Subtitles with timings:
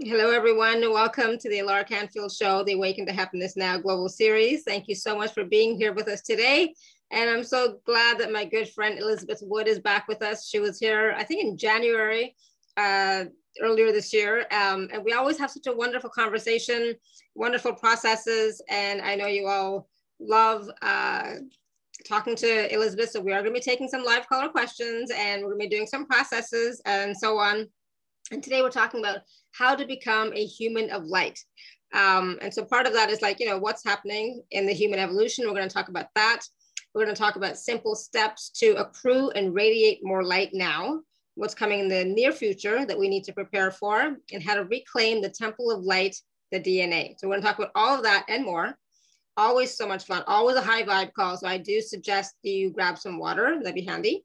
[0.00, 4.08] Hello, everyone, and welcome to the Alara Canfield Show, the Awaken to Happiness Now Global
[4.08, 4.62] Series.
[4.62, 6.72] Thank you so much for being here with us today.
[7.10, 10.48] And I'm so glad that my good friend Elizabeth Wood is back with us.
[10.48, 12.36] She was here, I think, in January
[12.76, 13.24] uh,
[13.60, 14.46] earlier this year.
[14.52, 16.94] Um, and we always have such a wonderful conversation,
[17.34, 18.62] wonderful processes.
[18.70, 19.88] And I know you all
[20.20, 21.34] love uh,
[22.06, 23.10] talking to Elizabeth.
[23.10, 25.68] So we are going to be taking some live caller questions and we're going to
[25.68, 27.66] be doing some processes and so on.
[28.30, 29.20] And today we're talking about
[29.52, 31.38] how to become a human of light.
[31.94, 34.98] Um, and so part of that is like, you know, what's happening in the human
[34.98, 35.46] evolution.
[35.46, 36.40] We're going to talk about that.
[36.94, 41.00] We're going to talk about simple steps to accrue and radiate more light now,
[41.36, 44.64] what's coming in the near future that we need to prepare for, and how to
[44.64, 46.16] reclaim the temple of light,
[46.52, 47.14] the DNA.
[47.18, 48.76] So we're going to talk about all of that and more.
[49.38, 51.36] Always so much fun, always a high vibe call.
[51.36, 54.24] So I do suggest you grab some water, that'd be handy.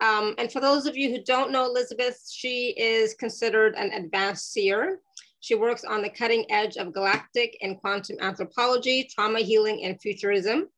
[0.00, 4.52] Um, and for those of you who don't know Elizabeth, she is considered an advanced
[4.52, 5.00] seer.
[5.40, 10.68] She works on the cutting edge of galactic and quantum anthropology, trauma healing, and futurism.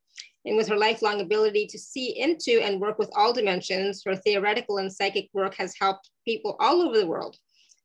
[0.44, 4.78] And with her lifelong ability to see into and work with all dimensions, her theoretical
[4.78, 7.36] and psychic work has helped people all over the world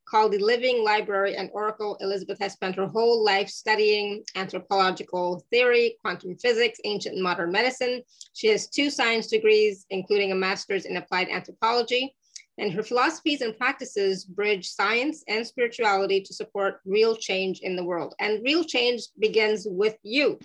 [0.09, 1.97] called the Living Library and Oracle.
[1.99, 8.01] Elizabeth has spent her whole life studying anthropological theory, quantum physics, ancient and modern medicine.
[8.33, 12.15] She has two science degrees, including a master's in applied anthropology.
[12.57, 17.83] And her philosophies and practices bridge science and spirituality to support real change in the
[17.83, 18.15] world.
[18.19, 20.39] And real change begins with you.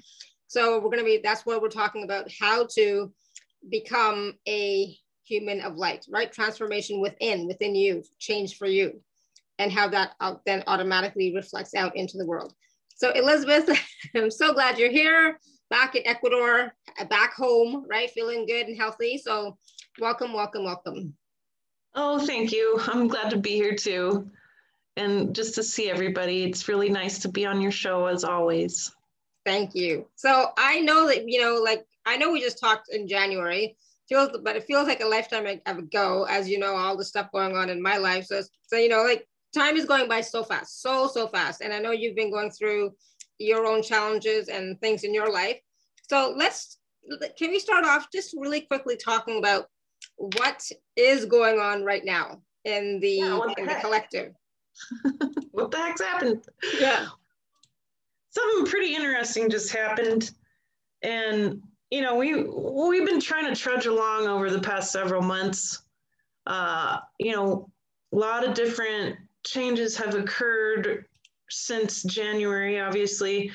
[0.49, 3.13] So we're going to be, that's what we're talking about, how to
[3.71, 6.31] become a human of light, right?
[6.31, 9.01] Transformation within, within you, change for you
[9.63, 12.53] and how that uh, then automatically reflects out into the world.
[12.97, 13.71] So Elizabeth,
[14.17, 15.39] I'm so glad you're here,
[15.71, 18.11] back in Ecuador, uh, back home, right?
[18.11, 19.19] Feeling good and healthy.
[19.19, 19.57] So
[20.01, 21.15] welcome, welcome, welcome.
[21.95, 22.81] Oh, thank you.
[22.89, 24.29] I'm glad to be here too.
[24.97, 28.93] And just to see everybody, it's really nice to be on your show as always.
[29.47, 30.09] Thank you.
[30.17, 33.77] So I know that, you know, like, I know we just talked in January,
[34.09, 37.57] feels, but it feels like a lifetime ago, as you know, all the stuff going
[37.57, 38.27] on in my life.
[38.27, 41.61] So, so you know, like time is going by so fast, so, so fast.
[41.61, 42.93] And I know you've been going through
[43.39, 45.59] your own challenges and things in your life.
[46.09, 46.79] So let's,
[47.39, 49.67] can we start off just really quickly talking about
[50.17, 54.33] what is going on right now in the, yeah, the in the collective?
[55.51, 56.45] what the heck's happened?
[56.79, 57.07] Yeah.
[58.31, 60.31] Something pretty interesting just happened.
[61.03, 61.61] And,
[61.91, 65.83] you know, we, we've been trying to trudge along over the past several months.
[66.47, 67.71] Uh, you know,
[68.13, 71.05] a lot of different changes have occurred
[71.51, 73.51] since January, obviously.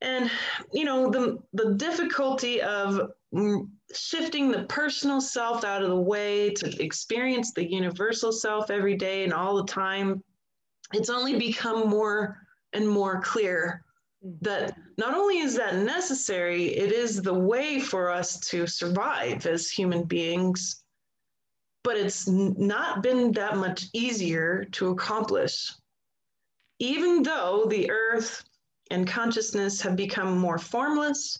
[0.00, 0.30] And,
[0.72, 3.10] you know, the, the difficulty of
[3.94, 9.24] shifting the personal self out of the way to experience the universal self every day
[9.24, 10.22] and all the time,
[10.92, 12.38] it's only become more
[12.72, 13.82] and more clear
[14.40, 19.70] that not only is that necessary, it is the way for us to survive as
[19.70, 20.84] human beings
[21.86, 25.72] but it's not been that much easier to accomplish.
[26.80, 28.42] Even though the earth
[28.90, 31.38] and consciousness have become more formless,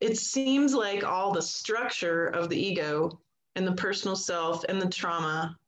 [0.00, 3.10] it seems like all the structure of the ego
[3.56, 5.58] and the personal self and the trauma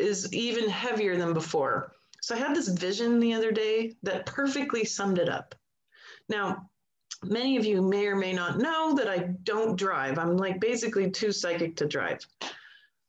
[0.00, 1.92] is even heavier than before.
[2.22, 5.54] So I had this vision the other day that perfectly summed it up.
[6.28, 6.68] Now,
[7.22, 10.18] many of you may or may not know that I don't drive.
[10.18, 12.26] I'm like basically too psychic to drive.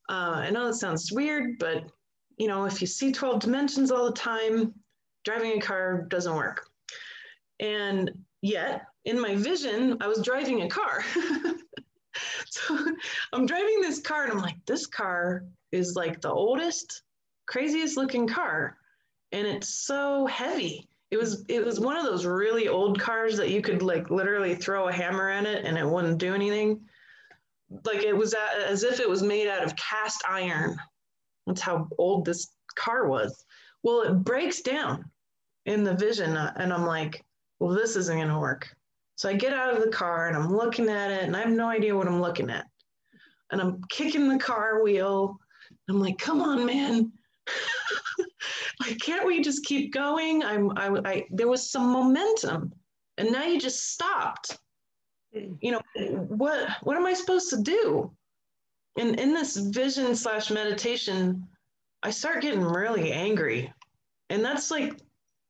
[0.10, 1.86] Uh, I know that sounds weird, but
[2.38, 4.74] you know, if you see 12 dimensions all the time,
[5.24, 6.66] driving a car doesn't work.
[7.60, 8.12] And
[8.42, 11.04] yet, in my vision, I was driving a car.
[12.50, 12.78] so
[13.34, 17.04] I'm driving this car, and I'm like, this car is like the oldest,
[17.48, 18.78] craziest looking car.
[19.32, 20.90] And it's so heavy.
[21.12, 24.56] It was it was one of those really old cars that you could like literally
[24.56, 26.82] throw a hammer at it and it wouldn't do anything
[27.86, 28.36] like it was
[28.68, 30.78] as if it was made out of cast iron.
[31.48, 33.46] That's how old this car was.
[33.84, 35.06] Well, it breaks down
[35.66, 37.24] in the vision, uh, and I'm like,
[37.60, 38.68] well, this isn't going to work.
[39.16, 41.50] So I get out of the car and I'm looking at it, and I have
[41.50, 42.66] no idea what I'm looking at.
[43.52, 45.38] And I'm kicking the car wheel.
[45.90, 47.12] I'm like, come on, man.
[48.80, 50.44] like, can't we just keep going?
[50.44, 52.74] I'm, I, I, there was some momentum,
[53.18, 54.58] and now you just stopped
[55.34, 55.82] you know
[56.28, 58.12] what what am i supposed to do?
[58.98, 61.48] And in this vision slash meditation
[62.04, 63.72] i start getting really angry.
[64.30, 65.00] And that's like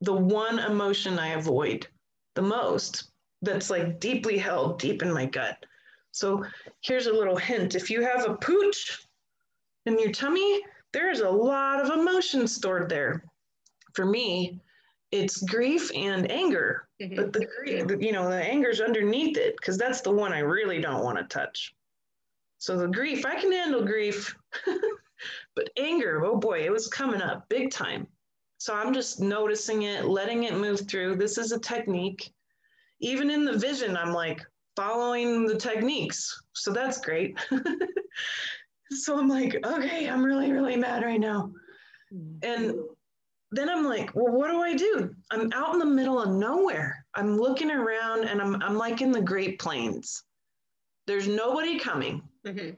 [0.02, 1.88] the one emotion i avoid
[2.36, 3.12] the most
[3.42, 5.58] that's like deeply held deep in my gut.
[6.12, 6.44] So
[6.82, 7.76] here's a little hint.
[7.76, 9.08] If you have a pooch
[9.86, 10.62] in your tummy
[10.94, 13.24] there's a lot of emotion stored there.
[13.94, 14.60] For me,
[15.12, 16.88] it's grief and anger.
[17.02, 17.16] Mm-hmm.
[17.16, 20.80] But the grief, you know, the anger's underneath it because that's the one I really
[20.80, 21.74] don't want to touch.
[22.60, 24.36] So the grief, I can handle grief,
[25.56, 28.06] but anger, oh boy, it was coming up big time.
[28.60, 31.16] So I'm just noticing it, letting it move through.
[31.16, 32.32] This is a technique.
[33.00, 34.42] Even in the vision, I'm like
[34.76, 36.44] following the techniques.
[36.54, 37.36] So that's great.
[38.92, 41.52] so I'm like, okay, I'm really, really mad right now.
[42.14, 42.38] Mm-hmm.
[42.44, 42.76] And
[43.52, 45.14] then I'm like, well, what do I do?
[45.30, 47.06] I'm out in the middle of nowhere.
[47.16, 50.24] I'm looking around and I'm, I'm like in the Great Plains.
[51.06, 52.72] There's nobody coming, mm-hmm.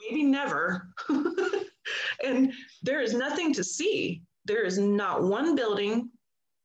[0.00, 0.88] maybe never.
[2.24, 4.22] and there is nothing to see.
[4.44, 6.10] There is not one building.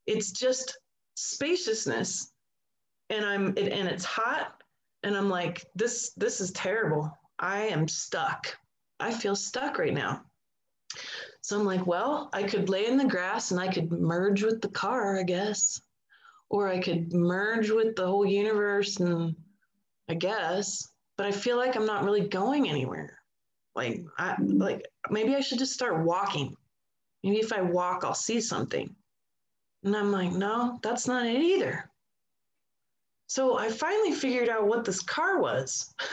[0.06, 0.78] It's just
[1.16, 2.32] spaciousness.
[3.10, 4.62] And I'm, it, and it's hot.
[5.02, 7.12] And I'm like, this, this is terrible.
[7.40, 8.56] I am stuck.
[9.00, 10.22] I feel stuck right now.
[11.46, 14.64] So I'm like, well, I could lay in the grass and I could merge with
[14.64, 15.80] the car, I guess.
[16.50, 19.36] Or I could merge with the whole universe and
[20.10, 23.20] I guess, but I feel like I'm not really going anywhere.
[23.76, 26.58] Like I like maybe I should just start walking.
[27.24, 28.96] Maybe if I walk, I'll see something.
[29.84, 31.92] And I'm like, no, that's not it either.
[33.28, 35.94] So I finally figured out what this car was.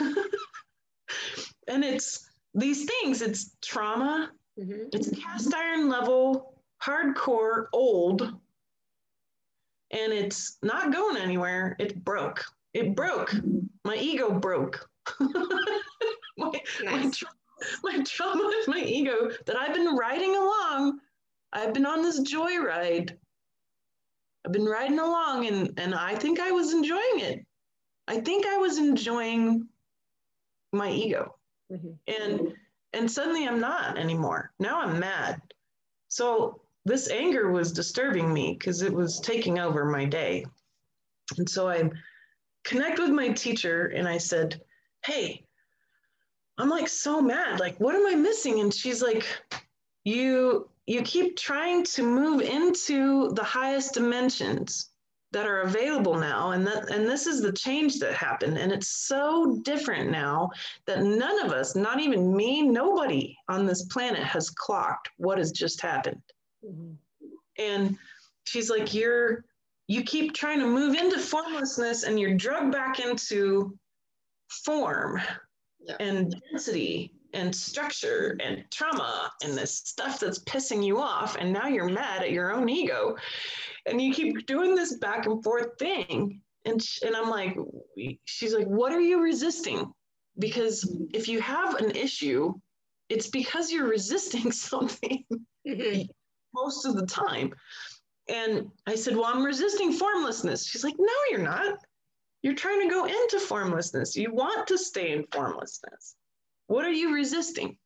[1.67, 4.29] and it's these things, it's trauma,
[4.59, 4.89] Mm-hmm.
[4.91, 8.21] It's cast iron level, hardcore, old,
[9.91, 11.75] and it's not going anywhere.
[11.79, 12.43] It broke.
[12.73, 13.33] It broke.
[13.85, 14.87] My ego broke.
[15.19, 16.51] my,
[16.83, 16.83] nice.
[16.83, 17.29] my, tra-
[17.83, 20.99] my trauma is my ego that I've been riding along.
[21.51, 23.15] I've been on this joyride.
[24.45, 27.45] I've been riding along and, and I think I was enjoying it.
[28.07, 29.67] I think I was enjoying
[30.73, 31.35] my ego.
[31.71, 31.91] Mm-hmm.
[32.07, 32.53] And
[32.93, 34.51] and suddenly I'm not anymore.
[34.59, 35.41] Now I'm mad.
[36.07, 40.45] So this anger was disturbing me because it was taking over my day.
[41.37, 41.89] And so I
[42.63, 44.61] connect with my teacher and I said,
[45.05, 45.45] Hey,
[46.57, 47.59] I'm like so mad.
[47.59, 48.59] Like, what am I missing?
[48.59, 49.25] And she's like,
[50.03, 54.89] You you keep trying to move into the highest dimensions
[55.33, 58.87] that are available now and that and this is the change that happened and it's
[58.87, 60.49] so different now
[60.85, 65.51] that none of us not even me nobody on this planet has clocked what has
[65.51, 66.21] just happened
[66.63, 66.93] mm-hmm.
[67.57, 67.97] and
[68.45, 69.43] she's like you're
[69.87, 73.77] you keep trying to move into formlessness and you're drugged back into
[74.49, 75.19] form
[75.79, 75.95] yeah.
[75.99, 81.67] and density and structure and trauma and this stuff that's pissing you off and now
[81.67, 83.15] you're mad at your own ego
[83.85, 86.41] and you keep doing this back and forth thing.
[86.65, 87.57] And and I'm like
[88.25, 89.91] she's like what are you resisting?
[90.39, 92.53] Because if you have an issue
[93.09, 95.25] it's because you're resisting something
[95.67, 96.01] mm-hmm.
[96.53, 97.53] most of the time.
[98.29, 100.65] And I said well I'm resisting formlessness.
[100.65, 101.77] She's like no you're not.
[102.41, 104.15] You're trying to go into formlessness.
[104.15, 106.15] You want to stay in formlessness.
[106.67, 107.77] What are you resisting?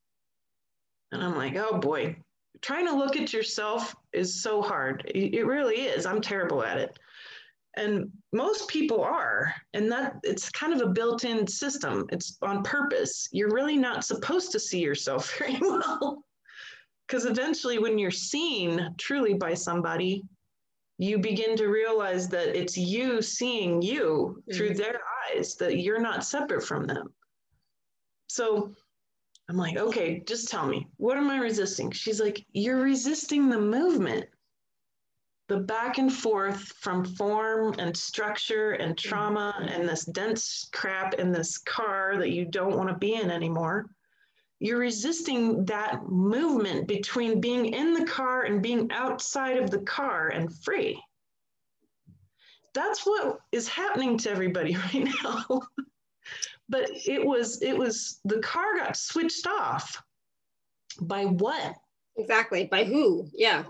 [1.10, 2.16] And I'm like oh boy
[2.60, 5.02] trying to look at yourself is so hard.
[5.14, 6.06] It really is.
[6.06, 6.98] I'm terrible at it.
[7.76, 9.54] And most people are.
[9.74, 12.06] And that it's kind of a built-in system.
[12.10, 13.28] It's on purpose.
[13.32, 16.24] You're really not supposed to see yourself very well.
[17.06, 20.24] Because eventually when you're seen truly by somebody,
[20.98, 24.56] you begin to realize that it's you seeing you mm-hmm.
[24.56, 25.00] through their
[25.32, 27.14] eyes, that you're not separate from them.
[28.28, 28.74] So
[29.48, 31.90] I'm like, okay, just tell me, what am I resisting?
[31.90, 34.26] She's like, you're resisting the movement,
[35.48, 41.32] the back and forth from form and structure and trauma and this dense crap in
[41.32, 43.88] this car that you don't want to be in anymore.
[44.60, 50.28] You're resisting that movement between being in the car and being outside of the car
[50.28, 51.02] and free.
[52.74, 55.62] That's what is happening to everybody right now
[56.68, 60.02] but it was it was the car got switched off
[61.00, 61.74] by what?
[62.16, 63.28] Exactly by who?
[63.32, 63.64] Yeah.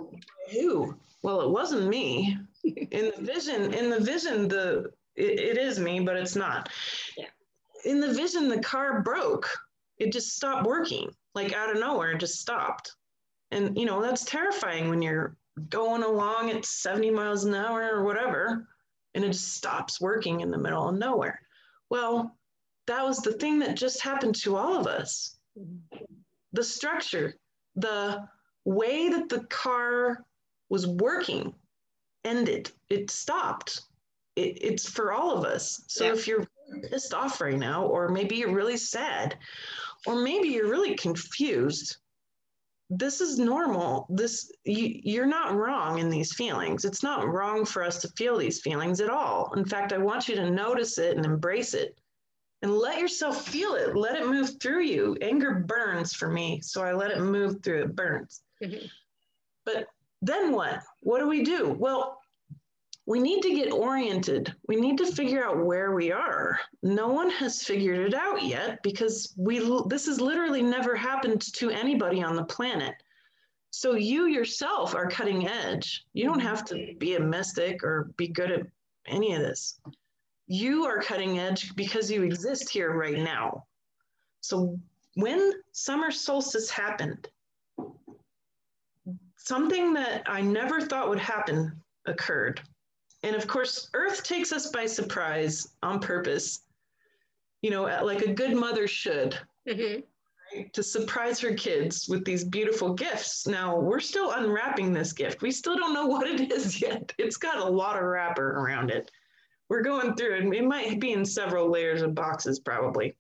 [0.53, 0.97] Who?
[1.23, 2.37] Well it wasn't me.
[2.65, 6.71] In the vision in the vision the it, it is me but it's not.
[7.17, 7.27] Yeah.
[7.85, 9.49] In the vision the car broke.
[9.99, 12.95] It just stopped working like out of nowhere it just stopped.
[13.51, 15.37] And you know that's terrifying when you're
[15.71, 18.69] going along at 70 miles an hour or whatever
[19.15, 21.41] and it just stops working in the middle of nowhere.
[21.91, 22.38] Well
[22.89, 25.37] that was the thing that just happened to all of us.
[26.53, 27.35] The structure,
[27.77, 28.27] the
[28.65, 30.25] way that the car
[30.71, 31.55] was working
[32.25, 33.83] ended, it stopped.
[34.37, 35.85] It, it's for all of us.
[35.87, 36.13] So yeah.
[36.13, 36.47] if you're
[36.91, 39.37] pissed off right now, or maybe you're really sad,
[40.07, 41.97] or maybe you're really confused,
[42.89, 44.07] this is normal.
[44.09, 46.87] This you, you're not wrong in these feelings.
[46.87, 49.53] It's not wrong for us to feel these feelings at all.
[49.57, 51.99] In fact, I want you to notice it and embrace it
[52.63, 53.97] and let yourself feel it.
[53.97, 55.17] Let it move through you.
[55.21, 57.83] Anger burns for me, so I let it move through.
[57.83, 58.43] It burns.
[58.63, 58.87] Mm-hmm.
[59.65, 59.87] But
[60.23, 60.83] then what?
[61.03, 61.77] What do we do?
[61.79, 62.19] Well,
[63.07, 64.55] we need to get oriented.
[64.67, 66.59] We need to figure out where we are.
[66.83, 71.71] No one has figured it out yet because we this has literally never happened to
[71.71, 72.95] anybody on the planet.
[73.71, 76.05] So you yourself are cutting edge.
[76.13, 78.67] You don't have to be a mystic or be good at
[79.07, 79.81] any of this.
[80.49, 83.65] You are cutting edge because you exist here right now.
[84.41, 84.79] So
[85.15, 87.29] when summer solstice happened,
[89.37, 92.61] something that I never thought would happen occurred
[93.23, 96.61] and of course, Earth takes us by surprise on purpose,
[97.63, 99.39] you know, like a good mother should,
[99.69, 100.01] mm-hmm.
[100.55, 100.73] right?
[100.73, 103.47] to surprise her kids with these beautiful gifts.
[103.47, 105.43] Now, we're still unwrapping this gift.
[105.43, 107.13] We still don't know what it is yet.
[107.19, 109.11] It's got a lot of wrapper around it.
[109.69, 110.55] We're going through it.
[110.55, 113.17] It might be in several layers of boxes, probably.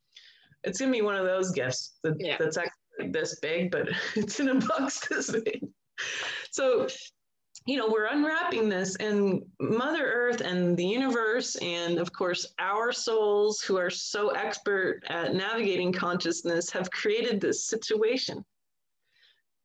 [0.64, 2.37] It's going to be one of those gifts that, yeah.
[2.38, 5.67] that's actually this big, but it's in a box this big.
[6.50, 6.88] So
[7.69, 12.93] you know, we're unwrapping this, and Mother Earth and the universe, and of course, our
[12.93, 18.43] souls who are so expert at navigating consciousness have created this situation.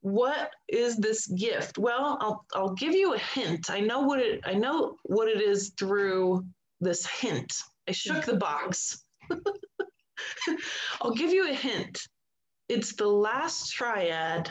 [0.02, 1.78] What is this gift?
[1.78, 3.70] Well, I'll, I'll give you a hint.
[3.70, 6.44] I know what it I know what it is through
[6.84, 7.54] this hint.
[7.88, 9.04] I shook the box.
[11.02, 12.02] I'll give you a hint.
[12.70, 14.50] It's the last triad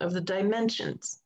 [0.00, 1.22] of the dimensions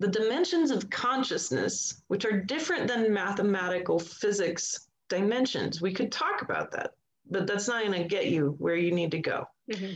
[0.00, 5.82] the dimensions of consciousness, which are different than mathematical physics dimensions.
[5.82, 6.92] We could talk about that,
[7.30, 9.44] but that's not going to get you where you need to go.
[9.70, 9.94] Mm-hmm.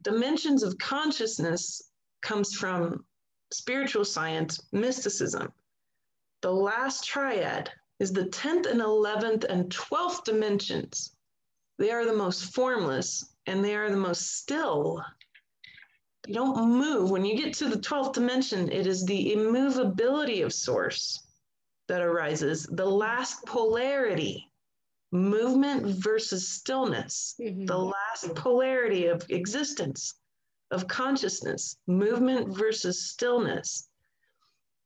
[0.00, 1.90] Dimensions of consciousness
[2.22, 3.04] comes from
[3.52, 5.52] spiritual science, mysticism.
[6.40, 7.70] The last triad
[8.04, 11.16] is the 10th and 11th and 12th dimensions.
[11.78, 15.02] They are the most formless and they are the most still
[16.26, 17.10] you don't move.
[17.10, 21.22] When you get to the 12th dimension, it is the immovability of source
[21.88, 24.50] that arises, the last polarity,
[25.12, 27.66] movement versus stillness, mm-hmm.
[27.66, 30.14] the last polarity of existence,
[30.70, 33.88] of consciousness, movement versus stillness.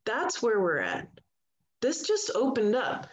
[0.04, 1.08] That's where we're at.
[1.80, 3.06] This just opened up.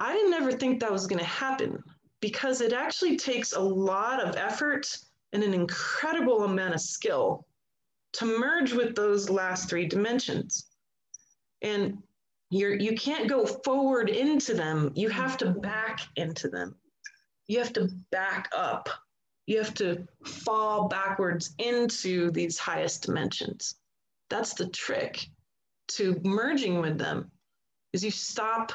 [0.00, 1.82] I didn't ever think that was going to happen
[2.20, 4.96] because it actually takes a lot of effort
[5.32, 7.46] and an incredible amount of skill
[8.14, 10.66] to merge with those last three dimensions.
[11.62, 12.02] And
[12.50, 14.90] you're, you can't go forward into them.
[14.94, 16.74] You have to back into them.
[17.46, 18.88] You have to back up.
[19.46, 23.76] You have to fall backwards into these highest dimensions.
[24.28, 25.26] That's the trick
[25.88, 27.30] to merging with them
[27.92, 28.72] is you stop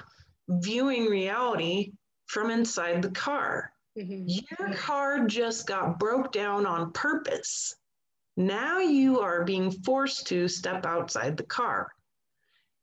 [0.48, 1.93] viewing reality
[2.27, 3.72] from inside the car.
[3.98, 4.25] Mm-hmm.
[4.27, 7.75] Your car just got broke down on purpose
[8.38, 11.91] now you are being forced to step outside the car.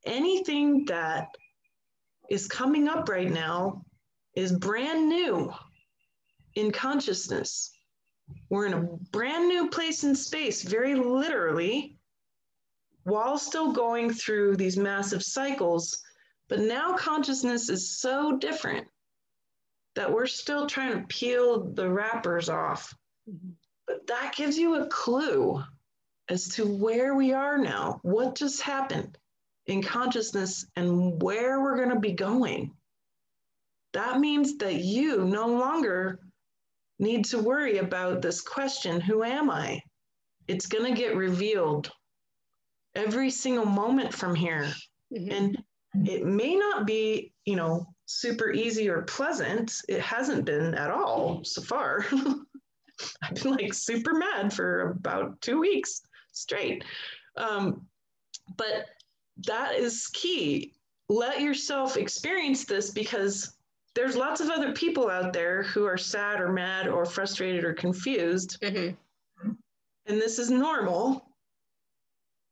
[0.07, 1.29] Anything that
[2.31, 3.85] is coming up right now
[4.35, 5.53] is brand new
[6.55, 7.71] in consciousness.
[8.49, 11.99] We're in a brand new place in space, very literally,
[13.05, 16.03] while still going through these massive cycles.
[16.53, 18.87] But now consciousness is so different
[19.95, 22.95] that we're still trying to peel the wrappers off.
[23.27, 23.53] Mm-hmm.
[23.87, 25.65] But that gives you a clue
[26.29, 29.17] as to where we are now, what just happened
[29.65, 32.73] in consciousness, and where we're going to be going.
[33.95, 36.21] That means that you no longer
[36.99, 39.81] need to worry about this question who am I?
[40.49, 41.91] It's going to get revealed
[42.95, 44.71] every single moment from here.
[45.11, 45.31] Mm-hmm.
[45.31, 49.75] And it may not be, you know, super easy or pleasant.
[49.89, 52.05] It hasn't been at all so far.
[53.23, 56.85] I've been like super mad for about two weeks straight.
[57.37, 57.87] Um,
[58.57, 58.87] but
[59.47, 60.75] that is key.
[61.09, 63.55] Let yourself experience this because
[63.95, 67.75] there's lots of other people out there who are sad or mad or frustrated or
[67.75, 68.59] confused.
[68.63, 68.95] Mm-hmm.
[70.07, 71.29] And this is normal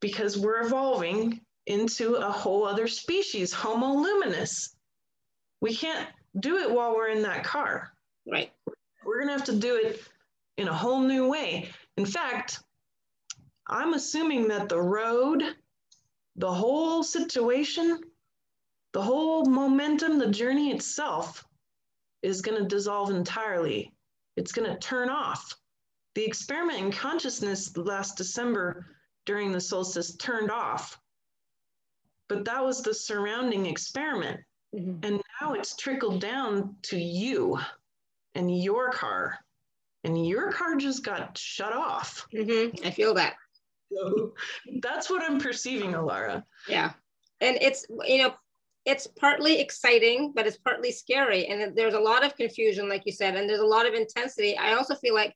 [0.00, 1.40] because we're evolving
[1.70, 4.74] into a whole other species, Homo luminous.
[5.60, 6.08] We can't
[6.40, 7.92] do it while we're in that car.
[8.30, 8.52] Right.
[9.04, 10.02] We're going to have to do it
[10.56, 11.70] in a whole new way.
[11.96, 12.60] In fact,
[13.68, 15.44] I'm assuming that the road,
[16.36, 18.00] the whole situation,
[18.92, 21.44] the whole momentum, the journey itself
[22.22, 23.92] is going to dissolve entirely.
[24.36, 25.56] It's going to turn off.
[26.16, 28.86] The experiment in consciousness last December
[29.24, 30.98] during the solstice turned off.
[32.30, 34.40] But that was the surrounding experiment.
[34.72, 35.00] Mm-hmm.
[35.02, 37.58] And now it's trickled down to you
[38.36, 39.36] and your car.
[40.04, 42.26] And your car just got shut off.
[42.32, 42.86] Mm-hmm.
[42.86, 43.34] I feel that.
[43.92, 44.32] So
[44.80, 46.44] that's what I'm perceiving, Alara.
[46.68, 46.92] Yeah.
[47.40, 48.34] And it's, you know,
[48.86, 51.48] it's partly exciting, but it's partly scary.
[51.48, 54.56] And there's a lot of confusion, like you said, and there's a lot of intensity.
[54.56, 55.34] I also feel like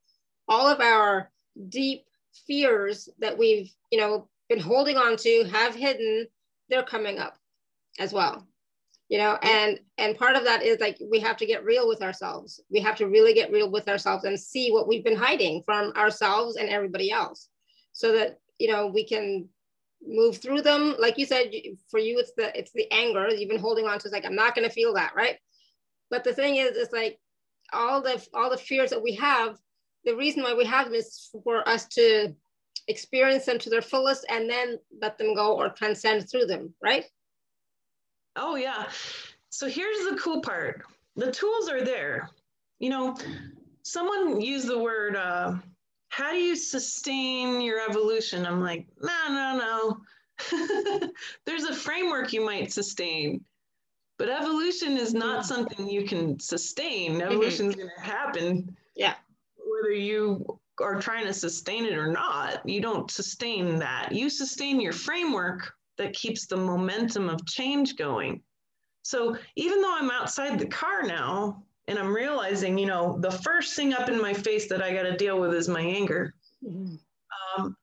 [0.48, 1.28] all of our
[1.68, 2.04] deep
[2.46, 6.28] fears that we've, you know, been holding on to, have hidden,
[6.68, 7.36] they're coming up
[7.98, 8.46] as well.
[9.08, 12.02] You know, and and part of that is like we have to get real with
[12.02, 12.60] ourselves.
[12.70, 15.92] We have to really get real with ourselves and see what we've been hiding from
[15.92, 17.48] ourselves and everybody else,
[17.92, 19.48] so that you know we can
[20.06, 21.50] move through them like you said
[21.90, 24.34] for you it's the it's the anger you've been holding on to it's like i'm
[24.34, 25.38] not going to feel that right
[26.10, 27.18] but the thing is it's like
[27.72, 29.56] all the all the fears that we have
[30.04, 32.34] the reason why we have them is for us to
[32.88, 37.06] experience them to their fullest and then let them go or transcend through them right
[38.36, 38.86] oh yeah
[39.50, 40.82] so here's the cool part
[41.16, 42.28] the tools are there
[42.78, 43.16] you know
[43.82, 45.54] someone used the word uh,
[46.16, 48.46] how do you sustain your evolution?
[48.46, 51.08] I'm like, no, no, no.
[51.44, 53.44] There's a framework you might sustain,
[54.16, 55.54] but evolution is not mm-hmm.
[55.54, 57.20] something you can sustain.
[57.20, 57.80] Evolution is mm-hmm.
[57.80, 58.76] going to happen.
[58.94, 59.14] Yeah.
[59.56, 64.12] Whether you are trying to sustain it or not, you don't sustain that.
[64.12, 68.40] You sustain your framework that keeps the momentum of change going.
[69.02, 73.74] So even though I'm outside the car now, and I'm realizing, you know, the first
[73.74, 76.34] thing up in my face that I got to deal with is my anger.
[76.66, 76.94] Mm-hmm.
[77.58, 77.76] Um,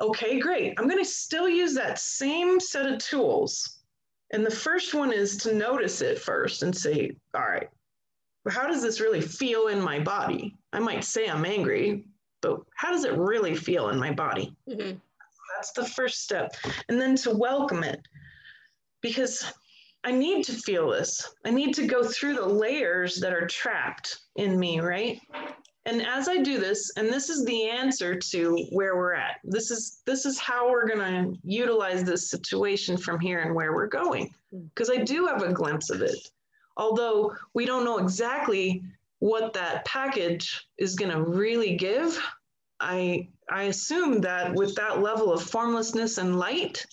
[0.00, 0.74] okay, great.
[0.78, 3.80] I'm going to still use that same set of tools.
[4.32, 7.68] And the first one is to notice it first and say, all right,
[8.48, 10.56] how does this really feel in my body?
[10.72, 12.04] I might say I'm angry,
[12.40, 14.54] but how does it really feel in my body?
[14.68, 14.96] Mm-hmm.
[15.56, 16.54] That's the first step.
[16.88, 18.00] And then to welcome it.
[19.00, 19.44] Because
[20.04, 21.34] I need to feel this.
[21.44, 25.20] I need to go through the layers that are trapped in me, right?
[25.86, 29.36] And as I do this, and this is the answer to where we're at.
[29.44, 33.72] This is this is how we're going to utilize this situation from here and where
[33.72, 34.34] we're going.
[34.52, 36.18] Because I do have a glimpse of it.
[36.76, 38.82] Although we don't know exactly
[39.20, 42.18] what that package is going to really give,
[42.80, 46.84] I I assume that with that level of formlessness and light,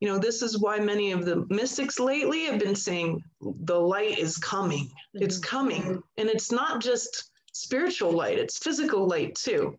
[0.00, 4.18] you know, this is why many of the mystics lately have been saying the light
[4.18, 4.86] is coming.
[4.86, 5.24] Mm-hmm.
[5.24, 6.02] It's coming.
[6.16, 9.76] And it's not just spiritual light, it's physical light too.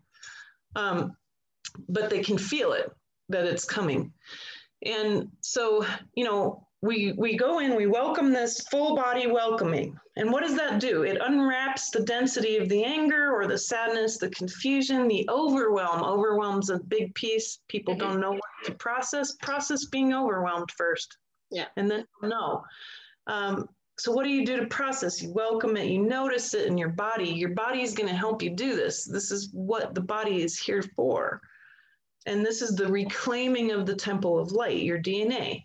[0.76, 1.16] Um,
[1.88, 2.92] but they can feel it
[3.30, 4.12] that it's coming.
[4.84, 9.96] And so, you know, we we go in we welcome this full body welcoming.
[10.16, 11.04] And what does that do?
[11.04, 16.04] It unwraps the density of the anger or the sadness the confusion the overwhelm.
[16.04, 17.60] Overwhelms a big piece.
[17.68, 18.10] People mm-hmm.
[18.10, 19.36] don't know what to process.
[19.44, 21.18] Process being overwhelmed first.
[21.52, 21.68] Yeah.
[21.78, 22.64] And then no.
[23.28, 23.68] Um,
[24.00, 25.22] so what do you do to process?
[25.22, 27.30] You welcome it you notice it in your body.
[27.30, 29.06] Your body is going to help you do this.
[29.06, 31.40] This is what the body is here for.
[32.26, 35.64] And this is the reclaiming of the temple of light your dna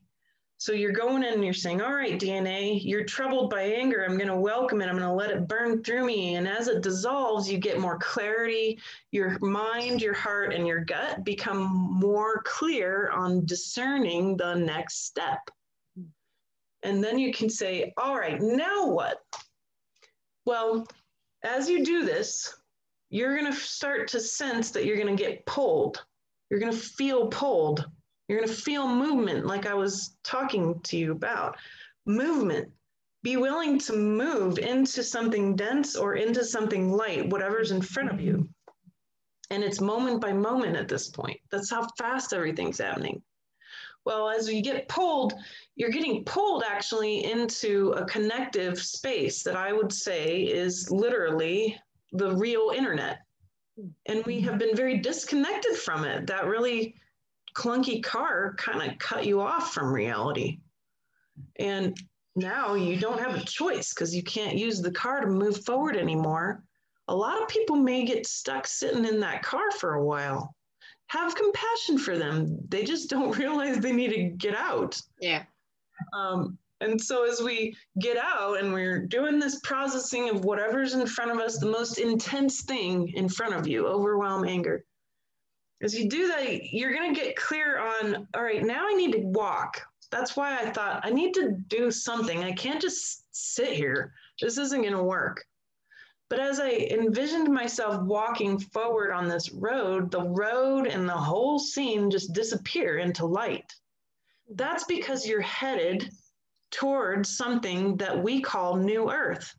[0.66, 4.04] so you're going in and you're saying, all right, DNA, you're troubled by anger.
[4.04, 4.88] I'm going to welcome it.
[4.88, 6.34] I'm going to let it burn through me.
[6.34, 8.80] And as it dissolves, you get more clarity.
[9.12, 15.38] Your mind, your heart, and your gut become more clear on discerning the next step.
[16.82, 19.22] And then you can say, all right, now what?
[20.46, 20.88] Well,
[21.44, 22.52] as you do this,
[23.08, 26.04] you're going to start to sense that you're going to get pulled.
[26.50, 27.86] You're going to feel pulled
[28.28, 31.56] you're going to feel movement, like I was talking to you about.
[32.06, 32.70] Movement.
[33.22, 38.20] Be willing to move into something dense or into something light, whatever's in front of
[38.20, 38.48] you.
[39.50, 41.38] And it's moment by moment at this point.
[41.50, 43.22] That's how fast everything's happening.
[44.04, 45.34] Well, as you get pulled,
[45.74, 51.76] you're getting pulled actually into a connective space that I would say is literally
[52.12, 53.18] the real internet.
[54.06, 56.26] And we have been very disconnected from it.
[56.28, 56.94] That really
[57.56, 60.58] clunky car kind of cut you off from reality.
[61.58, 61.96] And
[62.34, 65.96] now you don't have a choice because you can't use the car to move forward
[65.96, 66.62] anymore.
[67.08, 70.54] A lot of people may get stuck sitting in that car for a while.
[71.08, 72.58] Have compassion for them.
[72.68, 75.00] They just don't realize they need to get out.
[75.20, 75.44] Yeah.
[76.12, 81.06] Um, and so as we get out and we're doing this processing of whatever's in
[81.06, 84.84] front of us, the most intense thing in front of you, overwhelm, anger,
[85.82, 89.12] as you do that, you're going to get clear on, all right, now I need
[89.12, 89.80] to walk.
[90.10, 92.42] That's why I thought I need to do something.
[92.42, 94.12] I can't just sit here.
[94.40, 95.44] This isn't going to work.
[96.28, 101.58] But as I envisioned myself walking forward on this road, the road and the whole
[101.58, 103.72] scene just disappear into light.
[104.54, 106.10] That's because you're headed
[106.70, 109.54] towards something that we call New Earth.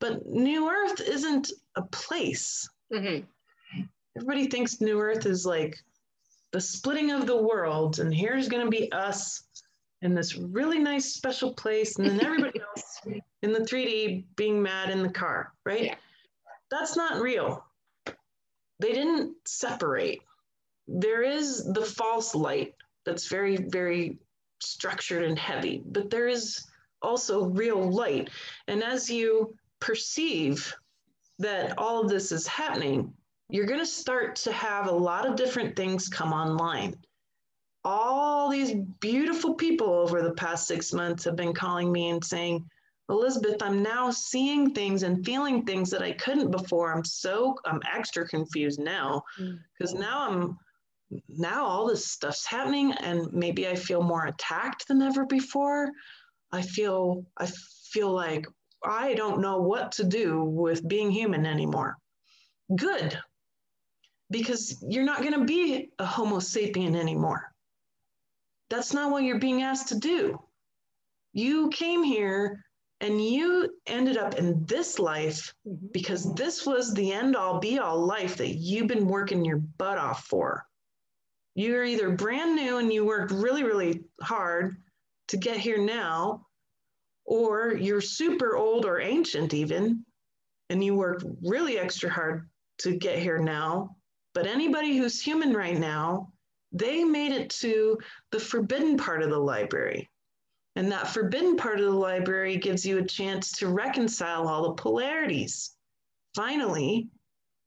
[0.00, 2.68] But New Earth isn't a place.
[2.92, 3.24] Mm-hmm.
[4.16, 5.78] Everybody thinks New Earth is like
[6.52, 9.44] the splitting of the world, and here's going to be us
[10.00, 13.00] in this really nice special place, and then everybody else
[13.42, 15.84] in the 3D being mad in the car, right?
[15.84, 15.94] Yeah.
[16.70, 17.62] That's not real.
[18.78, 20.20] They didn't separate.
[20.88, 22.74] There is the false light
[23.04, 24.18] that's very, very
[24.60, 26.66] structured and heavy, but there is
[27.02, 28.30] also real light.
[28.66, 30.74] And as you perceive
[31.38, 33.12] that all of this is happening,
[33.48, 36.94] you're going to start to have a lot of different things come online.
[37.84, 42.68] All these beautiful people over the past six months have been calling me and saying,
[43.08, 46.92] Elizabeth, I'm now seeing things and feeling things that I couldn't before.
[46.92, 50.00] I'm so, I'm extra confused now because mm.
[50.00, 50.58] now I'm,
[51.28, 55.88] now all this stuff's happening and maybe I feel more attacked than ever before.
[56.50, 57.48] I feel, I
[57.92, 58.46] feel like
[58.84, 61.96] I don't know what to do with being human anymore.
[62.74, 63.16] Good,
[64.30, 67.52] because you're not going to be a Homo sapien anymore.
[68.70, 70.40] That's not what you're being asked to do.
[71.32, 72.64] You came here
[73.00, 75.86] and you ended up in this life mm-hmm.
[75.92, 79.98] because this was the end all be all life that you've been working your butt
[79.98, 80.64] off for.
[81.54, 84.76] You're either brand new and you worked really, really hard
[85.28, 86.46] to get here now,
[87.24, 90.04] or you're super old or ancient even,
[90.68, 93.95] and you worked really extra hard to get here now.
[94.36, 96.30] But anybody who's human right now,
[96.70, 97.96] they made it to
[98.32, 100.10] the forbidden part of the library.
[100.76, 104.82] And that forbidden part of the library gives you a chance to reconcile all the
[104.82, 105.74] polarities.
[106.34, 107.08] Finally,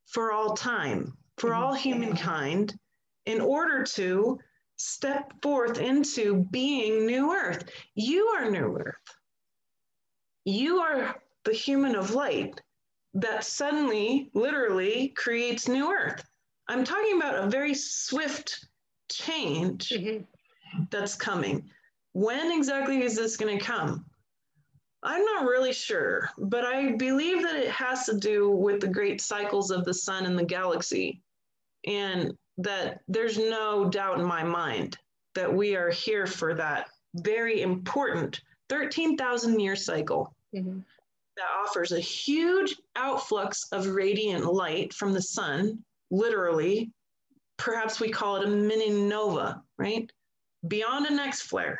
[0.05, 1.89] for all time, for all mm-hmm.
[1.89, 2.77] humankind,
[3.25, 4.37] in order to
[4.75, 7.67] step forth into being new earth.
[7.95, 9.17] You are new earth.
[10.45, 12.61] You are the human of light
[13.15, 16.28] that suddenly, literally, creates new earth.
[16.69, 18.67] I'm talking about a very swift
[19.11, 20.83] change mm-hmm.
[20.91, 21.67] that's coming.
[22.13, 24.05] When exactly is this going to come?
[25.01, 29.19] I'm not really sure, but I believe that it has to do with the great
[29.19, 31.21] cycles of the sun and the galaxy.
[31.87, 34.97] And that there's no doubt in my mind
[35.33, 40.79] that we are here for that very important 13,000 year cycle mm-hmm.
[41.37, 46.91] that offers a huge outflux of radiant light from the sun, literally.
[47.57, 50.09] Perhaps we call it a mini nova, right?
[50.67, 51.79] Beyond a next flare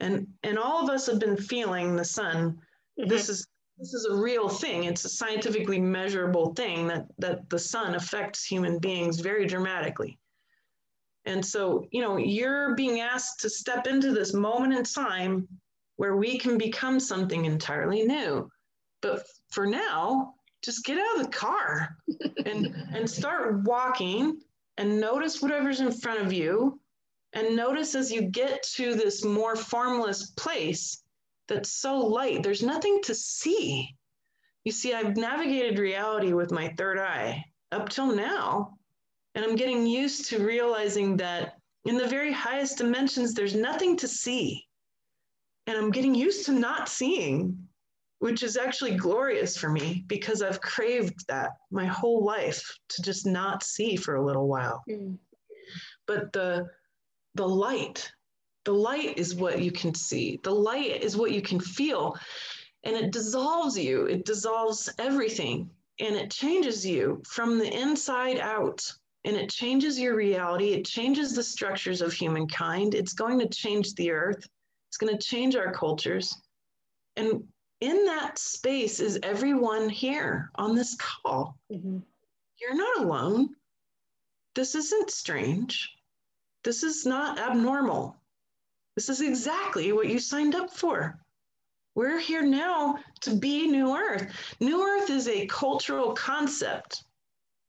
[0.00, 2.58] and and all of us have been feeling the sun
[2.98, 3.08] mm-hmm.
[3.08, 3.46] this is
[3.78, 8.44] this is a real thing it's a scientifically measurable thing that that the sun affects
[8.44, 10.18] human beings very dramatically
[11.24, 15.46] and so you know you're being asked to step into this moment in time
[15.96, 18.48] where we can become something entirely new
[19.02, 21.96] but for now just get out of the car
[22.44, 24.40] and and start walking
[24.78, 26.80] and notice whatever's in front of you
[27.32, 31.02] and notice as you get to this more formless place
[31.48, 33.94] that's so light, there's nothing to see.
[34.64, 38.78] You see, I've navigated reality with my third eye up till now,
[39.34, 44.08] and I'm getting used to realizing that in the very highest dimensions, there's nothing to
[44.08, 44.66] see.
[45.66, 47.65] And I'm getting used to not seeing,
[48.18, 53.26] which is actually glorious for me because I've craved that my whole life to just
[53.26, 54.82] not see for a little while.
[54.88, 55.18] Mm.
[56.06, 56.68] But the
[57.34, 58.10] the light.
[58.64, 62.16] The light is what you can see, the light is what you can feel.
[62.82, 68.80] And it dissolves you, it dissolves everything, and it changes you from the inside out.
[69.24, 72.94] And it changes your reality, it changes the structures of humankind.
[72.94, 74.46] It's going to change the earth,
[74.88, 76.34] it's going to change our cultures.
[77.16, 77.44] And
[77.80, 81.56] in that space is everyone here on this call.
[81.72, 81.98] Mm-hmm.
[82.60, 83.50] You're not alone.
[84.54, 85.90] This isn't strange.
[86.64, 88.16] This is not abnormal.
[88.94, 91.18] This is exactly what you signed up for.
[91.94, 94.30] We're here now to be New Earth.
[94.60, 97.04] New Earth is a cultural concept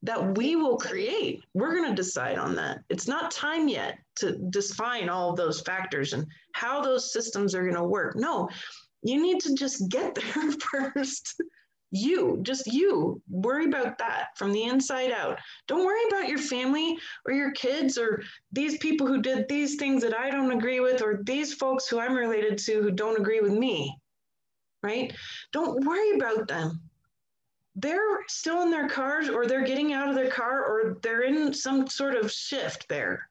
[0.02, 1.44] that we will create.
[1.54, 2.78] We're going to decide on that.
[2.88, 7.62] It's not time yet to define all of those factors and how those systems are
[7.62, 8.16] going to work.
[8.16, 8.48] No,
[9.02, 11.40] you need to just get there first
[11.90, 13.22] you, just you.
[13.30, 15.38] Worry about that from the inside out.
[15.66, 20.02] Don't worry about your family or your kids or these people who did these things
[20.02, 23.40] that I don't agree with or these folks who I'm related to who don't agree
[23.40, 23.96] with me.
[24.82, 25.12] Right?
[25.52, 26.80] Don't worry about them.
[27.76, 31.54] they're still in their cars or they're getting out of their car or they're in
[31.54, 33.27] some sort of shift there.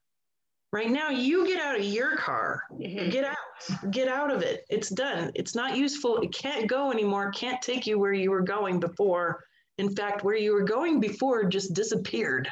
[0.74, 3.10] Right now, you get out of your car, mm-hmm.
[3.10, 4.66] get out, get out of it.
[4.70, 5.32] It's done.
[5.34, 6.18] It's not useful.
[6.18, 7.32] It can't go anymore.
[7.32, 9.44] Can't take you where you were going before.
[9.78, 12.50] In fact, where you were going before just disappeared.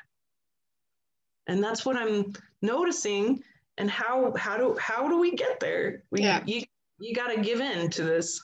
[1.48, 3.44] And that's what I'm noticing.
[3.78, 6.04] And how how do how do we get there?
[6.10, 6.42] We yeah.
[6.46, 6.64] you
[7.00, 8.42] you got to give in to this.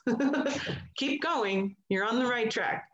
[0.97, 1.75] Keep going.
[1.89, 2.85] You're on the right track.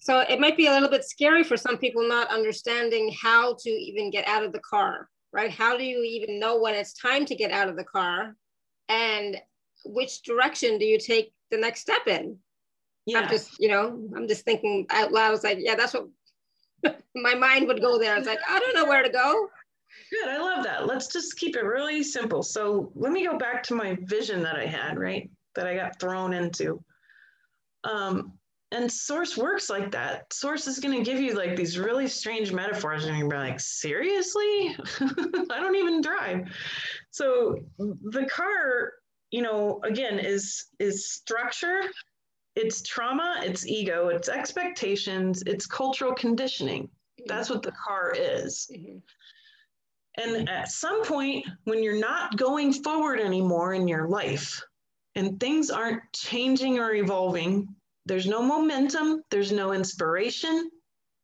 [0.00, 3.70] So it might be a little bit scary for some people not understanding how to
[3.70, 5.50] even get out of the car, right?
[5.50, 8.34] How do you even know when it's time to get out of the car?
[8.88, 9.36] And
[9.84, 12.38] which direction do you take the next step in?
[13.04, 13.20] Yeah.
[13.20, 15.28] I'm just, you know, I'm just thinking out loud.
[15.28, 16.08] I was like, yeah, that's what
[17.14, 18.16] my mind would go there.
[18.16, 19.48] It's like, I don't know where to go.
[20.10, 20.28] Good.
[20.28, 20.86] I love that.
[20.86, 22.42] Let's just keep it really simple.
[22.42, 25.30] So let me go back to my vision that I had, right?
[25.54, 26.82] That I got thrown into.
[27.84, 28.32] Um,
[28.72, 30.32] and source works like that.
[30.32, 34.76] Source is going to give you like these really strange metaphors, and you're like, seriously?
[35.50, 36.48] I don't even drive.
[37.10, 38.94] So the car,
[39.30, 41.82] you know, again, is is structure,
[42.56, 46.88] it's trauma, it's ego, it's expectations, it's cultural conditioning.
[47.26, 48.68] That's what the car is.
[48.72, 48.98] Mm-hmm.
[50.18, 54.62] And at some point, when you're not going forward anymore in your life
[55.14, 57.75] and things aren't changing or evolving,
[58.06, 60.70] there's no momentum, there's no inspiration.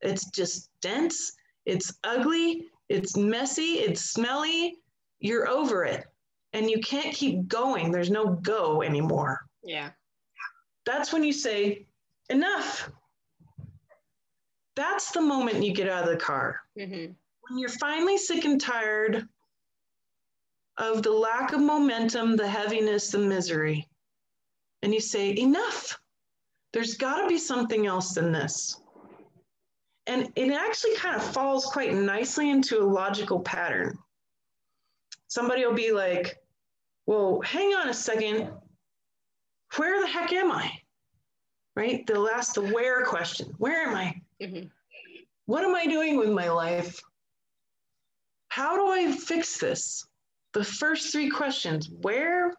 [0.00, 1.32] It's just dense,
[1.64, 4.76] it's ugly, it's messy, it's smelly.
[5.20, 6.04] You're over it
[6.52, 7.90] and you can't keep going.
[7.90, 9.40] There's no go anymore.
[9.62, 9.90] Yeah.
[10.84, 11.86] That's when you say,
[12.28, 12.90] enough.
[14.74, 16.60] That's the moment you get out of the car.
[16.78, 17.12] Mm-hmm.
[17.48, 19.28] When you're finally sick and tired
[20.78, 23.88] of the lack of momentum, the heaviness, the misery,
[24.82, 25.98] and you say, enough.
[26.72, 28.80] There's got to be something else than this.
[30.06, 33.98] And it actually kind of falls quite nicely into a logical pattern.
[35.28, 36.38] Somebody will be like,
[37.06, 38.50] well, hang on a second.
[39.76, 40.72] Where the heck am I?
[41.76, 42.06] Right?
[42.06, 44.20] They'll ask the where question Where am I?
[44.42, 44.66] Mm-hmm.
[45.46, 47.00] What am I doing with my life?
[48.48, 50.06] How do I fix this?
[50.52, 52.52] The first three questions where,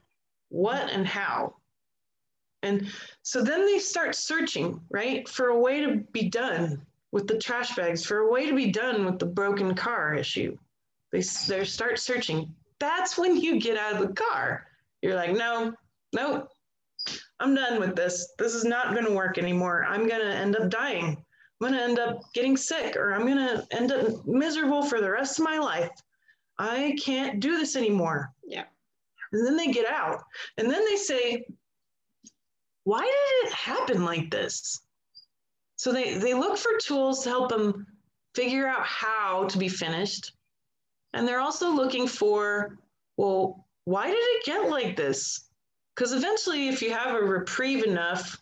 [0.50, 1.56] what, and how.
[2.64, 2.88] And
[3.22, 7.76] so then they start searching, right, for a way to be done with the trash
[7.76, 10.58] bags, for a way to be done with the broken car issue.
[11.12, 12.56] They, they start searching.
[12.80, 14.66] That's when you get out of the car.
[15.02, 15.74] You're like, no,
[16.14, 16.48] no,
[17.40, 18.34] I'm done with this.
[18.40, 19.86] This is not going to work anymore.
[19.88, 21.18] I'm going to end up dying.
[21.62, 25.02] I'm going to end up getting sick, or I'm going to end up miserable for
[25.02, 25.92] the rest of my life.
[26.58, 28.32] I can't do this anymore.
[28.46, 28.66] Yeah.
[29.34, 30.24] And then they get out.
[30.58, 31.46] And then they say,
[32.84, 34.82] why did it happen like this?
[35.78, 37.88] So they, they look for tools to help them
[38.36, 40.34] figure out how to be finished.
[41.14, 42.78] And they're also looking for,
[43.18, 45.50] well, why did it get like this?
[45.96, 48.38] Because eventually, if you have a reprieve enough,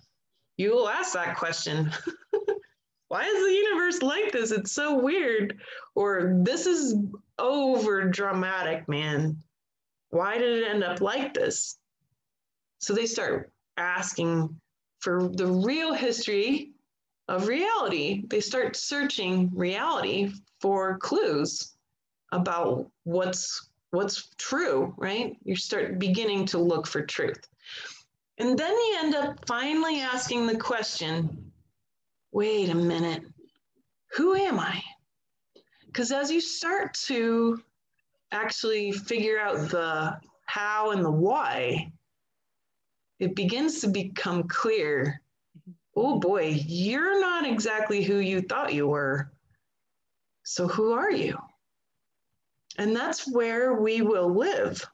[0.58, 1.92] you will ask that question.
[3.08, 4.52] why is the universe like this?
[4.52, 5.60] It's so weird.
[5.96, 6.96] Or this is
[7.38, 9.38] over dramatic, man.
[10.10, 11.78] Why did it end up like this?
[12.80, 13.52] So they start
[13.82, 14.56] asking
[15.00, 16.72] for the real history
[17.28, 18.24] of reality.
[18.28, 21.74] They start searching reality for clues
[22.32, 25.36] about what's what's true, right?
[25.44, 27.42] You start beginning to look for truth.
[28.38, 31.52] And then you end up finally asking the question,
[32.32, 33.24] wait a minute,
[34.14, 34.82] who am I?
[35.88, 37.62] Because as you start to
[38.32, 41.91] actually figure out the how and the why,
[43.22, 45.22] it begins to become clear
[45.96, 49.32] oh boy, you're not exactly who you thought you were.
[50.44, 51.38] So, who are you?
[52.78, 54.86] And that's where we will live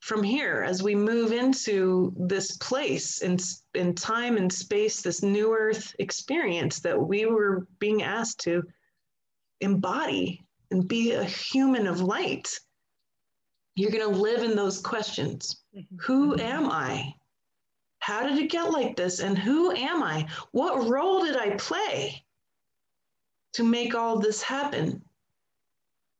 [0.00, 3.38] from here as we move into this place in,
[3.74, 8.62] in time and space, this new earth experience that we were being asked to
[9.60, 12.48] embody and be a human of light.
[13.74, 15.64] You're going to live in those questions.
[15.74, 15.96] Mm-hmm.
[16.02, 17.14] Who am I?
[18.06, 19.18] How did it get like this?
[19.18, 20.28] And who am I?
[20.52, 22.24] What role did I play
[23.54, 25.02] to make all this happen?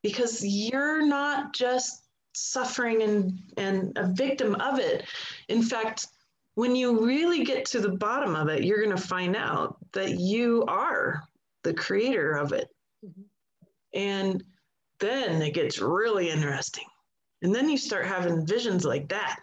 [0.02, 5.04] Because you're not just suffering and, and a victim of it.
[5.46, 6.08] In fact,
[6.56, 10.18] when you really get to the bottom of it, you're going to find out that
[10.18, 11.22] you are
[11.62, 12.68] the creator of it.
[13.04, 13.22] Mm-hmm.
[13.94, 14.42] And
[14.98, 16.86] then it gets really interesting.
[17.42, 19.38] And then you start having visions like that.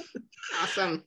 [0.62, 1.04] awesome.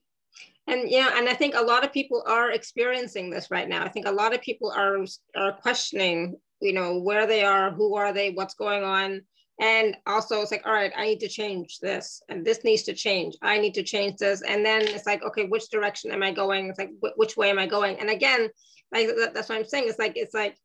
[0.68, 3.84] and yeah and i think a lot of people are experiencing this right now.
[3.84, 4.98] I think a lot of people are
[5.36, 9.22] are questioning you know where they are who are they what's going on.
[9.60, 12.94] And also it's like all right i need to change this and this needs to
[12.94, 13.36] change.
[13.42, 14.42] I need to change this.
[14.42, 16.70] And then it's like okay which direction am i going?
[16.70, 18.00] It's like which way am i going?
[18.00, 18.50] And again
[18.94, 19.86] like that's what i'm saying.
[19.88, 20.58] It's like it's like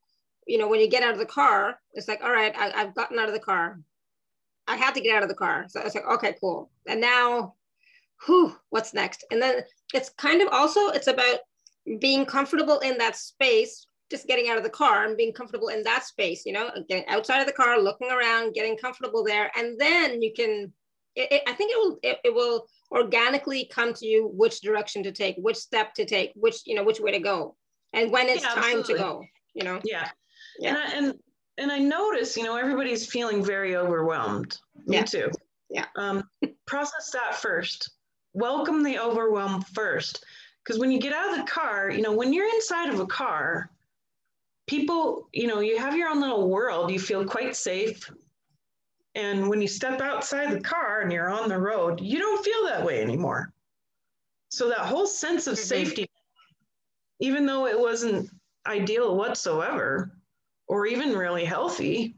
[0.46, 2.94] you know when you get out of the car it's like all right I, i've
[2.94, 3.80] gotten out of the car.
[4.68, 5.66] I had to get out of the car.
[5.68, 6.70] So it's like okay cool.
[6.86, 7.54] And now
[8.26, 9.62] whew, what's next and then
[9.94, 11.38] it's kind of also it's about
[12.00, 15.82] being comfortable in that space just getting out of the car and being comfortable in
[15.82, 19.50] that space, you know, getting outside of the car, looking around, getting comfortable there.
[19.56, 20.70] And then you can,
[21.16, 25.02] it, it, I think it will, it, it, will organically come to you which direction
[25.04, 27.56] to take, which step to take, which, you know, which way to go.
[27.94, 29.80] And when it's yeah, time to go, you know?
[29.82, 30.10] Yeah.
[30.58, 30.68] yeah.
[30.68, 31.14] And, I, and,
[31.56, 34.58] and I notice, you know, everybody's feeling very overwhelmed.
[34.86, 35.04] Me yeah.
[35.04, 35.30] too.
[35.70, 35.86] Yeah.
[35.96, 36.22] Um,
[36.66, 37.90] process that first.
[38.34, 40.24] Welcome the overwhelm first.
[40.62, 43.06] Because when you get out of the car, you know, when you're inside of a
[43.06, 43.70] car,
[44.66, 48.10] people, you know, you have your own little world, you feel quite safe.
[49.14, 52.64] And when you step outside the car and you're on the road, you don't feel
[52.66, 53.52] that way anymore.
[54.50, 55.64] So that whole sense of mm-hmm.
[55.64, 56.06] safety,
[57.20, 58.30] even though it wasn't
[58.66, 60.16] ideal whatsoever,
[60.68, 62.16] or even really healthy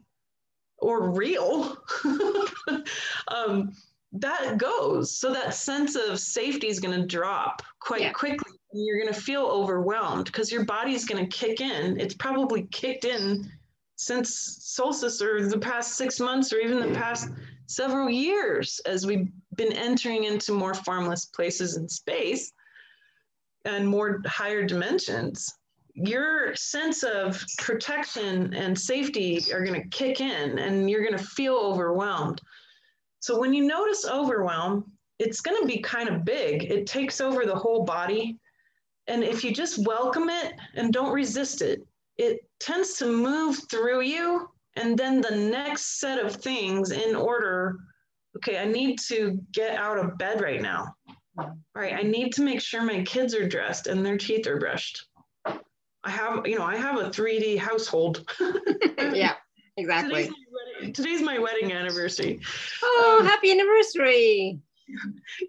[0.77, 1.77] or real,
[3.27, 3.73] um,
[4.19, 5.17] that goes.
[5.17, 8.11] So that sense of safety is going to drop quite yeah.
[8.11, 11.99] quickly And you're going to feel overwhelmed because your body's going to kick in.
[11.99, 13.49] It's probably kicked in
[13.97, 17.29] since solstice or the past six months or even the past
[17.67, 22.51] several years as we've been entering into more formless places in space
[23.63, 25.51] and more higher dimensions.
[25.93, 31.23] Your sense of protection and safety are going to kick in and you're going to
[31.23, 32.41] feel overwhelmed.
[33.19, 36.63] So when you notice overwhelm, it's going to be kind of big.
[36.65, 38.37] It takes over the whole body
[39.07, 41.85] and if you just welcome it and don't resist it,
[42.17, 44.49] it tends to move through you.
[44.77, 47.77] And then the next set of things in order
[48.37, 50.93] okay, I need to get out of bed right now.
[51.37, 54.59] All right, I need to make sure my kids are dressed and their teeth are
[54.59, 55.05] brushed.
[55.45, 58.29] I have, you know, I have a 3D household.
[58.99, 59.35] yeah,
[59.77, 60.23] exactly.
[60.23, 60.35] Today's
[60.93, 62.39] today's my, wedding anniversary.
[62.83, 64.59] Oh, um, happy anniversary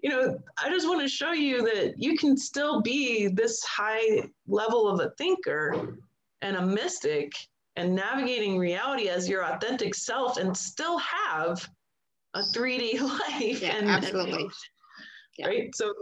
[0.03, 4.29] you know, I just want to show you that you can still be this high
[4.47, 5.97] level of a thinker
[6.41, 7.33] and a mystic
[7.75, 11.67] and navigating reality as your authentic self and still have
[12.33, 13.61] a 3D life.
[13.61, 14.43] Yeah, and, absolutely.
[14.43, 14.51] And,
[15.37, 15.47] yeah.
[15.47, 15.75] Right.
[15.75, 15.93] So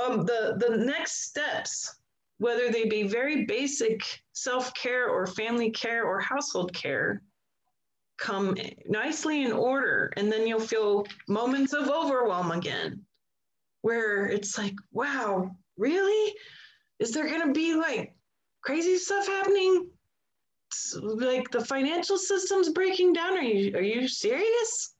[0.00, 1.98] um, the the next steps,
[2.38, 7.22] whether they be very basic self-care or family care or household care,
[8.22, 8.56] come
[8.86, 10.12] nicely in order.
[10.16, 13.04] And then you'll feel moments of overwhelm again,
[13.80, 16.34] where it's like, wow, really?
[17.00, 18.14] Is there going to be like
[18.62, 19.90] crazy stuff happening?
[21.00, 23.36] Like the financial system's breaking down?
[23.36, 24.94] Are you, are you serious?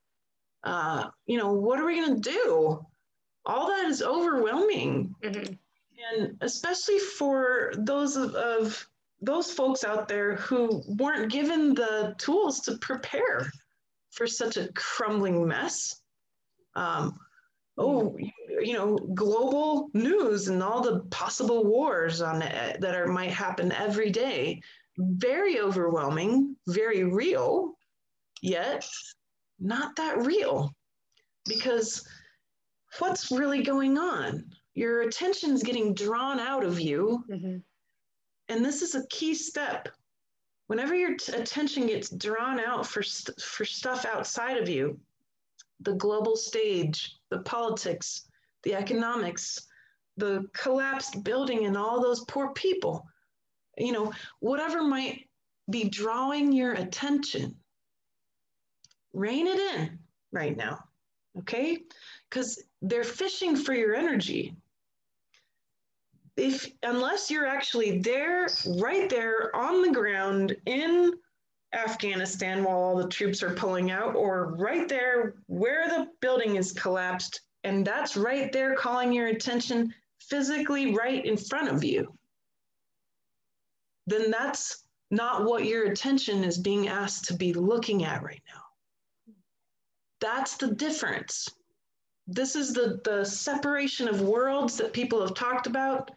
[0.65, 2.85] Uh, you know, what are we going to do?
[3.47, 5.15] All that is overwhelming.
[5.23, 5.55] Mm-hmm.
[6.15, 8.87] And especially for those of, of
[9.23, 13.51] those folks out there who weren't given the tools to prepare
[14.11, 16.03] for such a crumbling mess.
[16.75, 17.17] Um,
[17.79, 18.17] oh,
[18.61, 23.71] you know, global news and all the possible wars on it that are might happen
[23.73, 24.61] every day.
[24.99, 27.73] Very overwhelming, very real,
[28.43, 28.87] yet
[29.59, 30.75] not that real.
[31.47, 32.07] Because
[32.99, 34.45] what's really going on?
[34.75, 37.25] Your attention's getting drawn out of you.
[37.31, 37.59] Mm-hmm
[38.53, 39.89] and this is a key step.
[40.67, 45.01] Whenever your t- attention gets drawn out for, st- for stuff outside of you,
[45.81, 48.29] the global stage, the politics,
[48.63, 49.67] the economics,
[50.19, 53.07] the collapsed building, and all those poor people,
[53.79, 55.29] you know, whatever might
[55.71, 57.57] be drawing your attention,
[59.15, 59.99] rein it in
[60.31, 60.79] right now,
[61.39, 61.79] okay?
[62.29, 64.55] Because they're fishing for your energy
[66.37, 71.13] if unless you're actually there, right there on the ground in
[71.75, 76.73] Afghanistan while all the troops are pulling out, or right there where the building is
[76.73, 82.13] collapsed, and that's right there calling your attention physically right in front of you,
[84.07, 89.35] then that's not what your attention is being asked to be looking at right now.
[90.21, 91.49] That's the difference.
[92.27, 96.11] This is the, the separation of worlds that people have talked about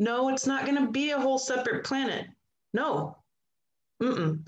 [0.00, 2.26] no, it's not going to be a whole separate planet.
[2.72, 3.18] No.
[4.02, 4.46] Mm-mm.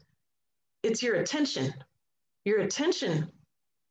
[0.82, 1.74] It's your attention.
[2.46, 3.30] Your attention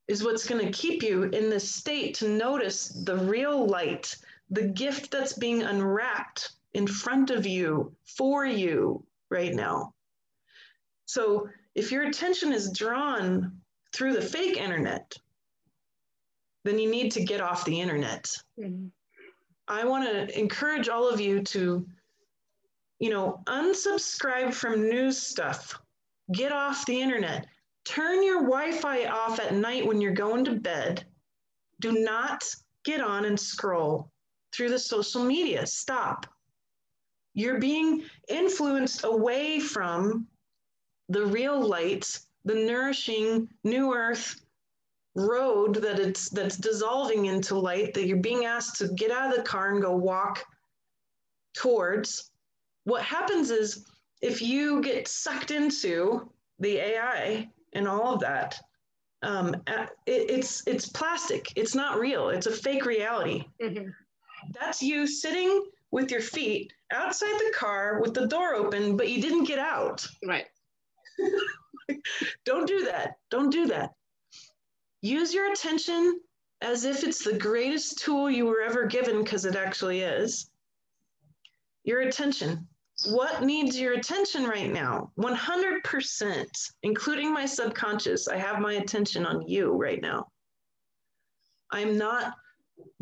[0.07, 4.15] is what's going to keep you in this state to notice the real light,
[4.49, 9.93] the gift that's being unwrapped in front of you for you right now.
[11.05, 13.61] So if your attention is drawn
[13.93, 15.13] through the fake internet,
[16.63, 18.25] then you need to get off the internet.
[18.59, 18.87] Mm-hmm.
[19.71, 21.87] I want to encourage all of you to,
[22.99, 25.79] you know, unsubscribe from news stuff,
[26.33, 27.47] get off the internet,
[27.85, 31.05] turn your Wi Fi off at night when you're going to bed.
[31.79, 32.43] Do not
[32.83, 34.11] get on and scroll
[34.51, 35.65] through the social media.
[35.65, 36.27] Stop.
[37.33, 40.27] You're being influenced away from
[41.07, 44.35] the real light, the nourishing new earth
[45.15, 49.35] road that it's that's dissolving into light that you're being asked to get out of
[49.35, 50.43] the car and go walk
[51.55, 52.31] towards.
[52.85, 53.85] What happens is
[54.21, 58.59] if you get sucked into the AI and all of that,
[59.23, 61.47] um, it, it's it's plastic.
[61.55, 62.29] It's not real.
[62.29, 63.43] It's a fake reality.
[63.61, 63.89] Mm-hmm.
[64.59, 69.21] That's you sitting with your feet outside the car with the door open, but you
[69.21, 70.07] didn't get out.
[70.25, 70.45] Right.
[72.45, 73.15] Don't do that.
[73.29, 73.91] Don't do that.
[75.01, 76.19] Use your attention
[76.61, 80.49] as if it's the greatest tool you were ever given, because it actually is.
[81.83, 82.67] Your attention.
[83.07, 85.11] What needs your attention right now?
[85.17, 86.45] 100%,
[86.83, 88.27] including my subconscious.
[88.27, 90.27] I have my attention on you right now.
[91.71, 92.35] I'm not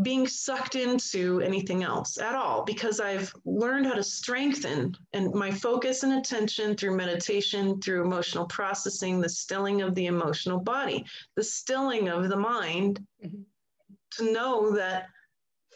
[0.01, 5.51] being sucked into anything else at all because I've learned how to strengthen and my
[5.51, 11.05] focus and attention through meditation, through emotional processing, the stilling of the emotional body,
[11.35, 13.41] the stilling of the mind mm-hmm.
[14.11, 15.07] to know that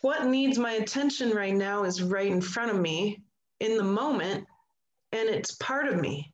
[0.01, 3.21] what needs my attention right now is right in front of me
[3.59, 4.45] in the moment
[5.11, 6.31] and it's part of me.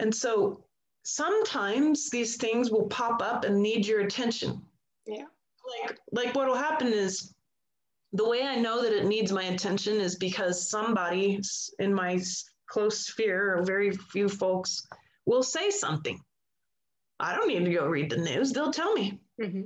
[0.00, 0.64] And so
[1.04, 4.62] sometimes these things will pop up and need your attention.
[5.06, 5.24] Yeah
[5.82, 7.34] like like what will happen is
[8.12, 11.40] the way I know that it needs my attention is because somebody
[11.78, 12.20] in my
[12.68, 14.86] close sphere, or very few folks,
[15.26, 16.20] will say something.
[17.20, 18.52] I don't need to go read the news.
[18.52, 19.20] They'll tell me.
[19.40, 19.62] Mm-hmm.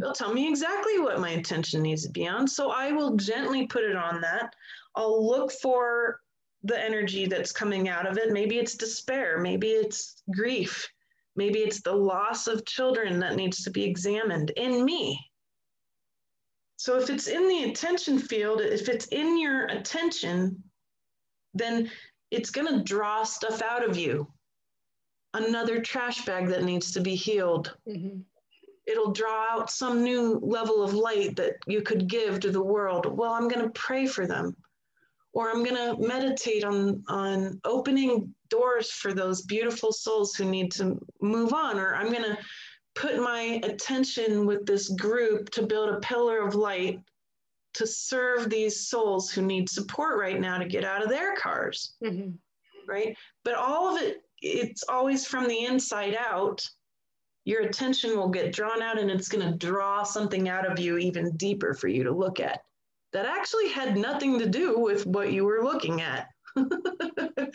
[0.00, 2.48] They'll tell me exactly what my attention needs to be on.
[2.48, 4.52] So I will gently put it on that.
[4.94, 6.20] I'll look for
[6.64, 8.32] the energy that's coming out of it.
[8.32, 9.38] Maybe it's despair.
[9.38, 10.88] Maybe it's grief.
[11.36, 15.20] Maybe it's the loss of children that needs to be examined in me.
[16.76, 20.62] So if it's in the attention field, if it's in your attention,
[21.54, 21.90] then
[22.30, 24.30] it's going to draw stuff out of you.
[25.32, 27.74] Another trash bag that needs to be healed.
[27.88, 28.20] Mm-hmm.
[28.86, 33.06] It'll draw out some new level of light that you could give to the world.
[33.06, 34.54] Well, I'm going to pray for them.
[35.32, 40.72] Or I'm going to meditate on, on opening doors for those beautiful souls who need
[40.72, 41.78] to move on.
[41.78, 42.38] Or I'm going to
[42.96, 47.00] put my attention with this group to build a pillar of light
[47.74, 51.94] to serve these souls who need support right now to get out of their cars
[52.02, 52.30] mm-hmm.
[52.88, 53.16] right?
[53.44, 56.66] But all of it it's always from the inside out.
[57.44, 60.98] Your attention will get drawn out and it's going to draw something out of you
[60.98, 62.60] even deeper for you to look at.
[63.12, 66.28] That actually had nothing to do with what you were looking at.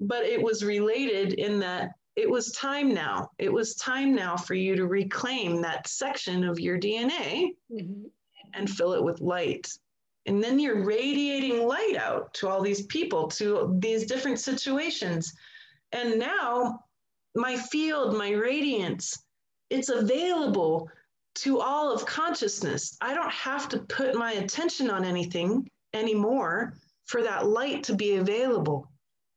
[0.00, 1.90] But it was related in that
[2.20, 3.30] it was time now.
[3.38, 8.04] It was time now for you to reclaim that section of your DNA mm-hmm.
[8.54, 9.68] and fill it with light.
[10.26, 15.32] And then you're radiating light out to all these people, to these different situations.
[15.92, 16.84] And now
[17.34, 19.24] my field, my radiance,
[19.70, 20.90] it's available
[21.36, 22.98] to all of consciousness.
[23.00, 26.74] I don't have to put my attention on anything anymore
[27.06, 28.89] for that light to be available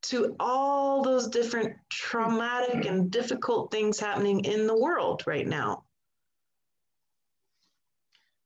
[0.03, 5.83] to all those different traumatic and difficult things happening in the world right now.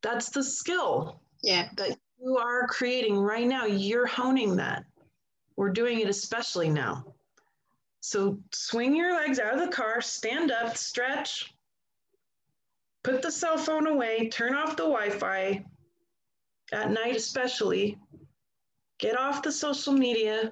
[0.03, 1.69] That's the skill yeah.
[1.77, 3.65] that you are creating right now.
[3.65, 4.85] You're honing that.
[5.55, 7.15] We're doing it especially now.
[8.01, 11.53] So swing your legs out of the car, stand up, stretch,
[13.03, 15.65] put the cell phone away, turn off the Wi Fi
[16.71, 17.97] at night, especially.
[18.99, 20.51] Get off the social media,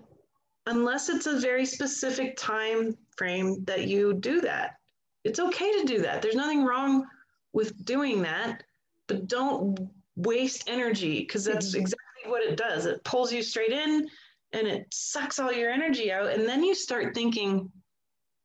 [0.65, 4.75] unless it's a very specific time frame that you do that.
[5.23, 6.21] It's okay to do that.
[6.21, 7.05] There's nothing wrong
[7.53, 8.63] with doing that,
[9.07, 11.81] but don't waste energy because that's mm-hmm.
[11.81, 12.85] exactly what it does.
[12.85, 14.07] It pulls you straight in
[14.53, 16.31] and it sucks all your energy out.
[16.31, 17.71] And then you start thinking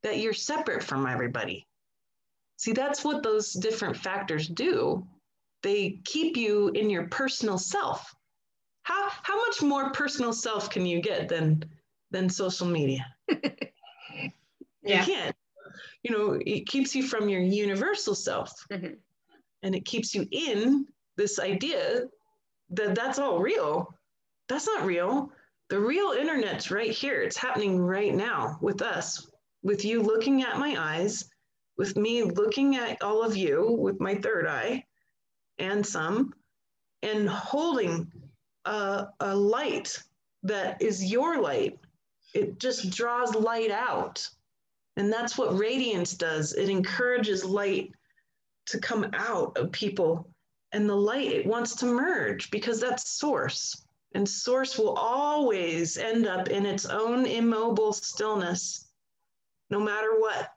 [0.02, 1.66] that you're separate from everybody.
[2.56, 5.06] See, that's what those different factors do.
[5.62, 8.14] They keep you in your personal self.
[8.82, 11.62] How, how much more personal self can you get than
[12.10, 13.06] than social media.
[13.28, 13.40] yeah.
[14.82, 15.36] You can't.
[16.02, 18.52] You know, it keeps you from your universal self.
[18.70, 18.94] Mm-hmm.
[19.62, 20.86] And it keeps you in
[21.16, 22.04] this idea
[22.70, 23.94] that that's all real.
[24.48, 25.30] That's not real.
[25.68, 27.22] The real internet's right here.
[27.22, 29.30] It's happening right now with us,
[29.62, 31.28] with you looking at my eyes,
[31.76, 34.84] with me looking at all of you with my third eye
[35.58, 36.32] and some,
[37.02, 38.10] and holding
[38.64, 40.02] a, a light
[40.42, 41.78] that is your light.
[42.34, 44.28] It just draws light out.
[44.96, 46.52] And that's what radiance does.
[46.52, 47.92] It encourages light
[48.66, 50.28] to come out of people.
[50.72, 53.84] And the light, it wants to merge because that's source.
[54.14, 58.88] And source will always end up in its own immobile stillness,
[59.70, 60.52] no matter what.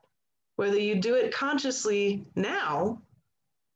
[0.56, 3.02] Whether you do it consciously now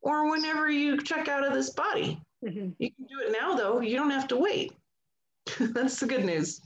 [0.01, 2.21] or whenever you check out of this body.
[2.45, 2.69] Mm-hmm.
[2.77, 3.81] You can do it now, though.
[3.81, 4.73] You don't have to wait.
[5.59, 6.61] that's the good news.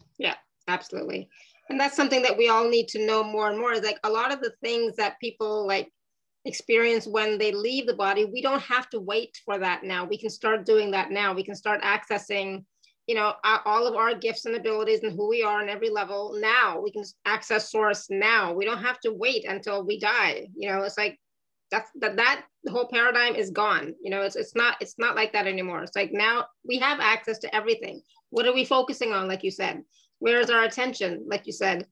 [0.67, 1.29] Absolutely.
[1.69, 4.09] And that's something that we all need to know more and more is like a
[4.09, 5.91] lot of the things that people like
[6.45, 10.05] experience when they leave the body, we don't have to wait for that now.
[10.05, 11.33] We can start doing that now.
[11.33, 12.65] We can start accessing
[13.07, 13.33] you know
[13.65, 16.79] all of our gifts and abilities and who we are on every level now.
[16.79, 18.53] We can access source now.
[18.53, 20.47] We don't have to wait until we die.
[20.55, 21.19] You know it's like
[21.71, 23.93] that's that that the whole paradigm is gone.
[24.01, 25.83] You know it's it's not it's not like that anymore.
[25.83, 28.01] It's like now we have access to everything.
[28.29, 29.81] What are we focusing on like you said
[30.21, 31.85] where's our attention like you said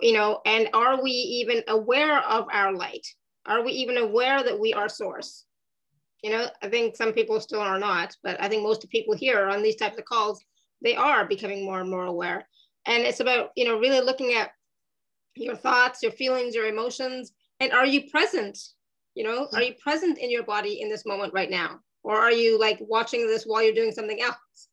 [0.00, 3.06] you know and are we even aware of our light
[3.46, 5.44] are we even aware that we are source
[6.22, 9.48] you know i think some people still are not but i think most people here
[9.48, 10.42] on these types of calls
[10.82, 12.46] they are becoming more and more aware.
[12.86, 14.50] And it's about, you know, really looking at
[15.34, 18.58] your thoughts, your feelings, your emotions, and are you present?
[19.14, 19.66] You know, are hmm.
[19.66, 21.78] you present in your body in this moment right now?
[22.02, 24.68] Or are you like watching this while you're doing something else?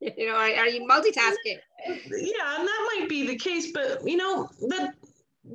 [0.16, 1.58] You know, are, are you multitasking?
[1.86, 4.94] Yeah, and that might be the case, but you know, that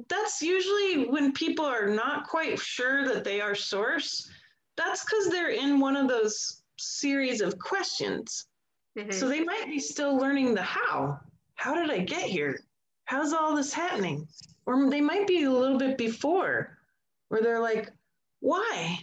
[0.07, 4.29] that's usually when people are not quite sure that they are source.
[4.77, 8.45] That's because they're in one of those series of questions
[8.97, 9.11] Mm-hmm.
[9.11, 11.19] So they might be still learning the how.
[11.55, 12.59] How did I get here?
[13.05, 14.27] How's all this happening?
[14.65, 16.77] Or they might be a little bit before
[17.29, 17.91] where they're like,
[18.39, 18.99] why?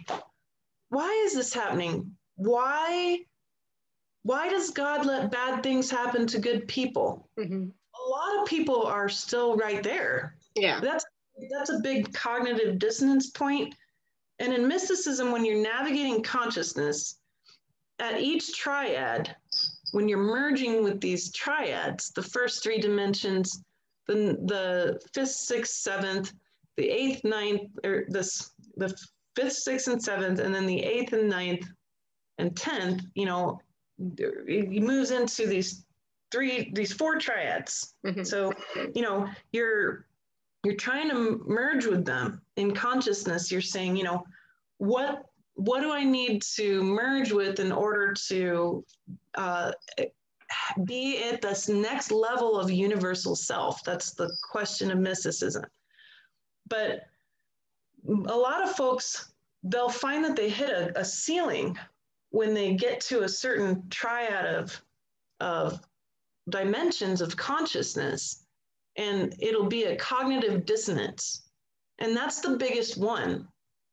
[0.89, 2.13] Why is this happening?
[2.37, 3.21] Why?
[4.25, 7.29] Why does God let bad things happen to good people?
[7.39, 7.65] Mm-hmm.
[7.65, 10.37] A lot of people are still right there.
[10.55, 10.81] Yeah.
[10.81, 11.05] That's
[11.51, 13.75] that's a big cognitive dissonance point.
[14.39, 17.19] And in mysticism, when you're navigating consciousness,
[17.99, 19.35] at each triad,
[19.93, 23.63] when you're merging with these triads, the first three dimensions,
[24.07, 26.33] the, the fifth, sixth, seventh,
[26.77, 28.95] the eighth, ninth, or this, the
[29.37, 31.67] fifth, sixth, and seventh, and then the eighth and ninth
[32.39, 33.61] and tenth, you know,
[34.19, 35.85] it moves into these
[36.31, 37.95] three, these four triads.
[38.07, 38.25] Mm-hmm.
[38.25, 38.53] So,
[38.95, 40.07] you know, you're
[40.65, 43.51] you're trying to merge with them in consciousness.
[43.51, 44.25] You're saying, you know,
[44.79, 45.25] what
[45.55, 48.85] what do I need to merge with in order to
[49.35, 49.73] uh,
[50.85, 53.85] be at this next level of universal self?
[53.85, 55.65] That's the question of mysticism.
[56.69, 57.03] But
[58.09, 59.33] a lot of folks,
[59.63, 61.79] they'll find that they hit a, a ceiling
[62.33, 64.83] when they get to a certain triad of,
[65.39, 65.81] of
[66.49, 68.45] dimensions of consciousness,
[68.97, 71.43] and it'll be a cognitive dissonance.
[71.99, 73.47] And that's the biggest one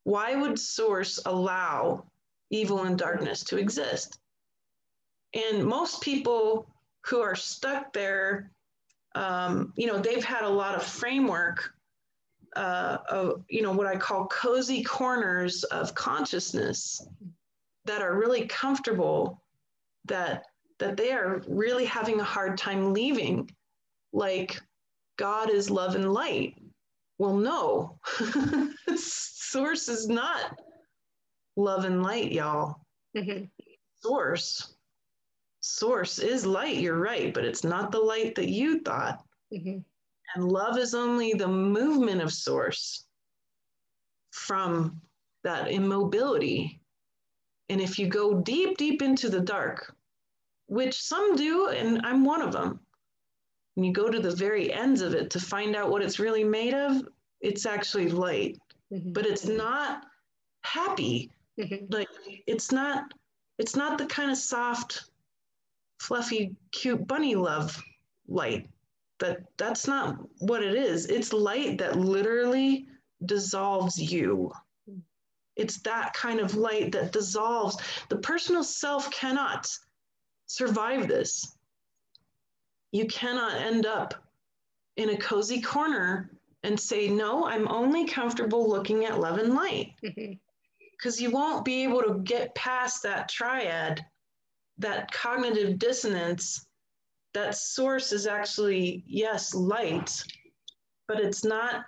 [0.06, 2.06] why would source allow
[2.50, 4.18] evil and darkness to exist?
[5.36, 6.68] And most people
[7.06, 8.52] who are stuck there,
[9.14, 11.74] um, you know, they've had a lot of framework
[12.56, 17.06] uh, of, you know, what I call cozy corners of consciousness
[17.86, 19.42] that are really comfortable,
[20.06, 20.46] that
[20.80, 23.50] that they are really having a hard time leaving,
[24.14, 24.60] like
[25.18, 26.56] God is love and light.
[27.18, 28.00] Well, no,
[28.96, 30.58] source is not
[31.58, 32.86] love and light, y'all.
[33.16, 33.46] Mm-hmm.
[34.02, 34.76] Source.
[35.60, 39.22] Source is light, you're right, but it's not the light that you thought.
[39.54, 39.80] Mm-hmm.
[40.36, 43.06] And love is only the movement of source
[44.32, 45.02] from
[45.44, 46.79] that immobility.
[47.70, 49.96] And if you go deep, deep into the dark,
[50.68, 52.80] which some do, and I'm one of them,
[53.76, 56.44] and you go to the very ends of it to find out what it's really
[56.44, 57.02] made of,
[57.42, 58.58] it's actually light,
[58.92, 59.14] mm-hmm.
[59.14, 60.04] but it's not
[60.64, 61.32] happy.
[61.60, 61.86] Mm-hmm.
[61.90, 62.10] Like
[62.48, 63.14] it's not,
[63.58, 65.06] it's not the kind of soft,
[66.00, 67.82] fluffy, cute bunny love
[68.28, 68.70] light.
[69.20, 71.08] That that's not what it is.
[71.08, 72.88] It's light that literally
[73.26, 74.52] dissolves you.
[75.60, 77.78] It's that kind of light that dissolves.
[78.10, 79.70] The personal self cannot
[80.48, 81.56] survive this
[82.92, 84.14] you cannot end up
[84.98, 86.32] in a cozy corner
[86.64, 89.94] and say, No, I'm only comfortable looking at love and light.
[90.02, 91.24] Because mm-hmm.
[91.24, 94.06] you won't be able to get past that triad
[94.80, 96.66] that cognitive dissonance,
[97.34, 100.24] that source is actually, yes, light,
[101.06, 101.84] but it's not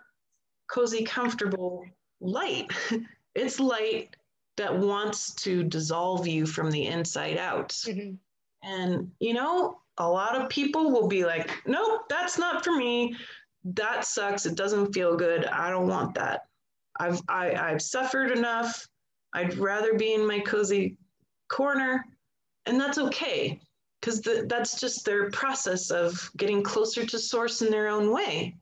[0.69, 1.85] cozy, comfortable
[2.19, 2.69] light.
[3.35, 4.15] it's light
[4.57, 7.69] that wants to dissolve you from the inside out.
[7.69, 8.15] Mm-hmm.
[8.63, 13.15] And, you know, a lot of people will be like, nope, that's not for me.
[13.63, 14.45] That sucks.
[14.45, 15.45] It doesn't feel good.
[15.45, 16.47] I don't want that.
[16.99, 18.87] I've, I, I've suffered enough.
[19.33, 20.97] I'd rather be in my cozy
[21.49, 22.05] corner.
[22.65, 23.59] And that's okay
[23.99, 28.57] because that's just their process of getting closer to source in their own way.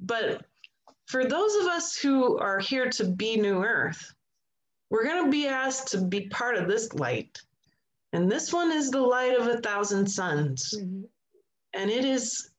[0.00, 0.44] But
[1.12, 4.14] for those of us who are here to be New Earth,
[4.88, 7.38] we're going to be asked to be part of this light.
[8.14, 10.72] And this one is the light of a thousand suns.
[10.74, 11.02] Mm-hmm.
[11.74, 12.52] And it is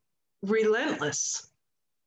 [0.43, 1.47] relentless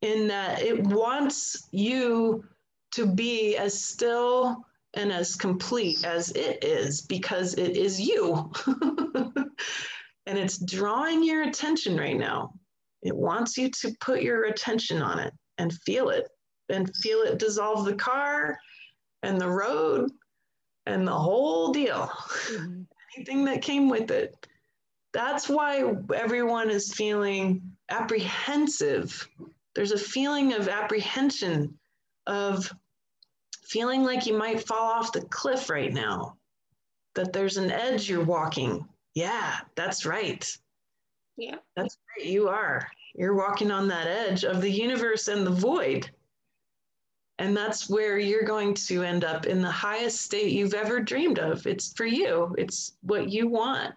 [0.03, 2.45] in that it wants you
[2.93, 8.53] to be as still and as complete as it is because it is you.
[10.27, 12.53] and it's drawing your attention right now.
[13.03, 16.29] It wants you to put your attention on it and feel it
[16.69, 18.59] and feel it dissolve the car
[19.23, 20.11] and the road
[20.87, 22.11] and the whole deal.
[22.49, 22.83] Mm-hmm.
[23.17, 24.35] Anything that came with it.
[25.15, 29.27] That's why everyone is feeling apprehensive.
[29.75, 31.79] There's a feeling of apprehension,
[32.27, 32.71] of
[33.65, 36.37] feeling like you might fall off the cliff right now,
[37.15, 38.87] that there's an edge you're walking.
[39.15, 40.47] Yeah, that's right.
[41.37, 41.57] Yeah.
[41.75, 42.27] That's right.
[42.27, 42.87] You are.
[43.15, 46.11] You're walking on that edge of the universe and the void.
[47.39, 51.39] And that's where you're going to end up in the highest state you've ever dreamed
[51.39, 51.67] of.
[51.67, 53.95] It's for you, it's what you want.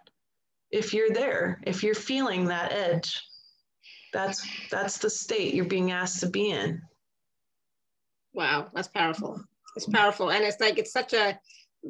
[0.72, 3.24] If you're there, if you're feeling that edge,
[4.12, 6.82] that's that's the state you're being asked to be in.
[8.34, 9.42] Wow, that's powerful.
[9.76, 10.32] It's powerful.
[10.32, 11.40] And it's like it's such a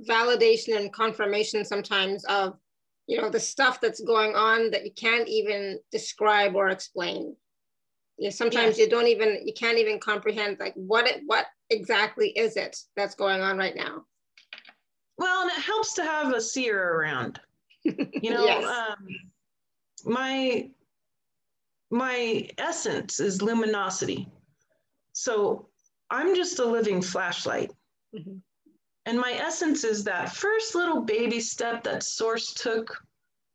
[0.08, 2.58] validation and confirmation sometimes of
[3.08, 7.36] you know the stuff that's going on that you can't even describe or explain
[8.30, 12.78] sometimes you don't even you can't even comprehend like what it what exactly is it
[12.96, 14.04] that's going on right now?
[15.18, 17.40] Well and it helps to have a seer around.
[17.86, 18.66] You know yes.
[18.66, 19.08] um,
[20.06, 20.70] my
[21.90, 24.28] my essence is luminosity.
[25.14, 25.70] So
[26.10, 27.72] i'm just a living flashlight.
[28.16, 28.38] Mm-hmm.
[29.06, 32.98] and my essence is that first little baby step that source took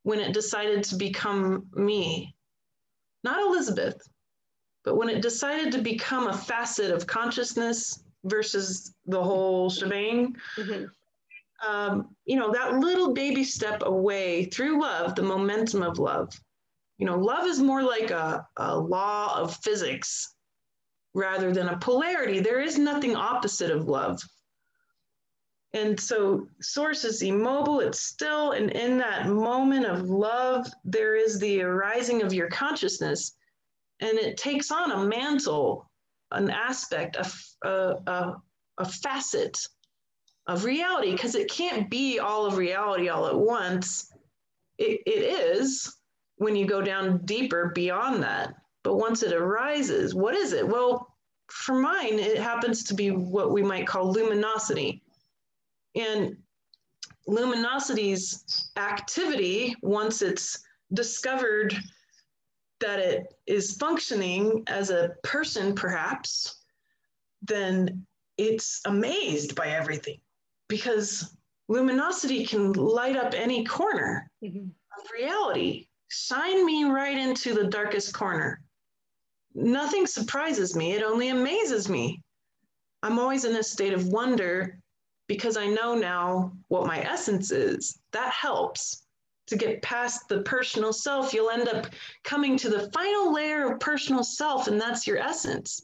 [0.03, 2.35] when it decided to become me.
[3.23, 4.01] Not elizabeth
[4.85, 10.85] but when it decided to become a facet of consciousness versus the whole shebang, mm-hmm.
[11.67, 16.31] um, you know, that little baby step away through love, the momentum of love.
[16.99, 20.35] You know, love is more like a, a law of physics
[21.15, 22.39] rather than a polarity.
[22.39, 24.21] There is nothing opposite of love.
[25.73, 31.37] And so, source is immobile, it's still, and in that moment of love, there is
[31.37, 33.35] the arising of your consciousness
[34.01, 35.89] and it takes on a mantle,
[36.31, 38.33] an aspect, a, a,
[38.77, 39.57] a facet
[40.47, 44.11] of reality because it can't be all of reality all at once.
[44.77, 45.23] It, it
[45.57, 45.95] is
[46.37, 48.53] when you go down deeper beyond that.
[48.83, 50.67] But once it arises, what is it?
[50.67, 51.15] Well,
[51.49, 55.01] for mine, it happens to be what we might call luminosity.
[55.95, 56.37] And
[57.27, 60.59] luminosity's activity, once it's
[60.93, 61.75] discovered
[62.79, 66.61] that it is functioning as a person, perhaps,
[67.41, 68.05] then
[68.37, 70.19] it's amazed by everything
[70.67, 71.35] because
[71.67, 74.67] luminosity can light up any corner mm-hmm.
[74.67, 75.87] of reality.
[76.09, 78.61] Shine me right into the darkest corner.
[79.53, 82.21] Nothing surprises me, it only amazes me.
[83.03, 84.79] I'm always in a state of wonder
[85.27, 87.99] because I know now what my essence is.
[88.11, 89.04] That helps
[89.47, 91.87] to get past the personal self, you'll end up
[92.23, 95.83] coming to the final layer of personal self, and that's your essence.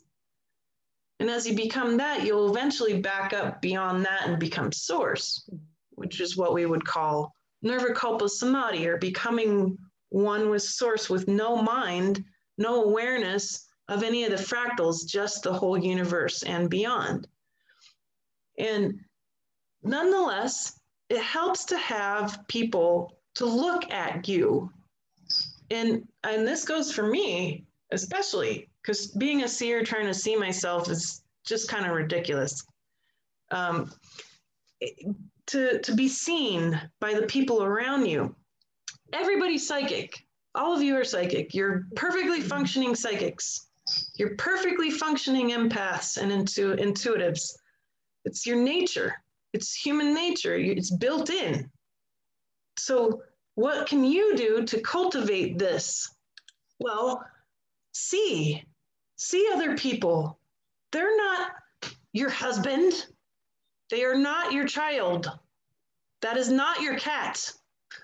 [1.20, 5.48] And as you become that, you'll eventually back up beyond that and become source,
[5.92, 7.32] which is what we would call
[7.64, 9.78] nirvikalpa samadhi, or becoming
[10.10, 12.24] one with source with no mind,
[12.58, 17.28] no awareness of any of the fractals, just the whole universe and beyond.
[18.58, 19.00] And
[19.84, 24.72] nonetheless, it helps to have people to look at you.
[25.70, 30.90] And and this goes for me especially because being a seer trying to see myself
[30.90, 32.66] is just kind of ridiculous.
[33.52, 33.92] Um,
[35.48, 38.34] to, to be seen by the people around you.
[39.14, 40.26] Everybody's psychic.
[40.56, 41.54] All of you are psychic.
[41.54, 43.68] You're perfectly functioning psychics.
[44.16, 47.52] You're perfectly functioning empaths and intu- intuitives.
[48.24, 49.16] It's your nature.
[49.54, 50.56] It's human nature.
[50.56, 51.70] It's built in
[52.84, 53.22] So,
[53.54, 56.10] what can you do to cultivate this?
[56.80, 57.24] Well,
[57.92, 58.64] see,
[59.18, 60.40] see other people.
[60.92, 61.52] They're not
[62.12, 63.06] your husband,
[63.92, 65.30] they are not your child.
[66.24, 67.52] That is not your cat.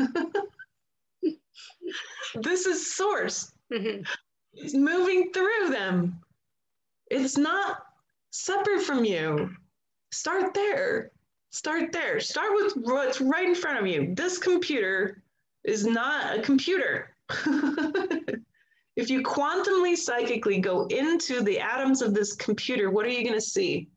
[2.35, 3.51] this is source.
[3.73, 4.03] Mm-hmm.
[4.53, 6.21] It's moving through them.
[7.09, 7.79] It's not
[8.29, 9.49] separate from you.
[10.11, 11.11] Start there.
[11.51, 12.19] Start there.
[12.19, 14.13] Start with what's right in front of you.
[14.13, 15.23] This computer
[15.63, 17.15] is not a computer.
[18.95, 23.35] if you quantumly psychically go into the atoms of this computer, what are you going
[23.35, 23.89] to see?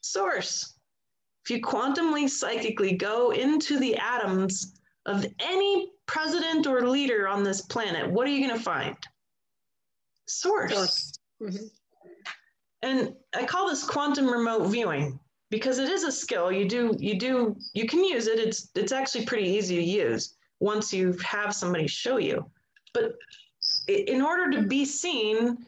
[0.00, 0.74] Source.
[1.44, 4.74] If you quantumly psychically go into the atoms
[5.06, 8.96] of any president or leader on this planet, what are you going to find?
[10.26, 10.74] Source.
[10.74, 11.18] Source.
[11.42, 11.66] Mm-hmm.
[12.82, 15.18] And I call this quantum remote viewing
[15.50, 16.50] because it is a skill.
[16.50, 18.38] You do, you do, you can use it.
[18.38, 22.50] It's it's actually pretty easy to use once you have somebody show you.
[22.92, 23.12] But
[23.88, 25.58] in order to be seen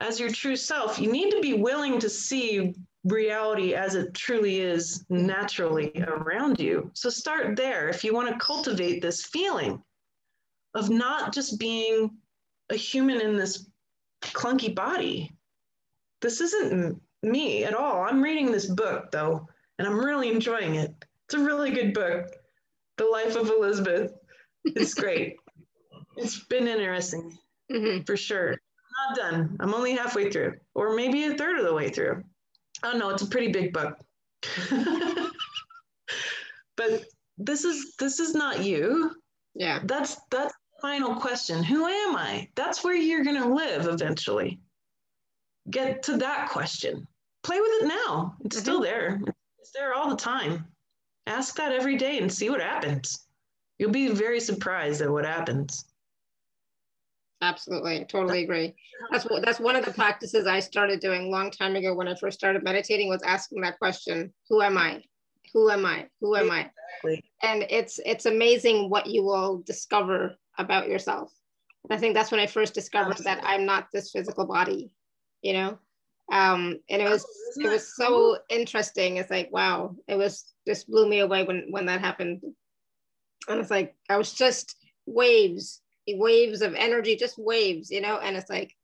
[0.00, 2.74] as your true self, you need to be willing to see
[3.04, 6.90] reality as it truly is naturally around you.
[6.94, 9.82] So start there if you want to cultivate this feeling
[10.74, 12.10] of not just being
[12.70, 13.68] a human in this
[14.22, 15.34] clunky body.
[16.20, 18.02] This isn't me at all.
[18.02, 19.48] I'm reading this book though,
[19.78, 20.92] and I'm really enjoying it.
[21.26, 22.28] It's a really good book.
[22.98, 24.12] The Life of Elizabeth.
[24.64, 25.36] It's great.
[26.16, 27.36] it's been interesting
[27.70, 28.02] mm-hmm.
[28.04, 28.50] for sure.
[28.52, 29.56] I'm not done.
[29.60, 32.22] I'm only halfway through, or maybe a third of the way through.
[32.82, 33.96] Oh no, it's a pretty big book.
[36.76, 37.04] but
[37.38, 39.12] this is this is not you.
[39.54, 39.80] Yeah.
[39.84, 41.62] That's that's the final question.
[41.62, 42.48] Who am I?
[42.54, 44.60] That's where you're gonna live eventually.
[45.70, 47.06] Get to that question.
[47.42, 48.36] Play with it now.
[48.44, 48.62] It's mm-hmm.
[48.62, 49.20] still there.
[49.60, 50.66] It's there all the time.
[51.26, 53.26] Ask that every day and see what happens.
[53.78, 55.86] You'll be very surprised at what happens.
[57.40, 58.74] Absolutely, totally agree.
[59.10, 62.06] That's what that's one of the practices I started doing a long time ago when
[62.06, 65.02] I first started meditating was asking that question, who am I?
[65.52, 66.06] Who am I?
[66.20, 66.70] Who am I?
[67.02, 67.24] Exactly.
[67.42, 71.32] And it's it's amazing what you will discover about yourself.
[71.90, 73.42] I think that's when I first discovered Absolutely.
[73.42, 74.94] that I'm not this physical body,
[75.42, 75.78] you know.
[76.32, 77.24] Um, and it was
[77.56, 79.18] it was so interesting.
[79.18, 82.42] It's like wow, it was just blew me away when when that happened.
[83.48, 84.76] And it's like I was just
[85.06, 88.74] waves waves of energy, just waves, you know, and it's like,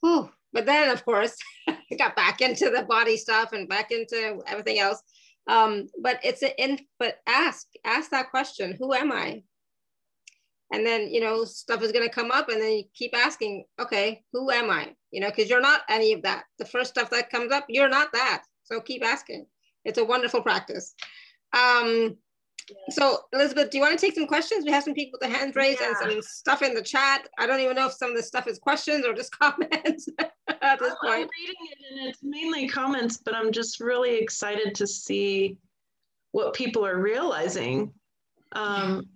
[0.00, 0.30] whew.
[0.52, 1.36] But then, of course,
[1.68, 5.02] I got back into the body stuff and back into everything else.
[5.46, 9.42] Um, but it's an in, but ask, ask that question, who am I?
[10.72, 13.64] And then, you know, stuff is going to come up and then you keep asking,
[13.80, 14.94] okay, who am I?
[15.10, 16.44] You know, because you're not any of that.
[16.58, 18.42] The first stuff that comes up, you're not that.
[18.64, 19.46] So keep asking.
[19.84, 20.94] It's a wonderful practice.
[21.56, 22.18] Um,
[22.90, 24.66] so Elizabeth, do you want to take some questions?
[24.66, 25.88] We have some people with the hands raised yeah.
[25.88, 27.26] and some stuff in the chat.
[27.38, 30.78] I don't even know if some of this stuff is questions or just comments at
[30.78, 31.14] this point.
[31.14, 35.56] I'm reading it and it's mainly comments, but I'm just really excited to see
[36.32, 37.92] what people are realizing.
[38.52, 39.08] Um,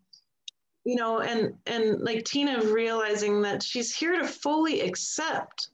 [0.85, 5.68] you know, and and like Tina realizing that she's here to fully accept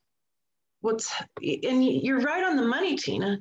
[0.81, 3.39] what's and you're right on the money, Tina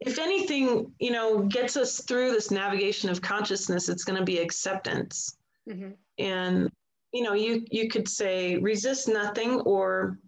[0.00, 4.38] if anything, you know, gets us through this navigation of consciousness, it's going to be
[4.38, 5.36] acceptance.
[5.68, 5.90] Mm-hmm.
[6.18, 6.70] And
[7.12, 10.18] you know, you you could say resist nothing, or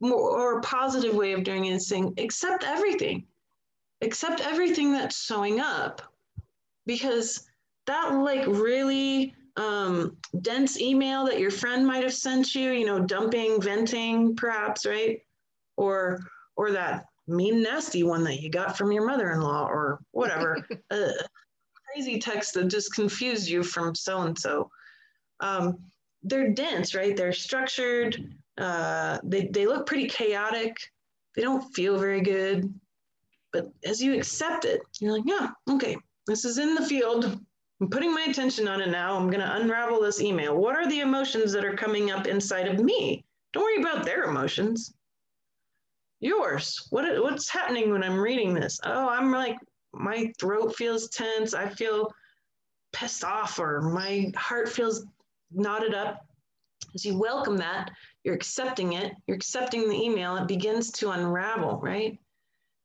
[0.00, 3.26] or a positive way of doing it is saying accept everything,
[4.00, 6.02] accept everything that's showing up,
[6.86, 7.47] because
[7.88, 13.00] that like really um, dense email that your friend might have sent you, you know,
[13.00, 15.20] dumping, venting, perhaps, right,
[15.76, 16.20] or
[16.56, 20.56] or that mean, nasty one that you got from your mother in law or whatever.
[20.90, 21.10] a
[21.92, 24.70] crazy text that just confused you from so and so.
[26.22, 27.16] They're dense, right?
[27.16, 28.34] They're structured.
[28.56, 30.76] Uh, they, they look pretty chaotic.
[31.36, 32.72] They don't feel very good.
[33.52, 37.38] But as you accept it, you're like, yeah, okay, this is in the field.
[37.80, 39.16] I'm putting my attention on it now.
[39.16, 40.56] I'm going to unravel this email.
[40.56, 43.24] What are the emotions that are coming up inside of me?
[43.52, 44.92] Don't worry about their emotions.
[46.20, 46.88] Yours.
[46.90, 48.80] What what's happening when i'm reading this?
[48.82, 49.56] Oh i'm like
[49.92, 51.54] my throat feels tense.
[51.54, 52.12] I feel
[52.92, 55.06] pissed off or my heart feels
[55.52, 56.26] knotted up.
[56.94, 57.90] As you welcome that
[58.24, 59.12] you're accepting it.
[59.26, 60.36] You're accepting the email.
[60.36, 62.18] It begins to unravel right?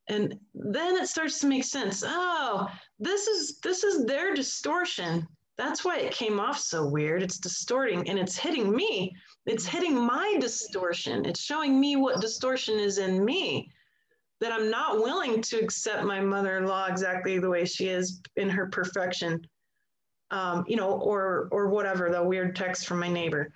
[0.07, 2.03] And then it starts to make sense.
[2.05, 2.67] Oh
[2.99, 7.21] this is this is their distortion that's why it came off so weird.
[7.21, 9.15] It's distorting and it's hitting me.
[9.45, 11.25] It's hitting my distortion.
[11.25, 13.69] It's showing me what distortion is in me
[14.41, 18.19] that I'm not willing to accept my mother in law exactly the way she is
[18.35, 19.45] in her perfection.
[20.31, 23.53] um, you know, or or whatever, the weird text from my neighbor.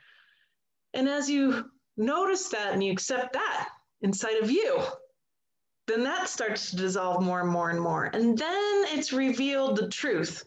[0.93, 1.65] And as you
[1.97, 3.69] notice that and you accept that
[4.01, 4.79] inside of you,
[5.87, 8.05] then that starts to dissolve more and more and more.
[8.05, 10.43] And then it's revealed the truth.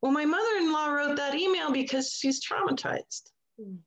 [0.00, 3.30] Well, my mother in law wrote that email because she's traumatized.
[3.60, 3.78] Mm.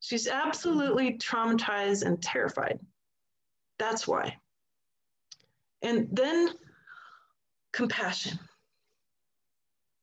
[0.00, 2.80] She's absolutely traumatized and terrified.
[3.78, 4.36] That's why.
[5.82, 6.50] And then
[7.72, 8.38] compassion.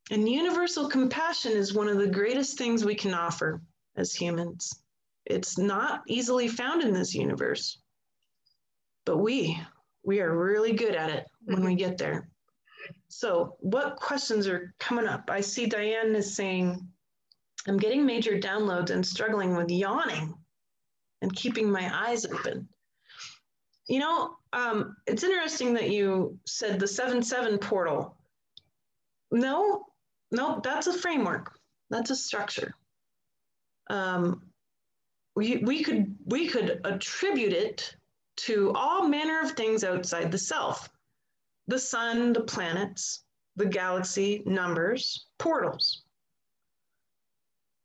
[0.10, 3.62] And universal compassion is one of the greatest things we can offer
[3.98, 4.72] as humans.
[5.26, 7.82] It's not easily found in this universe,
[9.06, 9.60] but we,
[10.08, 12.30] we are really good at it when we get there.
[13.10, 15.30] So, what questions are coming up?
[15.30, 16.80] I see Diane is saying,
[17.68, 20.34] I'm getting major downloads and struggling with yawning
[21.22, 22.70] and keeping my eyes open.
[23.90, 28.16] You know, um, it's interesting that you said the 7 7 portal.
[29.30, 29.88] No,
[30.32, 32.74] no, that's a framework, that's a structure.
[33.90, 34.42] Um,
[35.36, 37.97] we, we could we could attribute it
[38.38, 40.90] to all manner of things outside the self.
[41.68, 43.24] The sun the planets
[43.58, 46.04] the galaxy numbers portals.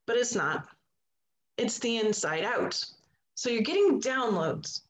[0.07, 0.68] But it's not.
[1.57, 2.80] It's the inside out.
[3.34, 4.82] So you're getting downloads.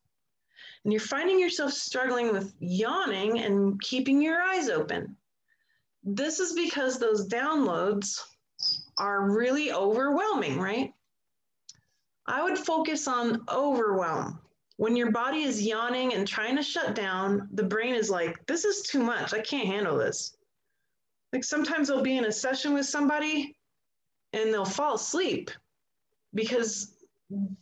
[0.85, 5.17] And you're finding yourself struggling with yawning and keeping your eyes open.
[6.03, 8.21] This is because those downloads
[8.99, 10.93] are really overwhelming right?
[12.27, 14.42] I would focus on overwhelm.
[14.77, 18.65] When your body is yawning and trying to shut down, the brain is like, this
[18.65, 19.35] is too much.
[19.35, 20.37] I can't handle this.
[21.33, 23.57] Like sometimes I'll be in a session with somebody
[24.33, 25.51] and they'll fall asleep
[26.35, 26.95] because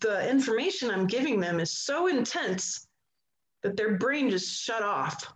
[0.00, 2.88] the information I'm giving them is so intense
[3.62, 5.32] that their brain just shut off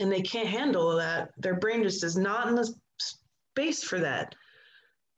[0.00, 1.32] and they can't handle that.
[1.38, 4.34] Their brain just is not in the space for that.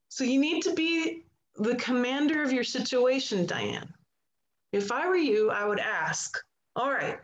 [0.08, 1.24] So you need to be
[1.56, 3.92] the commander of your situation, Diane.
[4.76, 6.36] If I were you, I would ask,
[6.76, 7.18] all right,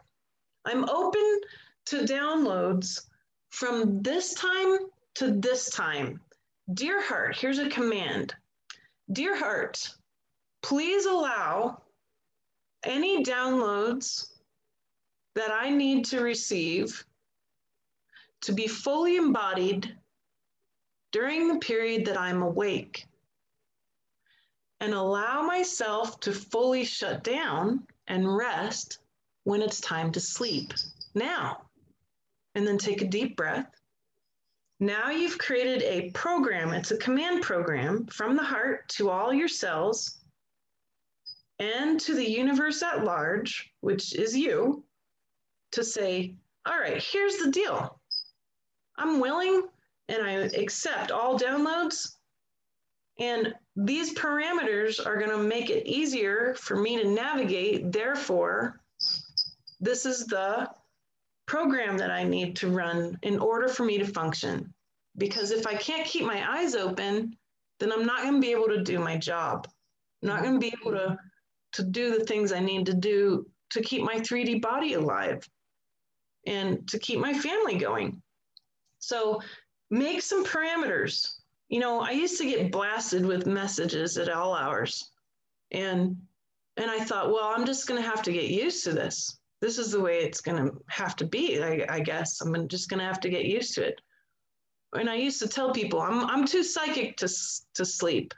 [0.64, 1.40] I'm open
[1.84, 3.03] to downloads
[3.50, 4.78] from this time
[5.16, 6.18] to this time.
[6.72, 8.34] Dear heart, here's a command.
[9.12, 9.86] Dear heart,
[10.62, 11.82] please allow
[12.84, 14.38] any downloads
[15.34, 17.05] that I need to receive
[18.40, 19.94] to be fully embodied
[21.11, 23.05] during the period that I'm awake
[24.83, 28.99] and allow myself to fully shut down and rest
[29.45, 30.74] when it's time to sleep
[31.14, 31.62] now.
[32.57, 33.70] And then take a deep breath.
[34.80, 39.47] Now you've created a program, it's a command program from the heart to all your
[39.47, 40.18] cells
[41.61, 44.83] and to the universe at large, which is you,
[45.70, 46.35] to say,
[46.66, 48.01] all right, here's the deal.
[48.99, 49.62] I'm willing
[50.09, 52.16] and I accept all downloads
[53.20, 57.90] and these parameters are going to make it easier for me to navigate.
[57.90, 58.80] Therefore,
[59.80, 60.70] this is the
[61.46, 64.72] program that I need to run in order for me to function.
[65.16, 67.36] Because if I can't keep my eyes open,
[67.80, 69.66] then I'm not going to be able to do my job.
[70.22, 71.18] I'm not going to be able to,
[71.72, 75.48] to do the things I need to do to keep my 3D body alive
[76.46, 78.22] and to keep my family going.
[78.98, 79.40] So
[79.90, 81.41] make some parameters
[81.72, 85.10] you know, I used to get blasted with messages at all hours.
[85.70, 86.18] And
[86.76, 89.38] and I thought, well, I'm just going to have to get used to this.
[89.62, 92.42] This is the way it's going to have to be, I, I guess.
[92.42, 94.00] I'm just going to have to get used to it.
[94.92, 97.28] And I used to tell people, I'm, I'm too psychic to,
[97.74, 98.34] to sleep.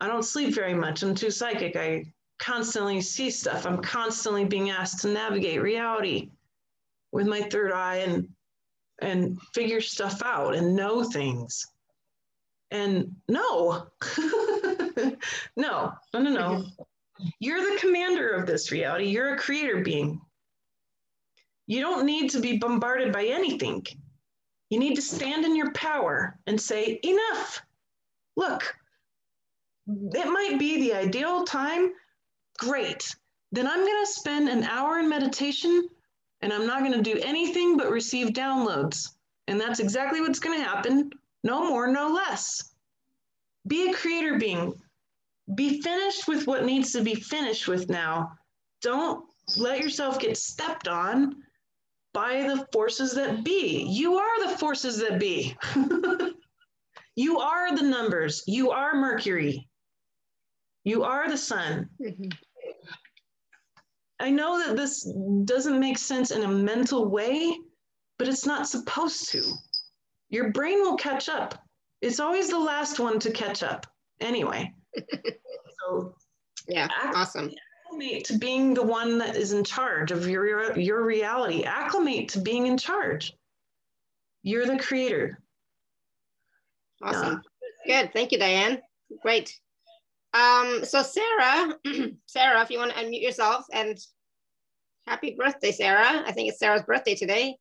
[0.00, 1.02] I don't sleep very much.
[1.02, 1.76] I'm too psychic.
[1.76, 2.04] I
[2.40, 3.64] constantly see stuff.
[3.64, 6.30] I'm constantly being asked to navigate reality
[7.12, 8.28] with my third eye and
[9.02, 11.64] and figure stuff out and know things.
[12.70, 13.86] And no,
[15.56, 16.64] no, no, no, no.
[17.38, 19.06] You're the commander of this reality.
[19.06, 20.20] You're a creator being.
[21.66, 23.84] You don't need to be bombarded by anything.
[24.70, 27.62] You need to stand in your power and say, enough.
[28.36, 28.74] Look,
[29.88, 31.92] it might be the ideal time.
[32.58, 33.14] Great.
[33.52, 35.88] Then I'm going to spend an hour in meditation
[36.40, 39.10] and I'm not going to do anything but receive downloads.
[39.48, 41.10] And that's exactly what's going to happen
[41.42, 42.74] no more, no less.
[43.66, 44.74] Be a creator being.
[45.54, 48.32] Be finished with what needs to be finished with now.
[48.82, 49.24] Don't
[49.56, 51.36] let yourself get stepped on
[52.12, 53.84] by the forces that be.
[53.88, 55.56] You are the forces that be.
[57.16, 58.42] you are the numbers.
[58.46, 59.68] You are Mercury.
[60.84, 61.88] You are the sun.
[62.00, 62.30] Mm-hmm.
[64.20, 65.10] I know that this
[65.44, 67.58] doesn't make sense in a mental way,
[68.18, 69.42] but it's not supposed to
[70.30, 71.62] your brain will catch up.
[72.00, 73.86] it's always the last one to catch up
[74.20, 74.72] anyway.
[75.80, 76.14] so
[76.68, 77.50] yeah, awesome.
[77.86, 81.64] Acclimate to being the one that is in charge of your your reality.
[81.64, 83.34] Acclimate to being in charge.
[84.42, 85.40] You're the creator.
[87.02, 87.42] Awesome.
[87.86, 88.12] Good.
[88.12, 88.80] Thank you, Diane.
[89.22, 89.58] Great.
[90.32, 91.74] Um, so Sarah,
[92.26, 93.98] Sarah, if you want to unmute yourself and
[95.06, 96.22] happy birthday, Sarah.
[96.24, 97.56] I think it's Sarah's birthday today.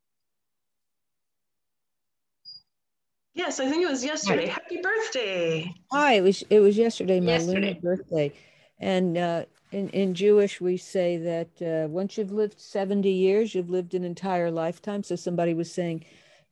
[3.39, 4.47] Yes, I think it was yesterday.
[4.47, 5.73] Happy birthday.
[5.93, 7.67] Hi, it was it was yesterday, my yesterday.
[7.67, 8.33] lunar birthday.
[8.81, 13.69] And uh, in, in Jewish, we say that uh, once you've lived 70 years, you've
[13.69, 15.03] lived an entire lifetime.
[15.03, 16.03] So somebody was saying,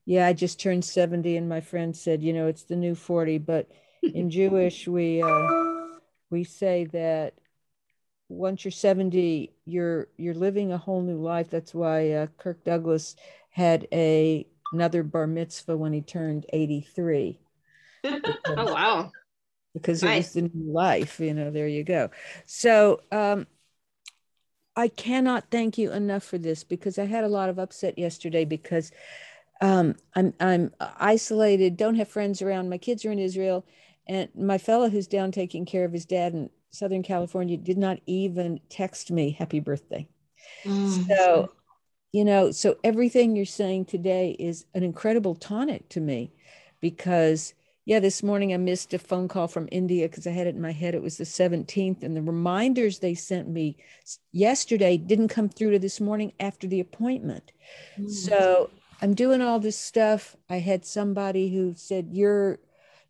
[0.06, 1.36] yeah, I just turned 70.
[1.36, 3.40] And my friend said, you know, it's the new 40.
[3.40, 3.70] But
[4.02, 5.48] in Jewish, we, uh,
[6.30, 7.34] we say that
[8.30, 11.50] once you're 70, you're, you're living a whole new life.
[11.50, 13.18] That's why uh, Kirk Douglas
[13.50, 17.40] had a another bar mitzvah when he turned 83.
[18.04, 19.12] oh, wow.
[19.74, 20.36] Because nice.
[20.36, 22.10] it was the new life, you know, there you go.
[22.46, 23.46] So um,
[24.76, 28.46] I cannot thank you enough for this because I had a lot of upset yesterday
[28.46, 28.92] because
[29.62, 32.70] um, I'm, I'm isolated, don't have friends around.
[32.70, 33.66] My kids are in Israel.
[34.08, 38.00] And my fellow who's down taking care of his dad in Southern California did not
[38.06, 40.08] even text me happy birthday.
[40.64, 41.08] Mm.
[41.08, 41.52] So
[42.18, 46.32] you know so everything you're saying today is an incredible tonic to me
[46.82, 47.54] because
[47.86, 50.62] yeah this morning i missed a phone call from india because i had it in
[50.62, 50.96] my head.
[50.96, 53.78] It was the 17th and the reminders they sent me
[54.32, 57.52] yesterday didn't come through to this morning after the appointment.
[58.00, 58.10] Mm.
[58.10, 58.72] so
[59.04, 60.36] i'm doing all this stuff.
[60.50, 62.58] I had somebody who said you're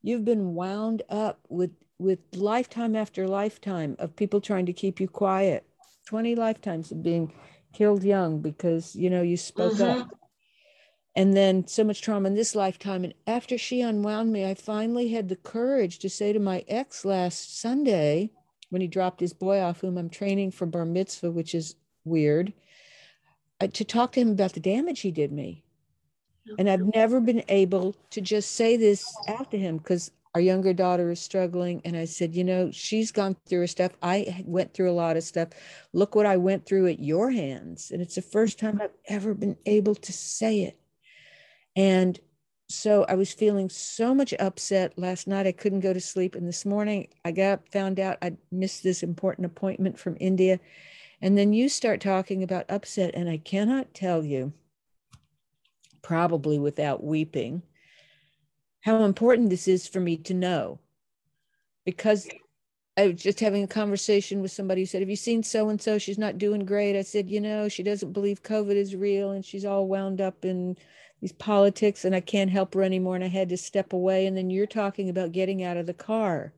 [0.01, 5.07] you've been wound up with with lifetime after lifetime of people trying to keep you
[5.07, 5.63] quiet.
[6.07, 7.33] 20 lifetimes of being
[7.77, 10.01] killed young because you know you spoke mm-hmm.
[10.01, 10.09] up
[11.15, 13.03] and then so much trauma in this lifetime.
[13.03, 17.05] And after she unwound me i finally had the courage to say to my ex
[17.05, 18.31] last sunday
[18.71, 22.51] when he dropped his boy off whom i'm training for bar mitzvah which is weird
[23.61, 25.63] uh, to talk to him about the damage he did me.
[26.57, 30.73] And i've never been able to just say this out to him because our younger
[30.73, 33.91] daughter is struggling and i said you know she's gone through her stuff.
[34.01, 35.49] I went through a lot of stuff.
[35.93, 37.91] Look what i went through at your hands.
[37.91, 40.79] And it's the first time i've ever been able to say it.
[41.75, 42.19] And
[42.69, 45.47] so i was feeling so much upset last night.
[45.47, 46.35] I couldn't go to sleep.
[46.35, 50.59] And this morning i got up found out i missed this important appointment from india.
[51.21, 54.53] And then you start talking about upset and i cannot tell you
[56.01, 57.63] probably without weeping
[58.87, 60.79] how important this is for me to know.
[61.83, 62.25] Because
[62.95, 65.81] I was just having a conversation with somebody who said, Have you seen so and
[65.81, 65.97] so?
[65.97, 66.97] She's not doing great.
[66.97, 70.45] I said, You know, she doesn't believe COVID is real and she's all wound up
[70.45, 70.77] in
[71.19, 73.15] these politics and I can't help her anymore.
[73.15, 74.25] And I had to step away.
[74.25, 76.53] And then you're talking about getting out of the car.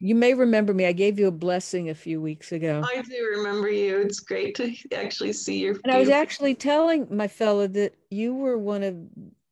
[0.00, 0.86] You may remember me.
[0.86, 2.82] I gave you a blessing a few weeks ago.
[2.84, 3.98] Oh, I do remember you.
[3.98, 5.76] It's great to actually see your.
[5.84, 8.96] And I was actually telling my fellow that you were one of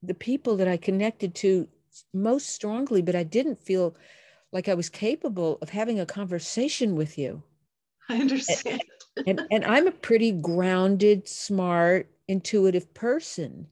[0.03, 1.67] the people that I connected to
[2.15, 3.97] most strongly, but I didn't feel
[4.53, 7.43] like I was capable of having a conversation with you.
[8.09, 8.83] I understand.
[9.17, 13.67] And, and, and I'm a pretty grounded, smart, intuitive person.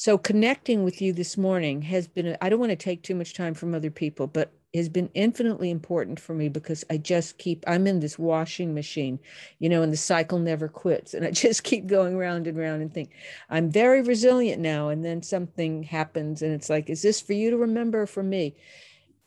[0.00, 3.34] So connecting with you this morning has been, I don't want to take too much
[3.34, 7.62] time from other people, but has been infinitely important for me because I just keep,
[7.66, 9.18] I'm in this washing machine,
[9.58, 11.12] you know, and the cycle never quits.
[11.12, 13.10] And I just keep going round and round and think,
[13.50, 14.88] I'm very resilient now.
[14.88, 18.56] And then something happens and it's like, is this for you to remember for me?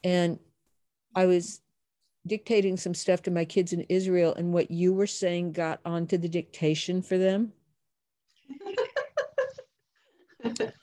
[0.03, 0.39] And
[1.15, 1.61] I was
[2.25, 6.17] dictating some stuff to my kids in Israel, and what you were saying got onto
[6.17, 7.53] the dictation for them.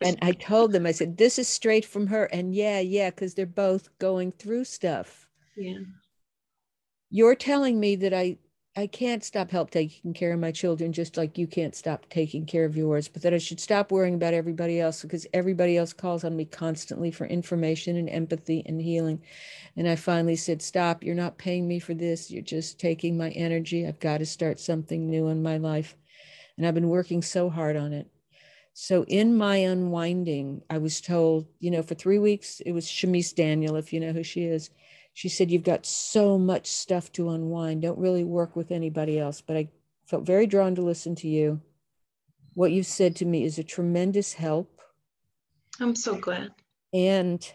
[0.03, 2.25] and I told them, I said, this is straight from her.
[2.27, 5.29] And yeah, yeah, because they're both going through stuff.
[5.57, 5.79] Yeah.
[7.11, 8.39] You're telling me that I
[8.77, 12.47] I can't stop help taking care of my children just like you can't stop taking
[12.47, 15.93] care of yours, but that I should stop worrying about everybody else because everybody else
[15.93, 19.21] calls on me constantly for information and empathy and healing.
[19.77, 22.31] And I finally said, Stop, you're not paying me for this.
[22.31, 23.87] You're just taking my energy.
[23.87, 25.97] I've got to start something new in my life.
[26.57, 28.09] And I've been working so hard on it.
[28.73, 33.35] So in my unwinding, I was told, you know, for three weeks, it was Shamise
[33.35, 34.71] Daniel, if you know who she is.
[35.13, 37.83] She said, You've got so much stuff to unwind.
[37.83, 39.41] Don't really work with anybody else.
[39.41, 39.69] But I
[40.07, 41.61] felt very drawn to listen to you.
[42.55, 44.81] What you've said to me is a tremendous help.
[45.81, 46.53] I'm so glad.
[46.93, 47.53] And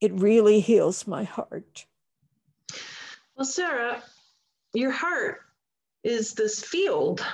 [0.00, 1.86] it really heals my heart.
[3.36, 4.02] Well, Sarah,
[4.74, 5.40] your heart
[6.02, 7.24] is this field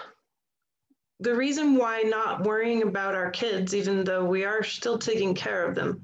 [1.20, 5.66] the reason why not worrying about our kids, even though we are still taking care
[5.66, 6.02] of them.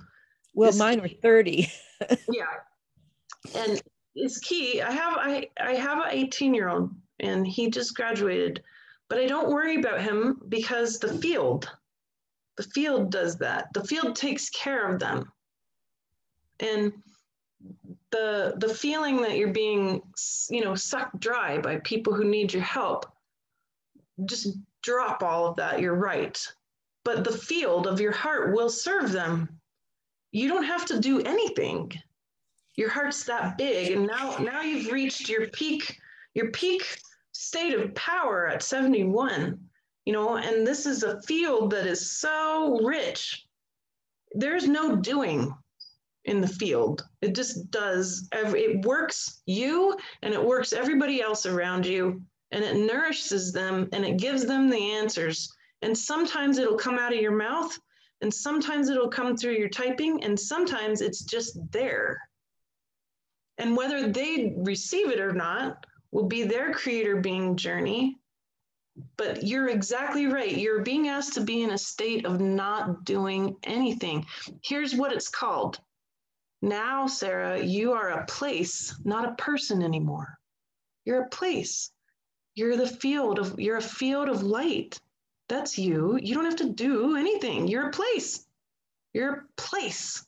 [0.55, 1.71] Well, mine are 30.
[2.31, 2.45] yeah.
[3.55, 3.83] And
[4.15, 4.81] it's key.
[4.81, 6.91] I have I, I have an 18 year old
[7.21, 8.63] and he just graduated,
[9.09, 11.71] but I don't worry about him because the field,
[12.57, 13.73] the field does that.
[13.75, 15.31] The field takes care of them.
[16.61, 16.93] And
[18.11, 20.03] the the feeling that you're being
[20.51, 23.07] you know sucked dry by people who need your help
[24.27, 25.81] just drop all of that.
[25.81, 26.39] You're right.
[27.05, 29.49] But the field of your heart will serve them.
[30.31, 31.93] You don't have to do anything.
[32.77, 33.93] Your heart's that big.
[33.93, 35.99] And now now you've reached your peak
[36.35, 36.99] your peak
[37.33, 39.59] state of power at 71
[40.07, 43.47] you know and this is a field that is so rich.
[44.35, 45.55] There's no doing
[46.25, 47.03] in the field.
[47.21, 52.23] It just does every, it works you and it works everybody else around you
[52.53, 57.13] and it nourishes them and it gives them the answers and sometimes it'll come out
[57.13, 57.77] of your mouth
[58.21, 62.21] and sometimes it'll come through your typing and sometimes it's just there
[63.59, 68.19] and whether they receive it or not will be their creator being journey.
[69.17, 70.55] But you're exactly right.
[70.55, 74.27] You're being asked to be in a state of not doing anything.
[74.63, 75.81] Here's what it's called.
[76.61, 80.39] Now, Sarah, you are a place, not a person anymore.
[81.05, 81.91] You're a place.
[82.55, 85.01] You're the field of you're a field of light.
[85.49, 86.19] That's you.
[86.21, 87.69] You don't have to do anything.
[87.69, 88.47] You're a place.
[89.13, 90.25] You're a place.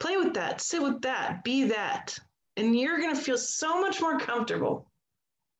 [0.00, 0.60] Play with that.
[0.60, 1.44] Sit with that.
[1.44, 2.18] Be that.
[2.56, 4.90] And you're going to feel so much more comfortable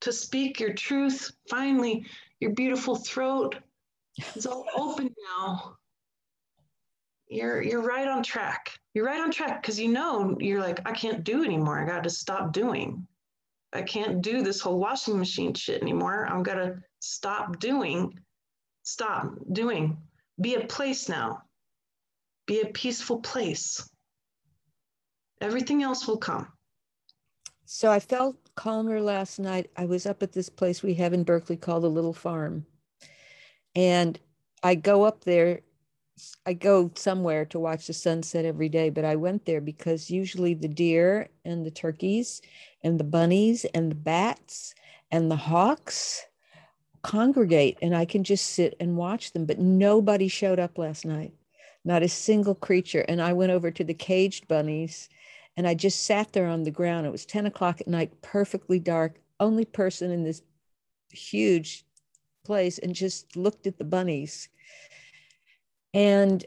[0.00, 1.30] to speak your truth.
[1.48, 2.06] Finally,
[2.40, 3.56] your beautiful throat
[4.34, 5.76] is all open now.
[7.28, 8.78] You're you're right on track.
[8.94, 11.80] You're right on track because you know you're like, I can't do anymore.
[11.80, 13.06] I got to stop doing.
[13.72, 16.26] I can't do this whole washing machine shit anymore.
[16.26, 18.18] I'm gonna stop doing.
[18.82, 19.96] Stop doing.
[20.40, 21.42] Be a place now.
[22.46, 23.88] Be a peaceful place.
[25.40, 26.48] Everything else will come.
[27.64, 29.70] So I felt calmer last night.
[29.76, 32.66] I was up at this place we have in Berkeley called the Little Farm.
[33.74, 34.18] And
[34.62, 35.60] I go up there,
[36.44, 40.54] I go somewhere to watch the sunset every day, but I went there because usually
[40.54, 42.42] the deer and the turkeys
[42.82, 44.74] and the bunnies and the bats
[45.10, 46.26] and the hawks
[47.02, 49.46] congregate and I can just sit and watch them.
[49.46, 51.32] But nobody showed up last night,
[51.84, 53.04] not a single creature.
[53.08, 55.08] And I went over to the caged bunnies
[55.56, 57.06] and I just sat there on the ground.
[57.06, 60.42] It was 10 o'clock at night, perfectly dark, only person in this
[61.10, 61.84] huge
[62.44, 64.48] place, and just looked at the bunnies.
[65.94, 66.44] And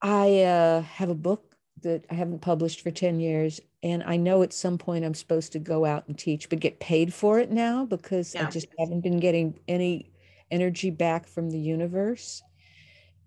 [0.00, 3.60] I uh, have a book that I haven't published for 10 years.
[3.82, 6.80] And I know at some point I'm supposed to go out and teach, but get
[6.80, 8.46] paid for it now because yeah.
[8.46, 10.10] I just haven't been getting any
[10.50, 12.42] energy back from the universe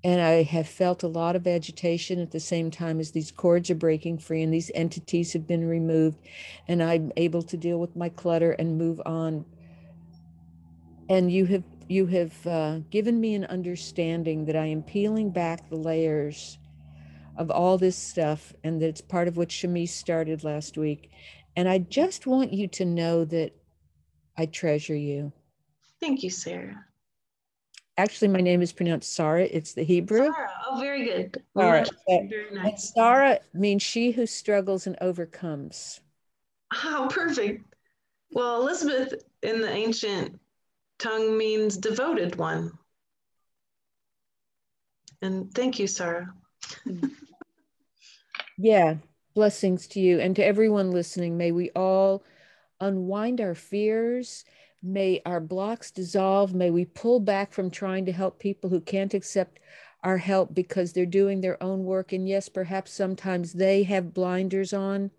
[0.04, 3.70] and I have felt a lot of agitation at the same time as these cords
[3.70, 6.18] are breaking free and these entities have been removed,
[6.68, 9.46] and I'm able to deal with my clutter and move on.
[11.08, 15.70] And you have you have uh, given me an understanding that I am peeling back
[15.70, 16.58] the layers
[17.38, 21.12] of all this stuff, and that it's part of what Shamise started last week.
[21.56, 23.54] And I just want you to know that
[24.38, 25.32] I treasure you.
[26.00, 26.86] Thank you, Sarah.
[27.98, 29.44] Actually, my name is pronounced Sarah.
[29.44, 30.32] It's the Hebrew.
[30.34, 30.50] Sarah.
[30.68, 31.44] Oh, very good.
[31.56, 31.90] All right.
[32.08, 32.92] Very nice.
[32.94, 36.02] Sarah means she who struggles and overcomes.
[36.84, 37.64] Oh, perfect.
[38.32, 39.14] Well, Elizabeth
[39.44, 40.40] in the ancient
[41.02, 42.72] tongue means devoted one.
[45.22, 46.34] And thank you, Sarah.
[48.58, 48.96] yeah,
[49.34, 51.38] blessings to you and to everyone listening.
[51.38, 52.24] May we all
[52.80, 54.46] unwind our fears
[54.84, 56.56] May our blocks dissolve.
[56.56, 59.60] May we pull back from trying to help people who can't accept
[60.04, 62.14] our help because they're doing their own work.
[62.14, 65.12] And yes, perhaps sometimes they have blinders on,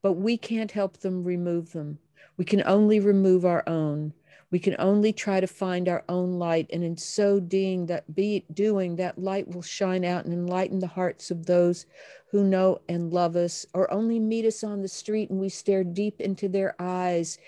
[0.00, 1.98] but we can't help them remove them.
[2.38, 4.14] We can only remove our own.
[4.52, 6.68] We can only try to find our own light.
[6.72, 10.86] And in so doing that, be doing that light will shine out and enlighten the
[10.86, 11.86] hearts of those
[12.32, 15.84] who know and love us, or only meet us on the street and we stare
[15.84, 17.38] deep into their eyes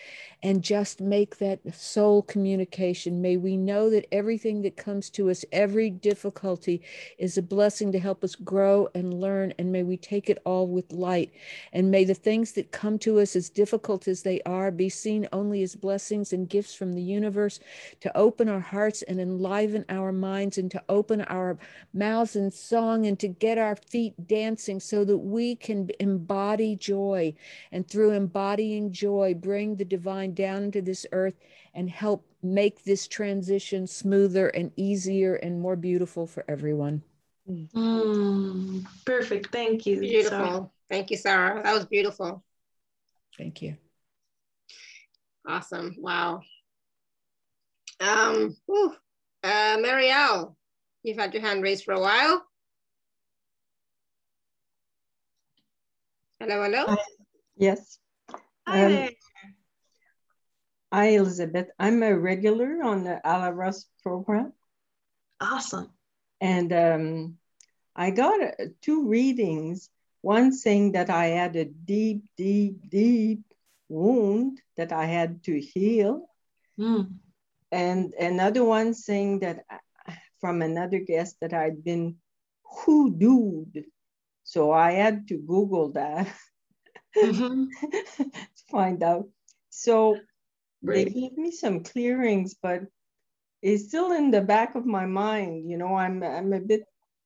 [0.45, 3.23] and just make that soul communication.
[3.23, 6.83] May we know that everything that comes to us, every difficulty,
[7.17, 9.55] is a blessing to help us grow and learn.
[9.59, 11.33] And may we take it all with light.
[11.73, 15.27] And may the things that come to us, as difficult as they are, be seen
[15.33, 17.59] only as blessings and gifts from the universe
[18.01, 21.57] to open our hearts and enliven our minds and to open our
[21.95, 26.77] mouths in song and to get our feet dancing practicing so that we can embody
[26.77, 27.35] joy
[27.73, 31.35] and through embodying joy bring the divine down into this earth
[31.75, 37.03] and help make this transition smoother and easier and more beautiful for everyone.
[37.49, 39.51] Mm, perfect.
[39.53, 40.01] Thank you.
[40.01, 40.39] Beautiful.
[40.39, 40.71] Sarah.
[40.89, 41.63] Thank you, Sarah.
[41.63, 42.43] That was beautiful.
[43.37, 43.77] Thank you.
[45.47, 45.95] Awesome.
[45.99, 46.41] Wow.
[48.01, 48.95] Um, whew.
[49.43, 50.55] uh, Marielle,
[51.03, 52.45] you've had your hand raised for a while.
[56.47, 56.85] Hello, hello.
[56.89, 56.97] Hi.
[57.57, 57.99] Yes.
[58.69, 59.11] Hi um, there.
[60.93, 61.69] Hi, Elizabeth.
[61.79, 64.53] I'm a regular on the Alaras program.
[65.41, 65.89] Awesome.
[66.43, 67.39] And um,
[67.97, 69.89] I got uh, two readings.
[70.21, 73.41] One saying that I had a deep, deep, deep
[73.89, 76.29] wound that I had to heal.
[76.79, 77.15] Mm.
[77.73, 80.13] And another one saying that uh,
[80.43, 82.17] from another guest that I'd been
[82.69, 83.85] hoodooed.
[84.55, 86.29] So I had to Google that
[87.17, 87.65] mm-hmm.
[88.23, 89.27] to find out.
[89.71, 90.17] So
[90.81, 91.07] right.
[91.07, 92.83] they gave me some clearings, but
[93.63, 95.69] it's still in the back of my mind.
[95.69, 96.85] You know, I'm I'm a bit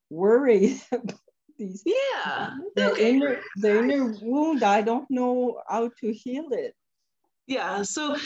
[0.08, 1.20] worried about
[1.58, 1.82] these.
[1.84, 2.54] Yeah.
[2.76, 3.10] The okay.
[3.10, 4.62] inner the inner wound.
[4.62, 6.74] I don't know how to heal it.
[7.46, 7.82] Yeah.
[7.82, 8.16] So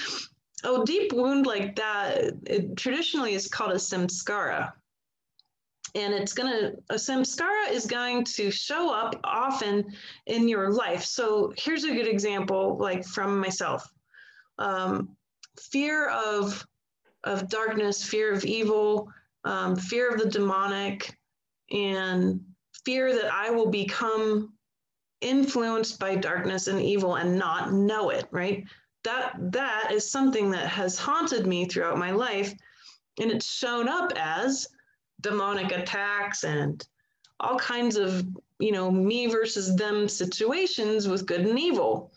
[0.63, 4.71] a deep wound like that it traditionally is called a samskara
[5.95, 9.95] and it's going to a samskara is going to show up often
[10.27, 11.05] in your life.
[11.05, 13.91] So here's a good example like from myself.
[14.59, 15.17] Um,
[15.61, 16.67] fear of
[17.25, 19.09] of darkness fear of evil
[19.45, 21.17] um, fear of the demonic
[21.71, 22.41] and
[22.85, 24.53] fear that i will become
[25.23, 28.65] influenced by darkness and evil and not know it right?
[29.05, 32.53] That that is something that has haunted me throughout my life
[33.21, 34.69] and it's shown up as
[35.23, 36.87] demonic attacks and
[37.41, 38.27] all kinds of
[38.59, 42.13] you know me versus them situations with good and evil.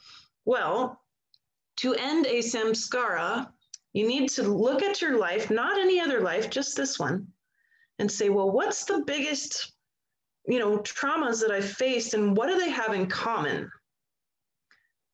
[0.46, 1.02] Well
[1.78, 3.50] to end a samskara
[3.94, 7.28] you need to look at your life not any other life just this one
[8.00, 9.74] and say well what's the biggest
[10.48, 13.70] you know traumas that I've faced and what do they have in common?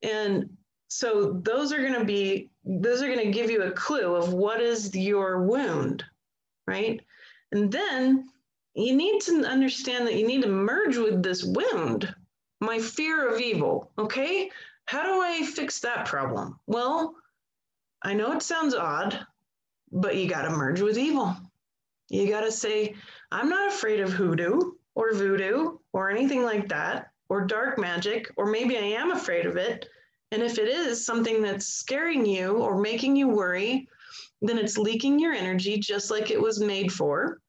[0.03, 0.49] And
[0.87, 4.33] so those are going to be those are going to give you a clue of
[4.33, 6.03] what is your wound
[6.67, 7.01] right
[7.51, 8.29] and then
[8.73, 12.13] you need to understand that you need to merge with this wound
[12.61, 14.49] my fear of evil okay?
[14.85, 16.59] How do i fix that problem?
[16.67, 17.15] Well
[18.03, 19.25] i know it sounds odd
[19.91, 21.35] but you got to merge with evil.
[22.09, 22.95] You got to say
[23.31, 28.45] i'm not afraid of hoodoo or voodoo or anything like that or dark magic or
[28.45, 29.87] maybe i am afraid of it.
[30.31, 33.89] And if it is something that's scaring you or making you worry,
[34.41, 37.39] then it's leaking your energy just like it was made for.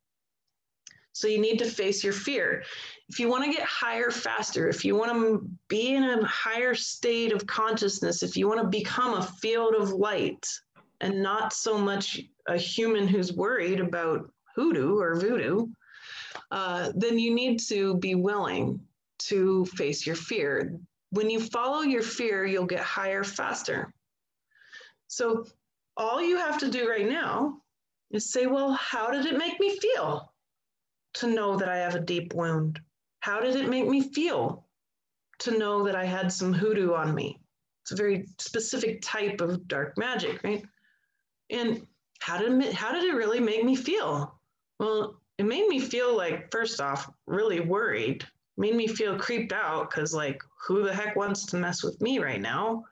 [1.14, 2.64] So you need to face your fear.
[3.08, 6.74] If you want to get higher faster, if you want to be in a higher
[6.74, 10.46] state of consciousness, if you want to become a field of light
[11.00, 15.66] and not so much a human who's worried about hoodoo or voodoo,
[16.50, 18.80] uh, then you need to be willing
[19.18, 20.78] to face your fear.
[21.10, 23.92] When you follow your fear, you'll get higher faster.
[25.08, 25.44] So
[25.96, 27.58] all you have to do right now
[28.10, 30.32] is say, well, how did it make me feel
[31.14, 32.80] to know that I have a deep wound?
[33.20, 34.66] How did it make me feel
[35.40, 37.40] to know that I had some hoodoo on me?
[37.82, 40.64] It's a very specific type of dark magic, right?
[41.50, 41.86] And
[42.20, 44.38] how did it, how did it really make me feel?
[44.78, 48.24] Well, it made me feel like first off really worried
[48.56, 52.18] made me feel creeped out because like who the heck wants to mess with me
[52.18, 52.84] right now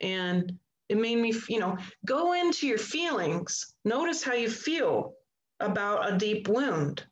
[0.00, 0.56] and
[0.90, 5.12] it made me you know go into your feelings notice how you feel
[5.60, 7.04] about a deep wound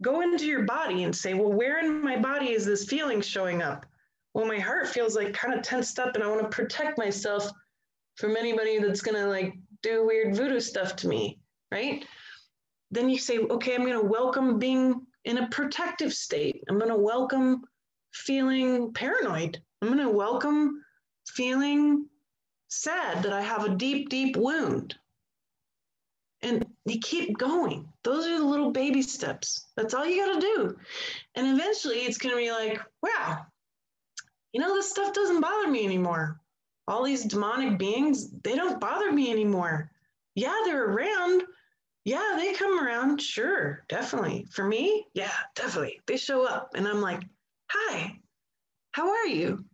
[0.00, 3.62] go into your body and say well where in my body is this feeling showing
[3.62, 3.84] up
[4.32, 7.50] well my heart feels like kind of tensed up and i want to protect myself
[8.16, 9.52] from anybody that's going to like
[9.82, 11.38] do weird voodoo stuff to me
[11.70, 12.06] right
[12.90, 16.64] then you say okay i'm going to welcome being in a protective state.
[16.68, 17.60] I'm going to welcome
[18.14, 19.58] feeling paranoid.
[19.82, 20.82] I'm going to welcome
[21.26, 22.06] feeling
[22.68, 24.94] sad that I have a deep, deep wound.
[26.40, 27.88] And you keep going.
[28.04, 29.66] Those are the little baby steps.
[29.76, 30.76] That's all you got to do.
[31.34, 33.44] And eventually it's going to be like, wow,
[34.52, 36.40] you know, this stuff doesn't bother me anymore.
[36.86, 39.90] All these demonic beings, they don't bother me anymore.
[40.34, 41.42] Yeah, they're around,
[42.04, 43.20] yeah, they come around.
[43.20, 44.46] Sure, definitely.
[44.50, 46.00] For me, yeah, definitely.
[46.06, 47.22] They show up and I'm like,
[47.70, 48.18] hi,
[48.92, 49.64] how are you?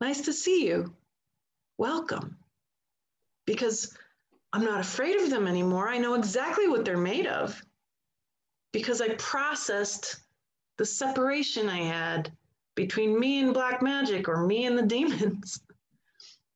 [0.00, 0.94] Nice to see you.
[1.80, 2.36] Welcome.
[3.46, 3.96] Because
[4.52, 5.88] I'm not afraid of them anymore.
[5.88, 7.58] I know exactly what they're made of
[8.70, 10.20] because I processed
[10.76, 12.36] the separation I had
[12.74, 15.58] between me and black magic or me and the demons.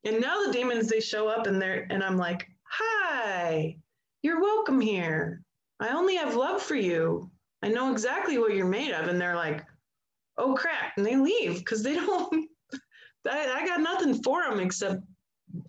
[0.07, 3.79] And now the demons, they show up and they're, and I'm like, hi,
[4.21, 5.41] you're welcome here.
[5.81, 7.31] I only have love for you.
[7.63, 9.09] I know exactly what you're made of.
[9.09, 9.65] And they're like,
[10.37, 10.93] oh crap.
[10.99, 12.51] And they leave because they don't,
[13.27, 15.01] I, I got nothing for them except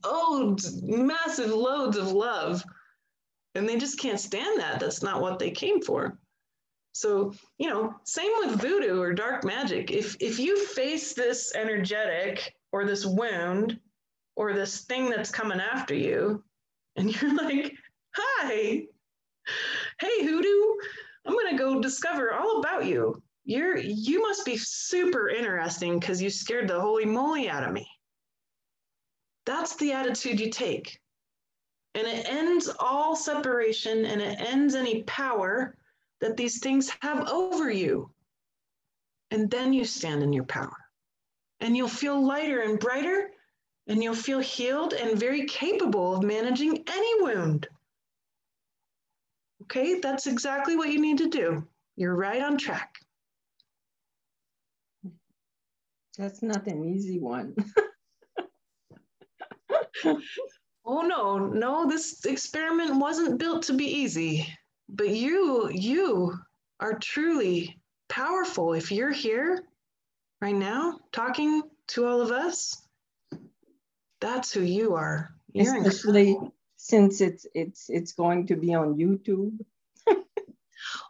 [0.03, 2.63] oh, massive loads of love.
[3.55, 4.79] And they just can't stand that.
[4.79, 6.17] That's not what they came for.
[6.93, 9.91] So, you know, same with voodoo or dark magic.
[9.91, 13.79] If if you face this energetic or this wound
[14.37, 16.41] or this thing that's coming after you,
[16.95, 17.73] and you're like,
[18.15, 18.83] hi,
[19.99, 20.73] hey hoodoo,
[21.25, 23.21] I'm gonna go discover all about you.
[23.43, 27.87] You're you must be super interesting because you scared the holy moly out of me.
[29.45, 30.99] That's the attitude you take.
[31.93, 35.77] And it ends all separation and it ends any power
[36.19, 38.09] that these things have over you.
[39.31, 40.75] And then you stand in your power.
[41.61, 43.29] And you'll feel lighter and brighter,
[43.87, 47.67] and you'll feel healed and very capable of managing any wound.
[49.63, 51.65] Okay, that's exactly what you need to do.
[51.95, 52.93] You're right on track.
[56.17, 57.55] That's not an easy one.
[60.85, 64.47] oh no, no, this experiment wasn't built to be easy.
[64.87, 66.37] But you, you
[66.79, 68.73] are truly powerful.
[68.73, 69.63] If you're here
[70.41, 72.81] right now talking to all of us,
[74.21, 75.31] that's who you are.
[75.53, 76.55] You're Especially incredible.
[76.77, 79.57] since it's it's it's going to be on YouTube.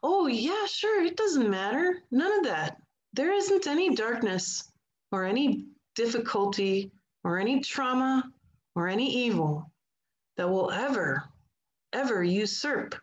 [0.03, 1.03] oh yeah, sure.
[1.03, 2.01] It doesn't matter.
[2.11, 2.77] None of that.
[3.13, 4.71] There isn't any darkness
[5.11, 5.65] or any
[5.95, 6.91] difficulty
[7.23, 8.31] or any trauma
[8.75, 9.71] or any evil
[10.37, 11.23] that will ever,
[11.93, 12.95] ever usurp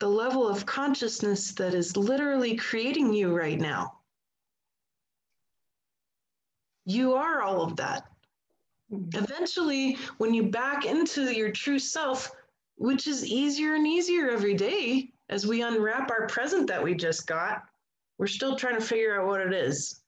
[0.00, 3.98] the level of consciousness that is literally creating you right now.
[6.84, 8.06] You are all of that.
[8.92, 9.24] Mm-hmm.
[9.24, 12.30] Eventually, when you back into your true self,
[12.76, 17.26] which is easier and easier every day as we unwrap our present that we just
[17.26, 17.62] got,
[18.18, 20.02] we're still trying to figure out what it is.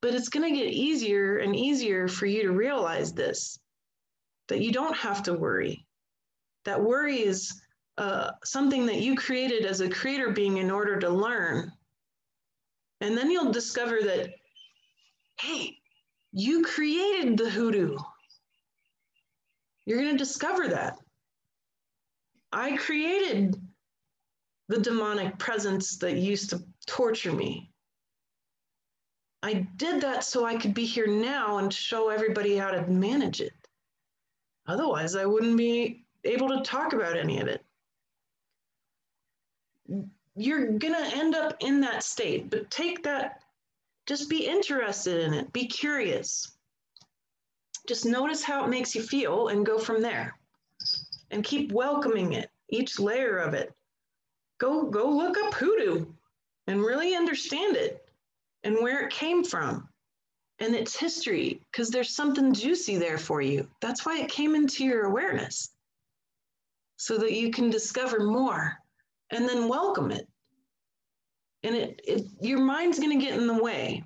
[0.00, 3.58] But it's going to get easier and easier for you to realize this
[4.50, 5.86] that you don't have to worry.
[6.66, 7.62] That worry is
[7.96, 11.72] uh, something that you created as a creator being in order to learn.
[13.00, 14.30] And then you'll discover that,
[15.40, 15.78] hey,
[16.32, 17.96] you created the hoodoo.
[19.86, 20.98] You're going to discover that.
[22.52, 23.56] I created
[24.68, 27.70] the demonic presence that used to torture me.
[29.42, 33.40] I did that so I could be here now and show everybody how to manage
[33.40, 33.52] it.
[34.70, 37.64] Otherwise, I wouldn't be able to talk about any of it.
[40.36, 43.42] You're going to end up in that state, but take that,
[44.06, 46.52] just be interested in it, be curious.
[47.88, 50.38] Just notice how it makes you feel and go from there.
[51.32, 53.72] And keep welcoming it, each layer of it.
[54.58, 56.06] Go, go look up hoodoo
[56.68, 58.08] and really understand it
[58.62, 59.89] and where it came from
[60.60, 63.66] and its history because there's something juicy there for you.
[63.80, 65.70] That's why it came into your awareness
[66.96, 68.76] so that you can discover more
[69.30, 70.28] and then welcome it.
[71.62, 74.04] And it, it your mind's going to get in the way.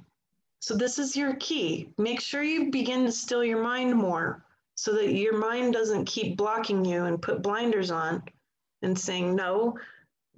[0.60, 1.90] So this is your key.
[1.98, 4.44] Make sure you begin to still your mind more
[4.76, 8.22] so that your mind doesn't keep blocking you and put blinders on
[8.82, 9.76] and saying, no,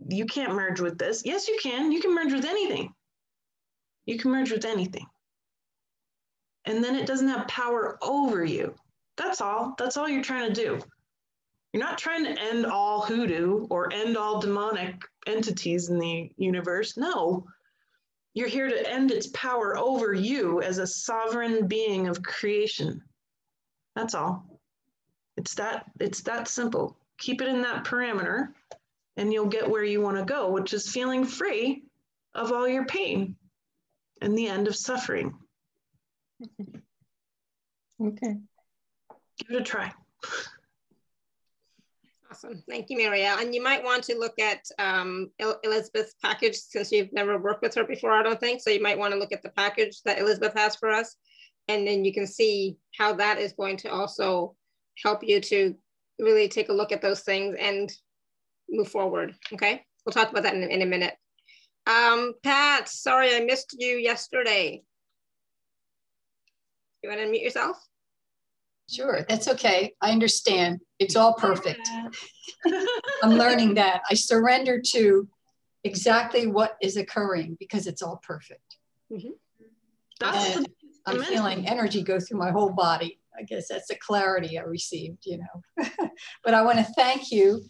[0.09, 1.25] you can't merge with this.
[1.25, 1.93] Yes, you can.
[1.93, 2.93] You can merge with anything.
[4.07, 5.07] You can merge with anything
[6.67, 8.75] and then it doesn't have power over you.
[9.17, 9.75] That's all.
[9.79, 10.81] That's all you're trying to do.
[11.73, 16.97] You're not trying to end all hoodoo or end all demonic entities in the universe.
[16.97, 17.47] No.
[18.35, 23.03] You're here to end its power over you as a sovereign being of creation.
[23.95, 24.61] That's all.
[25.37, 26.99] It's that it's that simple.
[27.19, 28.49] Keep it in that parameter
[29.17, 31.85] and you'll get where you want to go, which is feeling free
[32.35, 33.37] of all your pain
[34.21, 35.35] and the end of suffering.
[38.03, 38.37] Okay.
[39.39, 39.93] Give it a try.
[42.31, 42.63] Awesome.
[42.69, 43.37] Thank you, Maria.
[43.39, 45.31] And you might want to look at um,
[45.65, 48.61] Elizabeth's package since you've never worked with her before, I don't think.
[48.61, 51.17] So you might want to look at the package that Elizabeth has for us.
[51.69, 54.55] And then you can see how that is going to also
[55.03, 55.75] help you to
[56.19, 57.93] really take a look at those things and
[58.69, 59.35] move forward.
[59.53, 59.85] Okay.
[60.05, 61.15] We'll talk about that in, in a minute.
[61.87, 64.83] Um, Pat, sorry I missed you yesterday.
[67.07, 67.77] You want to unmute yourself?
[68.91, 69.95] Sure, that's okay.
[70.01, 70.81] I understand.
[70.99, 71.89] It's all perfect.
[73.23, 74.03] I'm learning that.
[74.11, 75.29] I surrender to
[75.85, 78.79] exactly what is occurring because it's all perfect.
[79.13, 79.29] Mm-hmm.
[80.19, 80.69] That's and
[81.07, 83.21] I'm feeling energy go through my whole body.
[83.39, 85.87] I guess that's the clarity I received, you know.
[86.43, 87.63] but I want to thank you,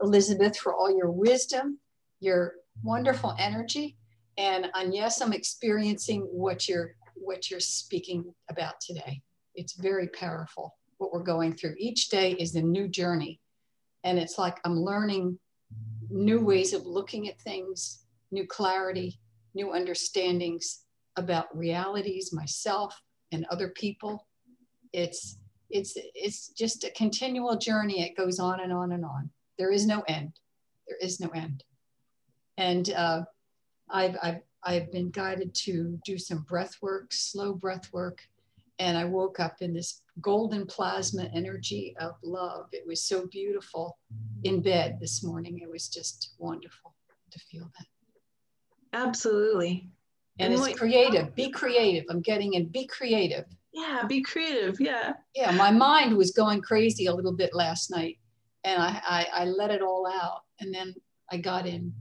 [0.00, 1.80] Elizabeth, for all your wisdom,
[2.20, 2.52] your
[2.84, 3.96] wonderful energy,
[4.38, 6.94] and and yes, I'm experiencing what you're
[7.24, 9.22] what you're speaking about today.
[9.54, 11.74] It's very powerful what we're going through.
[11.78, 13.40] Each day is a new journey,
[14.04, 15.38] and it's like I'm learning
[16.10, 19.18] new ways of looking at things, new clarity,
[19.54, 20.84] new understandings
[21.16, 23.00] about realities, myself
[23.32, 24.26] and other people.
[24.92, 25.38] It's
[25.70, 28.02] it's it's just a continual journey.
[28.02, 29.30] It goes on and on and on.
[29.58, 30.32] There is no end.
[30.88, 31.64] There is no end.
[32.56, 33.22] And uh,
[33.90, 38.20] I've, I've I've been guided to do some breath work, slow breath work,
[38.78, 42.66] and I woke up in this golden plasma energy of love.
[42.72, 43.98] It was so beautiful
[44.42, 45.60] in bed this morning.
[45.62, 46.94] It was just wonderful
[47.30, 47.86] to feel that.
[48.98, 49.90] Absolutely.
[50.38, 51.34] And, and it's like, creative.
[51.34, 52.04] Be creative.
[52.10, 52.66] I'm getting in.
[52.66, 53.44] Be creative.
[53.72, 54.80] Yeah, be creative.
[54.80, 55.12] Yeah.
[55.34, 58.18] Yeah, my mind was going crazy a little bit last night,
[58.64, 60.42] and I, I, I let it all out.
[60.60, 60.94] And then
[61.30, 61.92] I got in.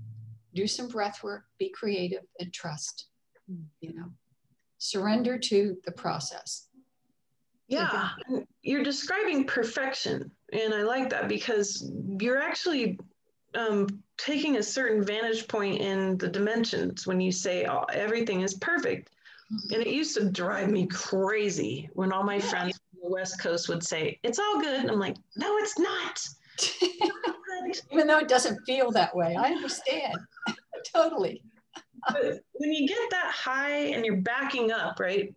[0.53, 1.43] Do some breath work.
[1.57, 3.07] Be creative and trust.
[3.81, 4.05] You know,
[4.77, 6.67] surrender to the process.
[7.67, 8.09] Yeah,
[8.61, 10.29] you're describing perfection.
[10.51, 12.99] And I like that because you're actually
[13.55, 18.53] um, taking a certain vantage point in the dimensions when you say oh, everything is
[18.55, 19.09] perfect.
[19.51, 19.73] Mm-hmm.
[19.73, 23.69] And it used to drive me crazy when all my friends from the West Coast
[23.69, 24.79] would say, it's all good.
[24.79, 26.27] And I'm like, no, it's not.
[27.91, 30.17] Even though it doesn't feel that way, I understand
[30.93, 31.43] totally.
[32.09, 35.33] but when you get that high and you're backing up, right?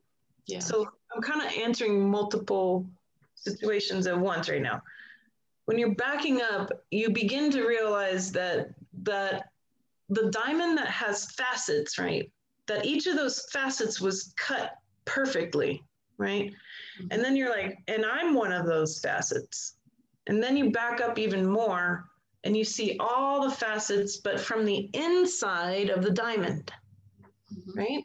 [0.47, 0.61] Yeah.
[0.61, 2.87] So I'm kind of answering multiple
[3.35, 4.83] situations at once right now.
[5.67, 8.69] When you're backing up, you begin to realize that
[9.03, 9.51] that
[10.09, 12.31] the diamond that has facets, right?
[12.67, 14.73] That each of those facets was cut
[15.05, 15.83] perfectly,
[16.19, 16.53] right?
[16.53, 17.07] Mm-hmm.
[17.11, 19.75] And then you're like, and I'm one of those facets.
[20.29, 22.09] And then you back up even more
[22.47, 26.73] and you see all the facets, but from the inside of the diamond,
[27.53, 27.79] mm-hmm.
[27.79, 28.05] right?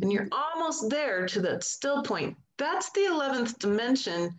[0.00, 2.36] And you're almost there to that still point.
[2.56, 4.34] That's the 11th dimension.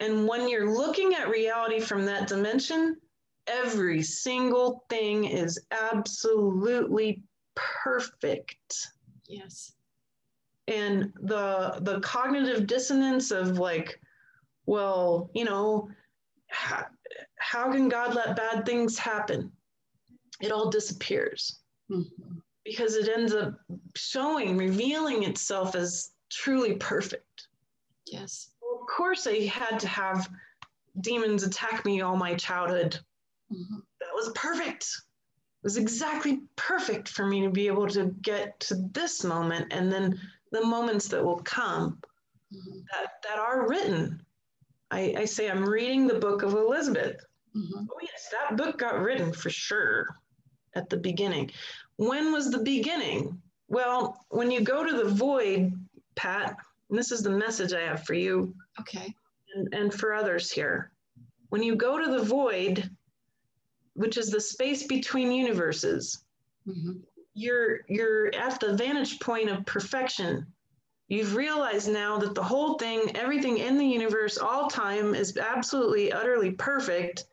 [0.00, 2.96] And when you're looking at reality from that dimension,
[3.46, 7.22] every single thing is absolutely
[7.54, 8.88] perfect.
[9.28, 9.74] Yes.
[10.66, 14.00] And the the cognitive dissonance of like,
[14.66, 15.90] well, you know,
[17.42, 19.50] how, can God let bad things happen?
[20.40, 21.60] It all disappears.
[21.90, 22.38] Mm-hmm.
[22.64, 23.58] Because it ends up
[23.96, 27.48] showing, revealing itself as truly perfect.
[28.06, 28.50] Yes.
[28.60, 30.30] Well, of course, I had to have
[31.00, 32.98] demons attack me all my childhood.
[33.52, 33.78] Mm-hmm.
[34.00, 34.84] That was perfect.
[34.84, 39.92] It was exactly perfect for me to be able to get to this moment and
[39.92, 40.20] then
[40.50, 41.98] the moments that will come
[42.52, 42.78] mm-hmm.
[42.92, 44.22] that, that are written.
[44.90, 47.24] I, I, say I'm reading the book of Elizabeth.
[47.56, 47.84] Mm-hmm.
[47.90, 50.16] Oh, yes, that book got written for sure
[50.74, 51.50] at the beginning.
[51.96, 53.40] When was the beginning?
[53.68, 55.72] Well, when you go to the void
[56.14, 56.56] Pat,
[56.90, 58.54] and this is the message I have for you.
[58.80, 59.14] Okay.
[59.54, 60.92] And, and for others here.
[61.50, 62.90] When you go to the void,
[63.94, 66.24] which is the space between universes,
[66.66, 66.98] mm-hmm.
[67.34, 70.46] you're you're at the vantage point of perfection.
[71.08, 76.10] You've realized now that the whole thing, everything in the universe, all time is absolutely,
[76.10, 77.24] utterly perfect.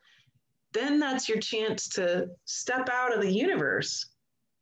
[0.71, 4.05] Then that's your chance to step out of the universe.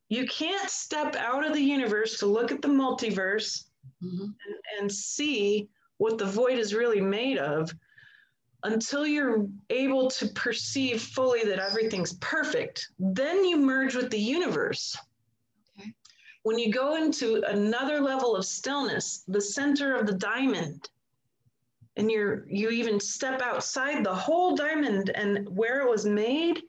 [0.08, 3.64] You can't step out of the universe to look at the multiverse
[4.02, 4.22] mm-hmm.
[4.22, 5.68] and, and see
[5.98, 7.70] what the void is really made of
[8.64, 12.88] until you're able to perceive fully that everything's perfect.
[12.98, 14.96] Then you merge with the universe.
[15.78, 15.92] Okay.
[16.42, 20.88] When you go into another level of stillness, the center of the diamond,
[21.98, 26.62] and you're you even step outside the whole diamond and where it was made,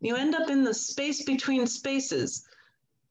[0.00, 2.46] you end up in the space between spaces.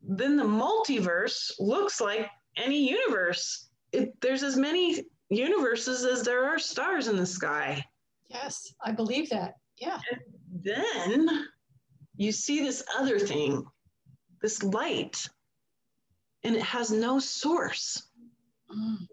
[0.02, 3.70] Then the multiverse looks like any universe.
[3.92, 7.84] It, there's as many universes as there are stars in the sky.
[8.30, 9.56] Yes, I believe that.
[9.78, 10.00] Yeah.
[10.12, 10.22] And
[10.64, 11.48] then
[12.16, 13.66] you see this other thing,
[14.40, 15.28] this light,
[16.44, 18.04] and it has no source.
[18.72, 19.08] Mm.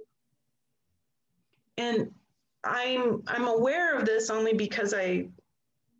[1.78, 2.10] And
[2.64, 5.28] I'm I'm aware of this only because I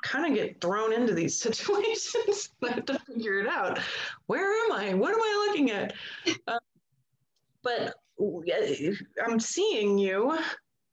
[0.03, 2.51] kind of get thrown into these situations.
[2.65, 3.79] I have to figure it out.
[4.27, 4.95] Where am I?
[4.95, 5.95] What am I looking at?
[6.47, 6.59] Uh,
[7.63, 7.95] but
[9.25, 10.39] I'm seeing you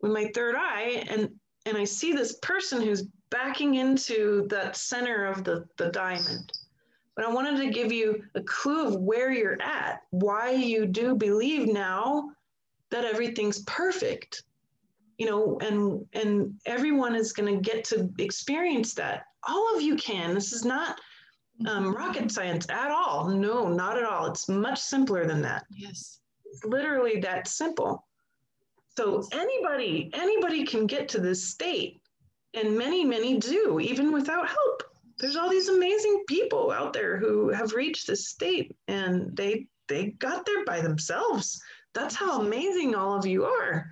[0.02, 1.30] with my third eye, and
[1.66, 6.52] and I see this person who's backing into that center of the the diamond.
[7.16, 11.16] but I wanted to give you a clue of where you're at, why you do
[11.16, 12.30] believe now
[12.92, 14.44] that everything's perfect.
[15.20, 19.26] You know, and and everyone is going to get to experience that.
[19.48, 20.34] All of you can.
[20.34, 21.00] This is not
[21.68, 23.30] um, rocket science at all.
[23.30, 24.26] No, not at all.
[24.26, 25.66] It's much simpler than that.
[25.70, 26.22] Yes.
[26.46, 28.08] It's literally that simple.
[28.98, 32.02] So anybody, anybody can get to this state,
[32.54, 34.84] and many, many do, even without help
[35.20, 40.08] there's all these amazing people out there who have reached this state and they they
[40.12, 41.62] got there by themselves
[41.94, 43.92] that's how amazing all of you are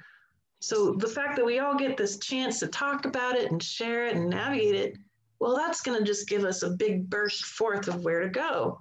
[0.67, 4.07] so the fact that we all get this chance to talk about it and share
[4.07, 4.97] it and navigate it
[5.39, 8.77] well that's going to just give us a big burst forth of where to go.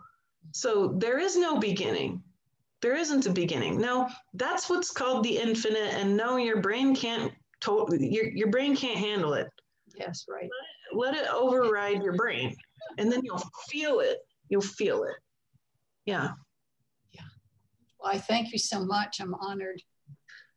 [0.50, 2.24] So there is no beginning.
[2.82, 3.80] There isn't a beginning.
[3.80, 8.74] Now that's what's called the infinite and no your brain can't to- your, your brain
[8.74, 9.46] can't handle it.
[9.96, 10.50] Yes right.
[10.92, 12.56] Let it override your brain
[12.98, 14.18] and then you'll feel it.
[14.48, 15.14] You'll feel it.
[16.04, 16.30] Yeah.
[17.12, 17.20] Yeah.
[18.00, 19.20] Well i thank you so much.
[19.20, 19.80] I'm honored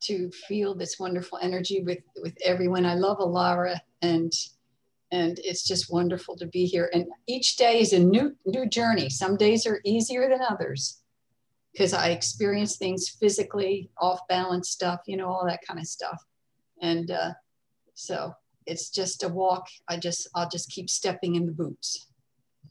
[0.01, 4.31] to feel this wonderful energy with with everyone i love alara and
[5.11, 9.09] and it's just wonderful to be here and each day is a new new journey
[9.09, 11.01] some days are easier than others
[11.73, 16.23] because i experience things physically off balance stuff you know all that kind of stuff
[16.81, 17.31] and uh,
[17.93, 18.33] so
[18.65, 19.67] it's just a walk.
[19.87, 22.07] I just I'll just keep stepping in the boots.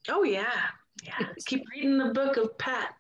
[0.09, 0.61] Oh yeah,
[1.03, 1.29] yeah.
[1.47, 2.95] keep reading the book of Pat.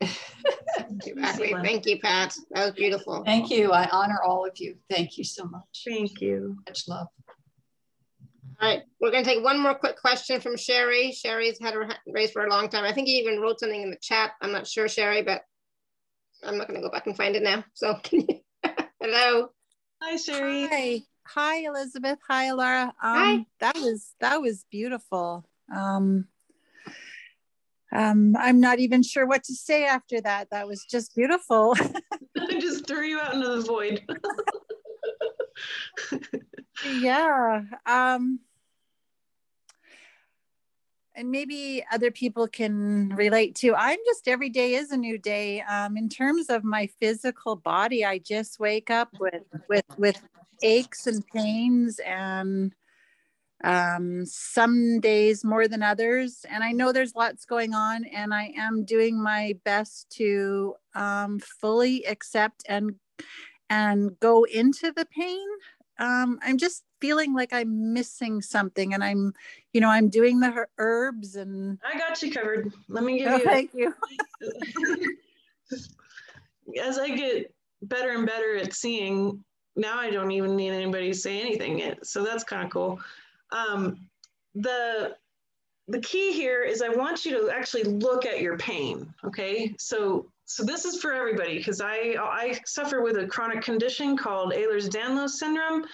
[0.00, 1.54] Exactly.
[1.62, 2.34] Thank you, Pat.
[2.50, 3.22] That was beautiful.
[3.24, 3.72] Thank you.
[3.72, 4.76] I honor all of you.
[4.90, 5.84] Thank you so much.
[5.86, 6.56] Thank you.
[6.68, 7.08] Much love.
[8.60, 11.12] All right, we're going to take one more quick question from Sherry.
[11.12, 12.84] Sherry's had her hand raised for a long time.
[12.84, 14.32] I think you even wrote something in the chat.
[14.42, 15.42] I'm not sure, Sherry, but
[16.42, 17.64] I'm not going to go back and find it now.
[17.74, 18.00] So,
[19.00, 19.50] hello.
[20.02, 20.66] Hi, Sherry.
[20.66, 21.02] Hi.
[21.26, 22.18] Hi, Elizabeth.
[22.26, 22.84] Hi, Laura.
[22.84, 23.46] Um, Hi.
[23.60, 25.44] That was that was beautiful.
[25.74, 26.26] Um,
[27.92, 30.50] um, I'm not even sure what to say after that.
[30.50, 31.74] That was just beautiful.
[32.38, 34.02] I just threw you out into the void.
[36.92, 37.62] yeah.
[37.86, 38.40] Um,
[41.14, 43.74] and maybe other people can relate too.
[43.74, 45.62] I'm just every day is a new day.
[45.62, 50.22] Um, in terms of my physical body, I just wake up with with with
[50.62, 52.72] aches and pains and
[53.64, 56.44] um, some days more than others.
[56.48, 61.38] And I know there's lots going on, and I am doing my best to um,
[61.40, 62.94] fully accept and
[63.70, 65.46] and go into the pain.
[65.98, 69.32] Um, I'm just feeling like I'm missing something, and I'm,
[69.72, 71.78] you know, I'm doing the herbs and.
[71.84, 72.72] I got you covered.
[72.88, 73.44] Let me give oh, you.
[73.44, 73.94] Thank you.
[76.82, 77.52] As I get
[77.82, 79.42] better and better at seeing,
[79.74, 82.06] now I don't even need anybody to say anything yet.
[82.06, 83.00] So that's kind of cool.
[83.52, 84.08] Um,
[84.54, 85.16] the
[85.88, 89.12] the key here is I want you to actually look at your pain.
[89.24, 94.16] Okay, so so this is for everybody because I I suffer with a chronic condition
[94.16, 95.84] called Ehlers-Danlos syndrome.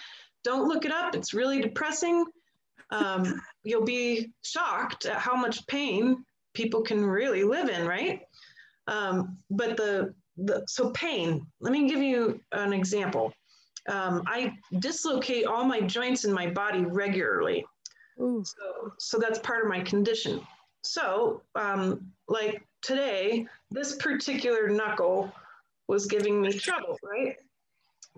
[0.43, 2.25] Don't look it up; it's really depressing.
[2.91, 6.23] Um, you'll be shocked at how much pain
[6.53, 8.21] people can really live in, right?
[8.87, 11.45] Um, but the the so pain.
[11.61, 13.33] Let me give you an example.
[13.87, 17.65] Um, I dislocate all my joints in my body regularly.
[18.17, 20.41] So, so that's part of my condition.
[20.81, 25.31] So, um, like today, this particular knuckle
[25.87, 27.35] was giving me trouble, right?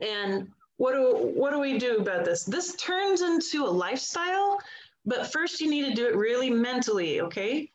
[0.02, 2.44] And what do what do we do about this?
[2.44, 4.60] This turns into a lifestyle,
[5.06, 7.72] but first you need to do it really mentally, okay?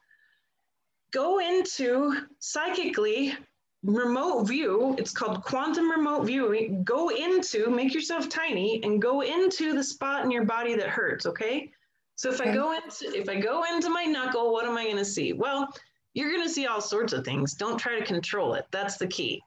[1.13, 3.35] Go into psychically
[3.85, 4.95] remote view.
[4.99, 6.85] It's called quantum remote viewing.
[6.85, 11.27] Go into, make yourself tiny and go into the spot in your body that hurts,
[11.27, 11.71] okay?
[12.17, 14.97] So if I go into if I go into my knuckle, what am I going
[14.97, 15.33] to see?
[15.33, 15.69] Well,
[16.15, 17.55] you're going to see all sorts of things.
[17.55, 18.67] Don't try to control it.
[18.71, 19.43] That's the key.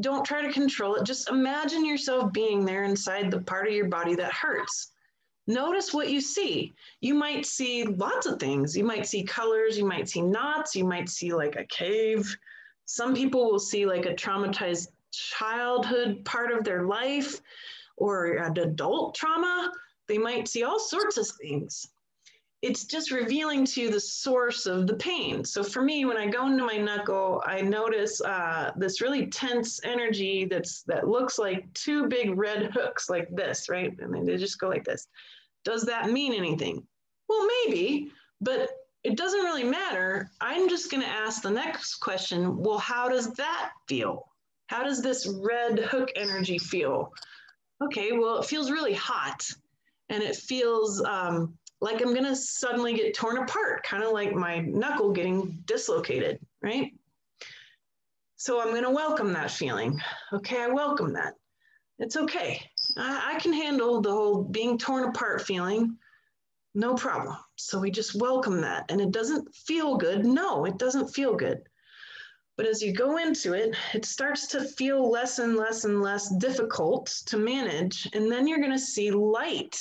[0.00, 1.04] Don't try to control it.
[1.04, 4.90] Just imagine yourself being there inside the part of your body that hurts.
[5.46, 6.74] Notice what you see.
[7.00, 8.76] You might see lots of things.
[8.76, 12.36] You might see colors, you might see knots, you might see like a cave.
[12.90, 17.40] Some people will see like a traumatized childhood part of their life
[17.96, 19.70] or an adult trauma.
[20.08, 21.86] They might see all sorts of things.
[22.62, 25.44] It's just revealing to you the source of the pain.
[25.44, 29.80] So for me, when I go into my knuckle, I notice uh, this really tense
[29.84, 33.96] energy that's that looks like two big red hooks like this, right?
[34.00, 35.06] And they just go like this.
[35.64, 36.84] Does that mean anything?
[37.28, 38.10] Well, maybe,
[38.40, 38.68] but
[39.02, 40.30] it doesn't really matter.
[40.40, 42.58] I'm just going to ask the next question.
[42.58, 44.26] Well, how does that feel?
[44.66, 47.12] How does this red hook energy feel?
[47.82, 49.46] Okay, well, it feels really hot
[50.10, 54.34] and it feels um, like I'm going to suddenly get torn apart, kind of like
[54.34, 56.92] my knuckle getting dislocated, right?
[58.36, 59.98] So I'm going to welcome that feeling.
[60.32, 61.34] Okay, I welcome that.
[61.98, 62.62] It's okay.
[62.96, 65.96] I, I can handle the whole being torn apart feeling.
[66.74, 67.36] No problem.
[67.56, 68.84] So we just welcome that.
[68.90, 70.24] And it doesn't feel good.
[70.24, 71.58] No, it doesn't feel good.
[72.56, 76.28] But as you go into it, it starts to feel less and less and less
[76.36, 78.08] difficult to manage.
[78.12, 79.78] And then you're going to see light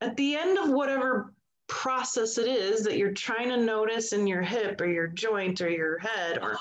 [0.00, 1.34] at the end of whatever
[1.68, 5.68] process it is that you're trying to notice in your hip or your joint or
[5.68, 6.56] your head or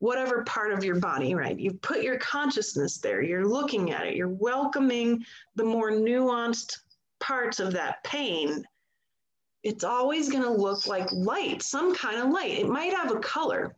[0.00, 1.58] whatever part of your body, right?
[1.58, 5.24] You put your consciousness there, you're looking at it, you're welcoming
[5.54, 6.78] the more nuanced
[7.20, 8.64] parts of that pain.
[9.62, 12.58] It's always going to look like light, some kind of light.
[12.58, 13.76] It might have a color.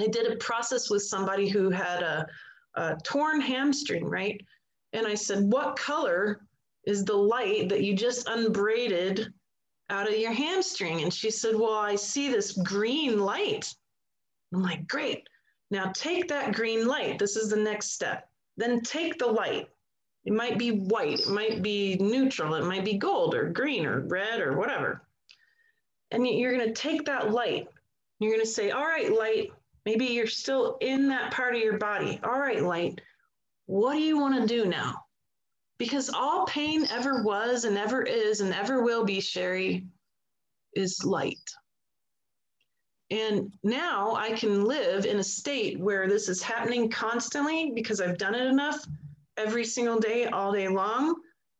[0.00, 2.26] I did a process with somebody who had a,
[2.74, 4.40] a torn hamstring, right?
[4.92, 6.46] And I said, What color
[6.84, 9.32] is the light that you just unbraided
[9.90, 11.02] out of your hamstring.
[11.02, 13.72] And she said, Well, I see this green light.
[14.52, 15.26] I'm like, Great.
[15.70, 17.18] Now take that green light.
[17.18, 18.28] This is the next step.
[18.56, 19.68] Then take the light.
[20.24, 24.00] It might be white, it might be neutral, it might be gold or green or
[24.00, 25.02] red or whatever.
[26.10, 27.68] And you're going to take that light.
[28.20, 29.52] You're going to say, All right, light,
[29.84, 32.20] maybe you're still in that part of your body.
[32.22, 33.00] All right, light,
[33.66, 35.04] what do you want to do now?
[35.78, 39.86] Because all pain ever was and ever is and ever will be, Sherry,
[40.74, 41.50] is light.
[43.10, 48.16] And now I can live in a state where this is happening constantly because I've
[48.16, 48.86] done it enough
[49.36, 51.14] every single day, all day long.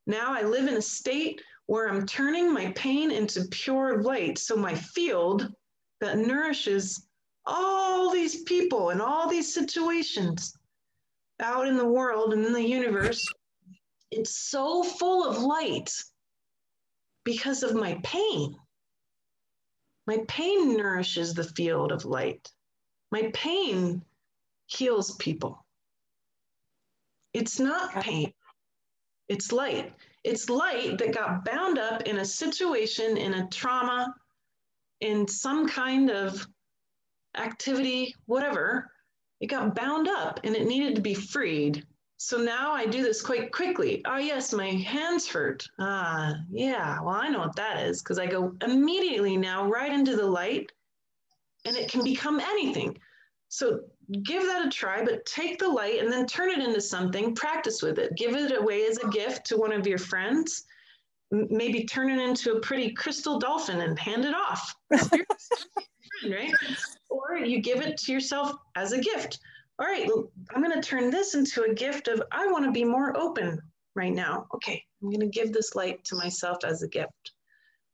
[0.07, 4.39] Now I live in a state where I'm turning my pain into pure light.
[4.39, 5.53] So my field
[6.01, 7.07] that nourishes
[7.47, 10.57] all these people and all these situations
[11.40, 13.32] out in the world and in the universe
[14.12, 15.90] it's so full of light
[17.24, 18.55] because of my pain.
[20.07, 22.53] My pain nourishes the field of light.
[23.11, 24.05] My pain
[24.66, 25.62] heals people.
[27.35, 28.33] It's not pain,
[29.29, 29.95] it's light.
[30.25, 34.15] It's light that got bound up in a situation, in a trauma,
[35.01, 36.47] in some kind of
[37.37, 38.91] activity, whatever.
[39.41, 41.85] It got bound up and it needed to be freed.
[42.19, 44.01] So now I do this quite quickly.
[44.05, 45.67] Oh, yes, my hands hurt.
[45.81, 50.15] Ah, yeah, well, I know what that is because I go immediately now right into
[50.15, 50.71] the light
[51.65, 52.97] and it can become anything.
[53.49, 53.81] So
[54.25, 57.83] give that a try, but take the light and then turn it into something, practice
[57.83, 60.65] with it, give it away as a gift to one of your friends.
[61.31, 64.75] Maybe turn it into a pretty crystal dolphin and hand it off.
[64.91, 66.53] right?
[67.09, 69.39] Or you give it to yourself as a gift
[69.83, 70.09] all right,
[70.55, 73.61] I'm going to turn this into a gift of I want to be more open
[73.97, 74.47] right now.
[74.55, 77.33] Okay, I'm going to give this light to myself as a gift.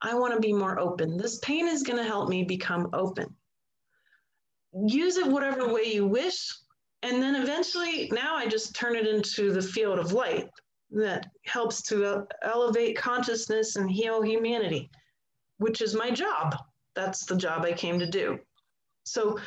[0.02, 1.16] I want to be more open.
[1.16, 3.34] This pain is going to help me become open.
[4.72, 6.52] Use it whatever way you wish.
[7.02, 10.48] And then eventually, now I just turn it into the field of light
[10.90, 14.90] that helps to uh, elevate consciousness and heal humanity,
[15.58, 16.56] which is my job.
[16.94, 18.38] That's the job I came to do.
[19.04, 19.38] So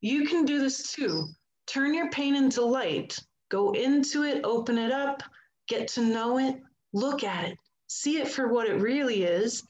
[0.00, 1.28] you can do this too
[1.66, 3.18] turn your pain into light.
[3.50, 5.22] Go into it, open it up,
[5.68, 6.56] get to know it,
[6.92, 9.62] look at it, see it for what it really is,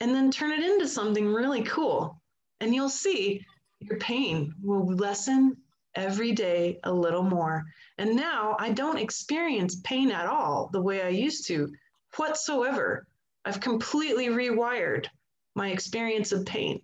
[0.00, 2.20] and then turn it into something really cool.
[2.60, 3.44] And you'll see
[3.84, 5.56] your pain will lessen
[5.94, 7.64] every day a little more.
[7.98, 11.72] And now I don't experience pain at all the way I used to
[12.16, 13.06] whatsoever.
[13.44, 15.06] I've completely rewired
[15.54, 16.80] my experience of pain.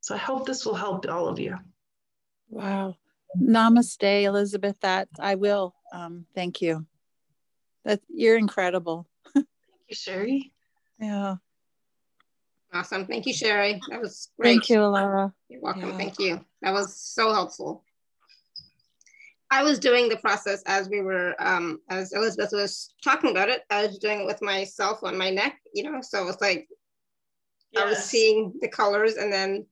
[0.00, 1.56] So I hope this will help all of you.
[2.50, 2.96] Wow.
[3.40, 4.78] Namaste, Elizabeth.
[4.80, 5.74] That I will.
[5.92, 6.86] Um, thank you.
[7.84, 9.06] That you're incredible.
[9.34, 9.46] thank
[9.88, 10.52] you, Sherry.
[11.00, 11.36] Yeah.
[12.74, 13.06] Awesome.
[13.06, 13.80] Thank you, Sherry.
[13.88, 14.50] That was great.
[14.50, 15.32] Thank you, Laura.
[15.48, 15.90] You're welcome.
[15.90, 15.96] Yeah.
[15.96, 16.44] Thank you.
[16.60, 17.84] That was so helpful.
[19.48, 23.62] I was doing the process as we were, um, as Elizabeth was talking about it.
[23.70, 26.00] I was doing it with myself on my neck, you know.
[26.02, 26.66] So it's like
[27.70, 27.84] yes.
[27.84, 29.66] I was seeing the colors, and then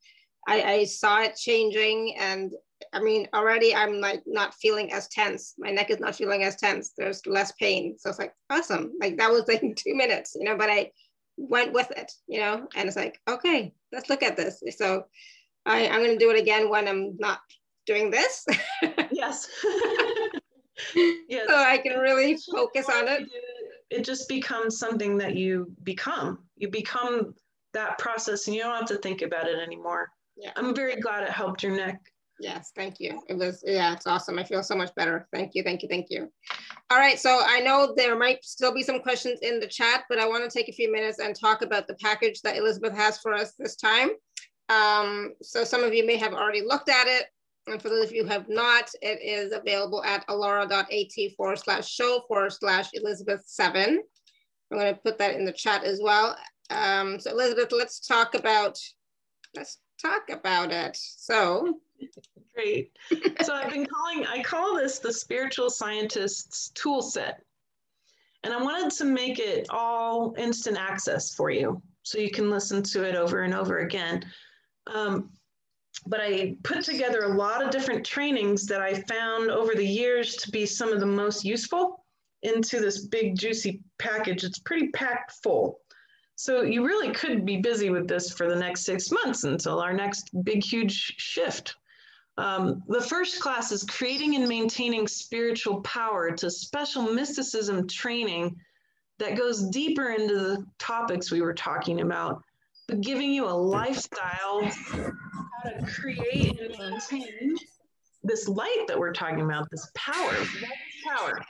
[0.46, 2.52] I, I saw it changing, and
[2.92, 5.54] I mean, already I'm like not feeling as tense.
[5.58, 6.92] My neck is not feeling as tense.
[6.96, 7.96] There's less pain.
[7.98, 8.92] So it's like awesome.
[9.00, 10.92] Like that was like two minutes, you know, but I
[11.36, 14.62] went with it, you know, and it's like, okay, let's look at this.
[14.76, 15.06] So
[15.66, 17.40] I, I'm gonna do it again when I'm not
[17.86, 18.46] doing this.
[19.10, 19.48] yes.
[21.28, 21.48] yes.
[21.48, 23.28] So I can really focus on it.
[23.90, 26.38] It just becomes something that you become.
[26.56, 27.34] You become
[27.72, 30.10] that process and you don't have to think about it anymore.
[30.36, 30.52] Yeah.
[30.56, 32.00] I'm very glad it helped your neck
[32.42, 33.22] Yes, thank you.
[33.28, 34.36] It was, yeah, it's awesome.
[34.36, 35.28] I feel so much better.
[35.32, 36.28] Thank you, thank you, thank you.
[36.90, 40.18] All right, so I know there might still be some questions in the chat, but
[40.18, 43.18] I want to take a few minutes and talk about the package that Elizabeth has
[43.18, 44.10] for us this time.
[44.68, 47.26] Um, so some of you may have already looked at it.
[47.68, 51.88] And for those of you who have not, it is available at alara.at forward slash
[51.88, 54.02] show forward slash Elizabeth seven.
[54.72, 56.36] I'm going to put that in the chat as well.
[56.70, 58.76] Um, so Elizabeth, let's talk about,
[59.54, 60.96] let's talk about it.
[60.96, 61.78] So
[62.54, 62.92] Great.
[63.42, 67.42] So I've been calling, I call this the spiritual scientist's tool set.
[68.44, 72.82] And I wanted to make it all instant access for you so you can listen
[72.82, 74.24] to it over and over again.
[74.86, 75.30] Um,
[76.06, 80.36] but I put together a lot of different trainings that I found over the years
[80.36, 82.04] to be some of the most useful
[82.42, 84.42] into this big juicy package.
[84.42, 85.78] It's pretty packed full.
[86.36, 89.92] So you really could be busy with this for the next six months until our
[89.92, 91.76] next big, huge shift.
[92.38, 96.28] Um, the first class is creating and maintaining spiritual power.
[96.28, 98.56] A special mysticism training
[99.18, 102.42] that goes deeper into the topics we were talking about,
[102.88, 107.54] but giving you a lifestyle how to create and maintain
[108.24, 110.34] this light that we're talking about, this power,
[111.04, 111.40] power.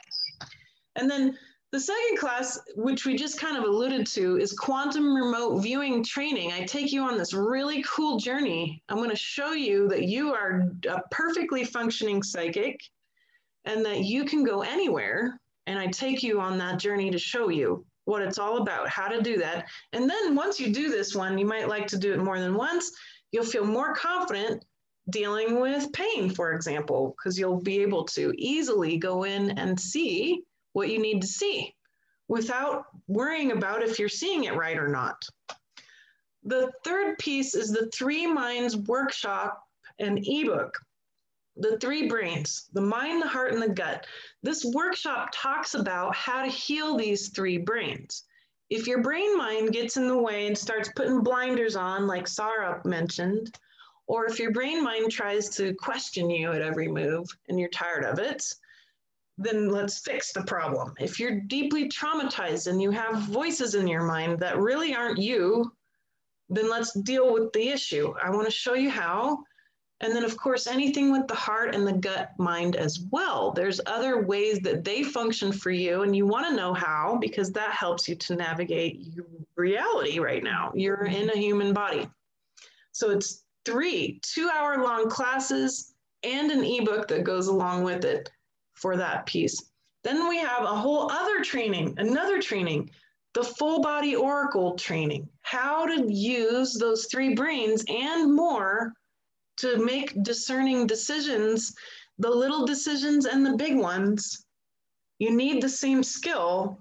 [0.95, 1.37] And then
[1.73, 6.53] the second class, which we just kind of alluded to, is quantum remote viewing training.
[6.53, 8.83] I take you on this really cool journey.
[8.89, 12.79] I'm going to show you that you are a perfectly functioning psychic
[13.65, 15.39] and that you can go anywhere.
[15.65, 19.07] And I take you on that journey to show you what it's all about, how
[19.07, 19.65] to do that.
[19.93, 22.53] And then once you do this one, you might like to do it more than
[22.53, 22.91] once.
[23.31, 24.63] You'll feel more confident
[25.09, 30.43] dealing with pain, for example, because you'll be able to easily go in and see
[30.73, 31.73] what you need to see
[32.27, 35.23] without worrying about if you're seeing it right or not.
[36.43, 39.63] The third piece is the Three Minds workshop
[39.99, 40.77] and ebook.
[41.55, 44.07] The three brains, the mind, the heart, and the gut.
[44.41, 48.23] This workshop talks about how to heal these three brains.
[48.71, 52.81] If your brain mind gets in the way and starts putting blinders on, like Sarah
[52.85, 53.55] mentioned,
[54.07, 58.03] or if your brain mind tries to question you at every move and you're tired
[58.03, 58.43] of it,
[59.43, 60.93] then let's fix the problem.
[60.99, 65.71] If you're deeply traumatized and you have voices in your mind that really aren't you,
[66.49, 68.13] then let's deal with the issue.
[68.21, 69.43] I want to show you how.
[70.01, 73.51] And then, of course, anything with the heart and the gut mind as well.
[73.51, 77.51] There's other ways that they function for you, and you want to know how because
[77.53, 79.25] that helps you to navigate your
[79.55, 80.73] reality right now.
[80.75, 82.09] You're in a human body.
[82.91, 85.93] So it's three two hour long classes
[86.23, 88.29] and an ebook that goes along with it
[88.83, 89.71] for that piece.
[90.03, 92.91] Then we have a whole other training, another training,
[93.33, 98.91] the full body oracle training, how to use those three brains and more
[99.57, 101.73] to make discerning decisions,
[102.19, 104.45] the little decisions and the big ones.
[105.19, 106.77] You need the same skill.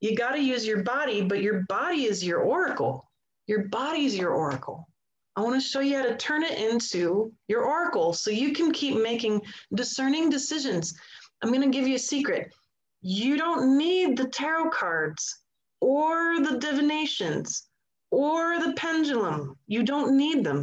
[0.00, 3.10] You got to use your body, but your body is your oracle.
[3.48, 4.88] Your body is your oracle.
[5.34, 8.70] I want to show you how to turn it into your oracle so you can
[8.70, 9.40] keep making
[9.74, 10.94] discerning decisions.
[11.42, 12.52] I'm going to give you a secret.
[13.00, 15.40] You don't need the tarot cards
[15.80, 17.66] or the divinations
[18.12, 19.56] or the pendulum.
[19.66, 20.62] You don't need them.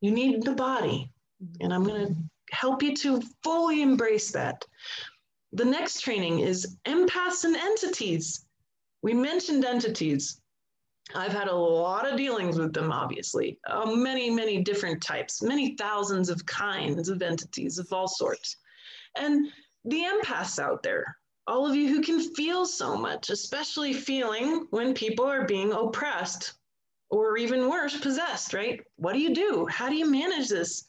[0.00, 1.10] You need the body.
[1.60, 2.14] And I'm going to
[2.52, 4.64] help you to fully embrace that.
[5.52, 8.46] The next training is empaths and entities.
[9.02, 10.40] We mentioned entities.
[11.14, 13.58] I've had a lot of dealings with them, obviously.
[13.68, 18.56] Uh, many, many different types, many thousands of kinds of entities of all sorts
[19.16, 19.48] and
[19.84, 21.16] the empaths out there,
[21.46, 26.54] all of you who can feel so much, especially feeling when people are being oppressed
[27.10, 28.80] or even worse, possessed, right?
[28.96, 29.66] What do you do?
[29.66, 30.84] How do you manage this?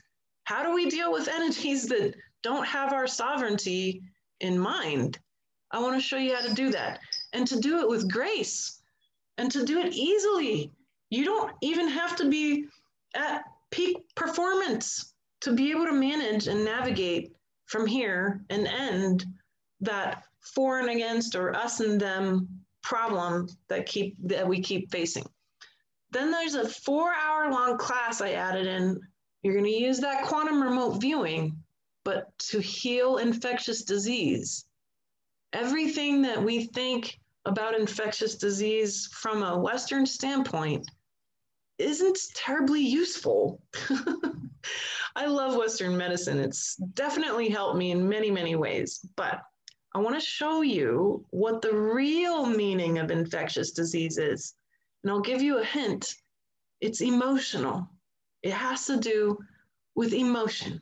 [0.45, 4.02] How do we deal with entities that don't have our sovereignty
[4.39, 5.19] in mind?
[5.72, 6.99] I want to show you how to do that
[7.34, 8.81] and to do it with grace
[9.38, 10.72] and to do it easily.
[11.10, 12.65] You don't even have to be
[13.14, 17.35] at peak performance to be able to manage and navigate
[17.65, 19.25] from here and end
[19.81, 22.47] that for and against or us and them
[22.83, 25.25] problem that keep that we keep facing.
[26.11, 28.99] Then there's a four hour long class I added in.
[29.41, 31.57] You're going to use that quantum remote viewing,
[32.03, 34.65] but to heal infectious disease.
[35.53, 40.85] Everything that we think about infectious disease from a Western standpoint
[41.77, 43.61] isn't terribly useful.
[45.15, 46.39] I love Western medicine.
[46.39, 49.06] It's definitely helped me in many, many ways.
[49.15, 49.41] But
[49.93, 54.56] I want to show you what the real meaning of infectious disease is.
[55.03, 56.15] And I'll give you a hint
[56.81, 57.89] it's emotional,
[58.43, 59.39] it has to do
[59.95, 60.81] with emotion.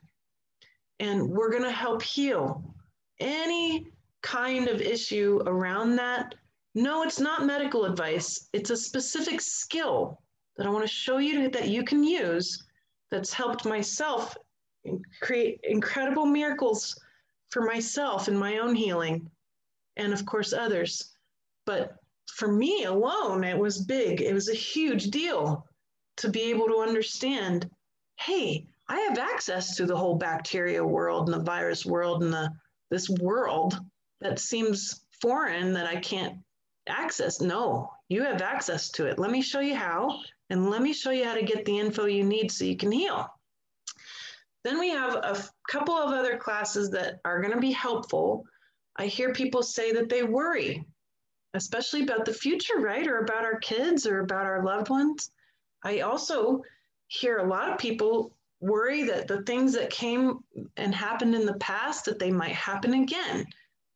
[0.99, 2.75] And we're going to help heal
[3.19, 3.87] any
[4.21, 6.35] kind of issue around that.
[6.75, 8.49] No, it's not medical advice.
[8.53, 10.22] It's a specific skill
[10.57, 12.63] that I want to show you that you can use
[13.11, 14.35] that's helped myself
[15.21, 16.99] create incredible miracles
[17.49, 19.29] for myself and my own healing
[19.97, 21.15] and of course others.
[21.65, 21.95] But
[22.35, 24.21] for me alone, it was big.
[24.21, 25.65] It was a huge deal
[26.17, 27.69] to be able to understand
[28.19, 32.49] hey, I have access to the whole bacteria world and the virus world and the
[32.91, 33.79] this world
[34.21, 36.37] that seems foreign that I can't
[36.87, 37.41] access.
[37.41, 39.17] No, you have access to it.
[39.17, 40.19] Let me show you how,
[40.53, 42.91] and let me show you how to get the info you need so you can
[42.91, 43.27] heal.
[44.63, 48.45] Then we have a couple of other classes that are going to be helpful.
[48.95, 50.85] I hear people say that they worry,
[51.55, 53.07] especially about the future, right?
[53.07, 55.31] Or about our kids or about our loved ones.
[55.83, 56.61] I also
[57.07, 60.39] hear a lot of people worry that the things that came
[60.77, 63.47] and happened in the past that they might happen again.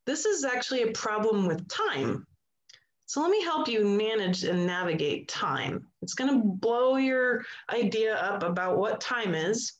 [0.07, 2.25] This is actually a problem with time.
[3.07, 5.87] So let me help you manage and navigate time.
[6.01, 9.73] It's going to blow your idea up about what time is,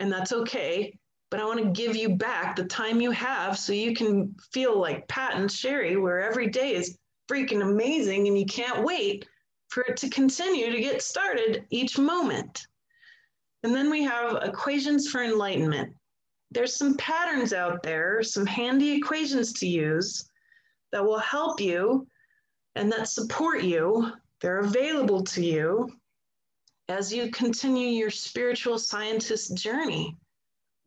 [0.00, 0.98] and that's okay.
[1.30, 4.80] But I want to give you back the time you have so you can feel
[4.80, 6.96] like Pat and Sherry, where every day is
[7.30, 9.26] freaking amazing and you can't wait
[9.68, 12.66] for it to continue to get started each moment.
[13.64, 15.94] And then we have equations for enlightenment.
[16.50, 20.26] There's some patterns out there, some handy equations to use
[20.90, 22.06] that will help you
[22.74, 24.12] and that support you.
[24.40, 25.92] They're available to you
[26.88, 30.16] as you continue your spiritual scientist journey,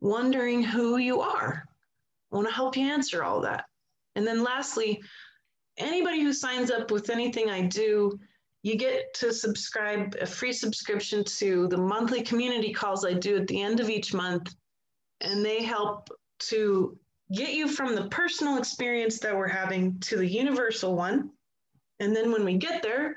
[0.00, 1.64] wondering who you are.
[2.30, 3.64] I want to help you answer all that.
[4.14, 5.02] And then lastly,
[5.78, 8.18] anybody who signs up with anything I do
[8.66, 13.46] you get to subscribe a free subscription to the monthly community calls I do at
[13.46, 14.56] the end of each month.
[15.20, 16.08] And they help
[16.50, 16.98] to
[17.32, 21.30] get you from the personal experience that we're having to the universal one.
[22.00, 23.16] And then when we get there,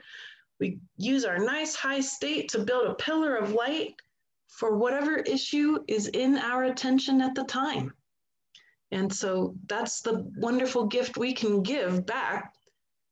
[0.59, 3.95] we use our nice high state to build a pillar of light
[4.47, 7.93] for whatever issue is in our attention at the time.
[8.91, 12.53] And so that's the wonderful gift we can give back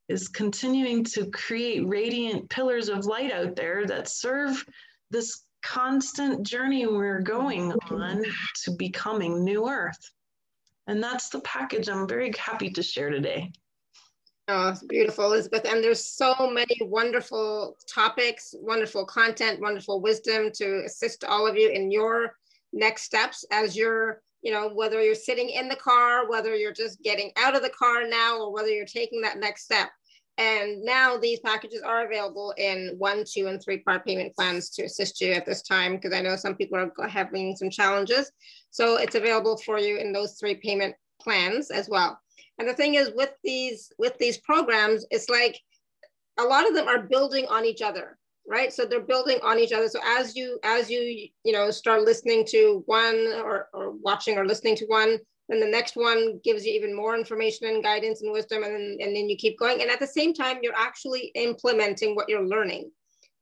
[0.10, 4.66] is continuing to create radiant pillars of light out there that serve
[5.12, 8.24] this constant journey we're going on
[8.64, 10.12] to becoming new earth.
[10.88, 13.52] And that's the package I'm very happy to share today.
[14.50, 15.66] Oh, it's beautiful, Elizabeth.
[15.66, 21.70] And there's so many wonderful topics, wonderful content, wonderful wisdom to assist all of you
[21.70, 22.34] in your
[22.72, 27.02] next steps as you're, you know, whether you're sitting in the car, whether you're just
[27.04, 29.90] getting out of the car now, or whether you're taking that next step.
[30.38, 34.84] And now these packages are available in one, two, and three part payment plans to
[34.84, 38.32] assist you at this time, because I know some people are having some challenges.
[38.72, 42.18] So it's available for you in those three payment plans as well.
[42.60, 45.60] And the thing is with these, with these programs, it's like
[46.40, 48.18] a lot of them are building on each other,
[48.48, 48.74] right?
[48.74, 49.88] So they're building on each other.
[49.88, 54.46] So as you, as you, you know, start listening to one or, or watching or
[54.46, 55.20] listening to one,
[55.50, 58.98] then the next one gives you even more information and guidance and wisdom and then,
[59.00, 62.46] and then you keep going and at the same time you're actually implementing what you're
[62.46, 62.92] learning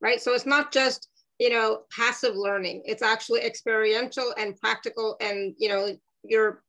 [0.01, 1.09] right so it's not just
[1.39, 5.89] you know passive learning it's actually experiential and practical and you know
[6.23, 6.63] you're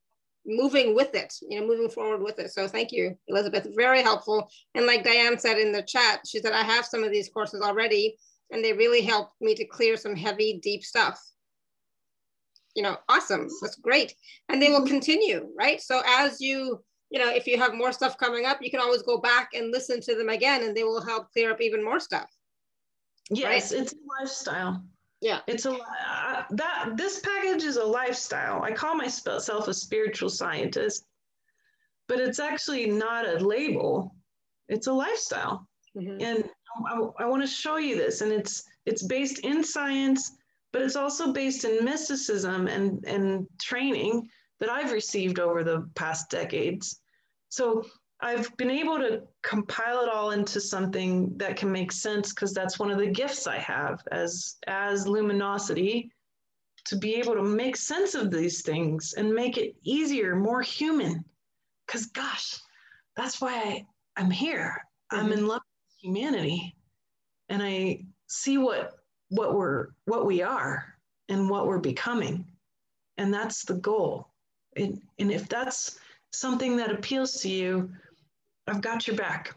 [0.47, 4.49] moving with it you know moving forward with it so thank you elizabeth very helpful
[4.75, 7.61] and like diane said in the chat she said i have some of these courses
[7.61, 8.17] already
[8.53, 11.21] and they really helped me to clear some heavy deep stuff
[12.77, 13.49] you know, awesome.
[13.61, 14.15] That's great.
[14.49, 14.89] And they will mm-hmm.
[14.89, 15.81] continue, right?
[15.81, 19.03] So as you, you know, if you have more stuff coming up, you can always
[19.03, 21.99] go back and listen to them again and they will help clear up even more
[21.99, 22.31] stuff.
[23.31, 23.81] Yes, right?
[23.81, 24.85] it's a lifestyle.
[25.21, 25.41] Yeah.
[25.47, 28.63] It's a uh, that this package is a lifestyle.
[28.63, 31.05] I call myself a spiritual scientist,
[32.09, 34.15] but it's actually not a label.
[34.69, 35.67] It's a lifestyle.
[35.97, 36.21] Mm-hmm.
[36.21, 36.51] And
[36.87, 40.37] I, I want to show you this and it's it's based in science
[40.77, 44.29] but it's also based in mysticism and, and training
[44.61, 47.01] that I've received over the past decades.
[47.49, 47.83] So
[48.21, 52.79] I've been able to compile it all into something that can make sense because that's
[52.79, 56.11] one of the gifts I have as as luminosity
[56.87, 61.25] to be able to make sense of these things and make it easier, more human.
[61.87, 62.59] Because gosh,
[63.17, 63.87] that's why I,
[64.17, 64.83] I'm here.
[65.13, 65.25] Mm-hmm.
[65.25, 66.75] I'm in love with humanity.
[67.49, 68.95] And I see what
[69.29, 70.95] what we're what we are
[71.29, 72.45] and what we're becoming
[73.19, 74.29] and that's the goal
[74.77, 75.99] and, and if that's
[76.33, 77.91] something that appeals to you
[78.69, 79.55] i've got your back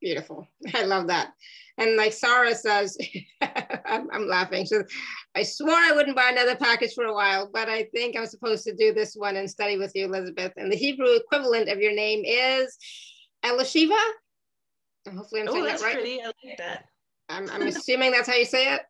[0.00, 0.48] beautiful.
[0.74, 1.32] I love that.
[1.78, 2.96] And like Sarah says,
[3.40, 4.66] I'm, I'm, laughing.
[4.66, 4.82] So
[5.34, 8.64] I swore I wouldn't buy another package for a while, but I think I'm supposed
[8.64, 10.52] to do this one and study with you, Elizabeth.
[10.56, 12.76] And the Hebrew equivalent of your name is
[13.44, 13.98] Elishiva.
[15.14, 15.94] Hopefully I'm oh, saying oh, that's that right.
[15.94, 16.20] pretty.
[16.20, 16.84] I like that.
[17.28, 18.82] I'm, I'm assuming that's how you say it.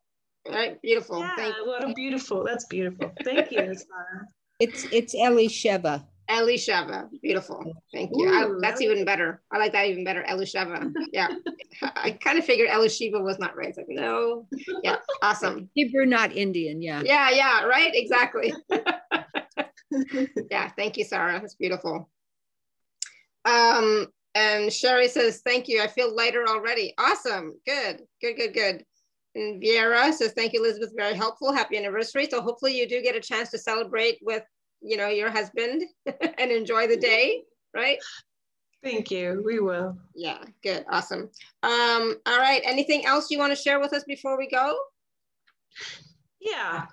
[0.49, 1.21] All right, beautiful.
[1.21, 2.43] Yeah, Thank what a beautiful.
[2.43, 3.13] That's beautiful.
[3.23, 4.27] Thank you, Sarah.
[4.59, 6.05] It's it's Elisheva.
[6.31, 7.09] Elisheva.
[7.23, 7.73] Beautiful.
[7.93, 8.29] Thank you.
[8.29, 9.43] I, that's even better.
[9.51, 10.23] I like that even better.
[10.29, 10.93] Elisheva.
[11.13, 11.29] Yeah.
[11.83, 13.77] I kind of figured Elishiva was not right.
[13.77, 14.47] Like, no.
[14.83, 14.97] Yeah.
[15.23, 15.69] Awesome.
[15.75, 16.81] Hebrew, not Indian.
[16.81, 17.03] Yeah.
[17.05, 17.31] Yeah.
[17.31, 17.65] Yeah.
[17.65, 17.91] Right.
[17.95, 18.55] Exactly.
[20.51, 20.71] yeah.
[20.77, 21.41] Thank you, Sarah.
[21.41, 22.09] That's beautiful.
[23.45, 25.83] Um, and Sherry says, thank you.
[25.83, 26.95] I feel lighter already.
[26.99, 27.55] Awesome.
[27.67, 28.03] Good.
[28.21, 28.85] Good, good, good.
[29.35, 30.93] And Viera says, thank you, Elizabeth.
[30.97, 31.53] Very helpful.
[31.53, 32.29] Happy anniversary.
[32.31, 34.43] So hopefully you do get a chance to celebrate with
[34.81, 35.83] you know, your husband
[36.39, 37.43] and enjoy the day,
[37.75, 37.99] right?
[38.83, 39.43] Thank you.
[39.45, 39.97] We will.
[40.15, 40.85] Yeah, good.
[40.91, 41.31] Awesome.
[41.63, 42.63] Um, all right.
[42.65, 44.75] Anything else you want to share with us before we go?
[46.41, 46.87] Yeah.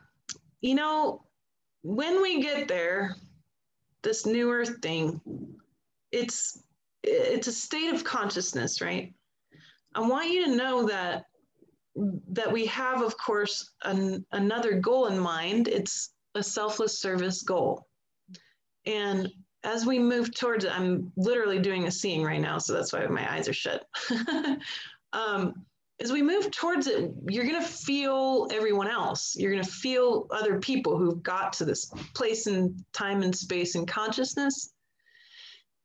[0.59, 1.23] You know,
[1.83, 3.15] when we get there,
[4.03, 5.21] this new earth thing,
[6.11, 6.61] it's
[7.03, 9.13] it's a state of consciousness, right?
[9.95, 11.23] I want you to know that
[12.29, 15.67] that we have, of course, an, another goal in mind.
[15.67, 17.87] It's a selfless service goal.
[18.85, 19.29] And
[19.63, 23.05] as we move towards it, I'm literally doing a seeing right now, so that's why
[23.07, 23.85] my eyes are shut.
[25.13, 25.65] um,
[25.99, 29.35] as we move towards it, you're going to feel everyone else.
[29.35, 33.75] You're going to feel other people who've got to this place in time and space
[33.75, 34.71] and consciousness.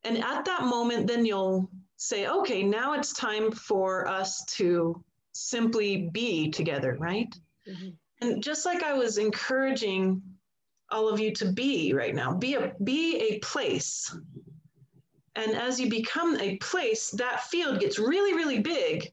[0.05, 5.03] And at that moment, then you'll say, okay, now it's time for us to
[5.33, 7.35] simply be together, right?
[7.67, 7.89] Mm-hmm.
[8.21, 10.23] And just like I was encouraging
[10.93, 12.35] all of you to be right now.
[12.35, 14.15] Be a be a place.
[15.35, 19.11] And as you become a place, that field gets really, really big.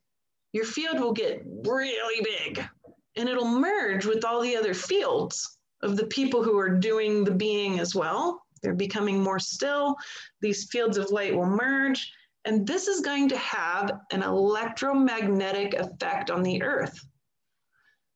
[0.51, 2.67] Your field will get really big
[3.15, 7.31] and it'll merge with all the other fields of the people who are doing the
[7.31, 8.45] being as well.
[8.61, 9.95] They're becoming more still.
[10.41, 12.11] These fields of light will merge.
[12.45, 17.05] And this is going to have an electromagnetic effect on the earth.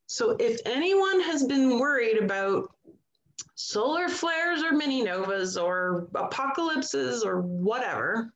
[0.06, 2.73] So if anyone has been worried about
[3.54, 8.32] solar flares or mini novas or apocalypses or whatever.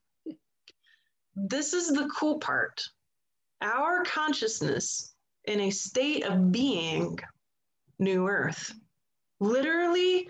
[1.34, 2.82] This is the cool part.
[3.60, 5.14] Our consciousness
[5.44, 7.18] in a state of being,
[7.98, 8.72] New Earth,
[9.40, 10.28] literally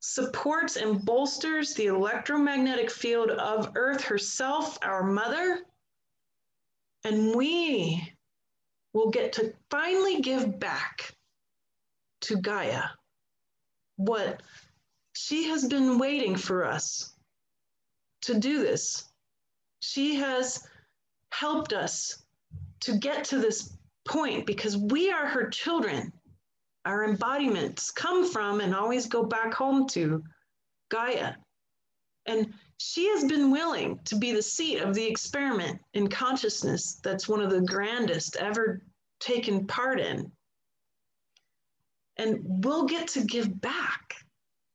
[0.00, 5.60] supports and bolsters the electromagnetic field of Earth herself, our mother.
[7.04, 8.12] And we
[8.92, 11.12] will get to finally give back
[12.22, 12.82] to Gaia
[13.96, 14.42] what
[15.14, 17.14] she has been waiting for us
[18.22, 19.04] to do this.
[19.80, 20.66] She has
[21.32, 22.22] helped us
[22.80, 26.12] to get to this point because we are her children.
[26.84, 30.22] Our embodiments come from and always go back home to
[30.90, 31.34] Gaia.
[32.26, 37.28] And she has been willing to be the seat of the experiment in consciousness that's
[37.28, 38.82] one of the grandest ever
[39.20, 40.30] taken part in.
[42.18, 44.14] And we'll get to give back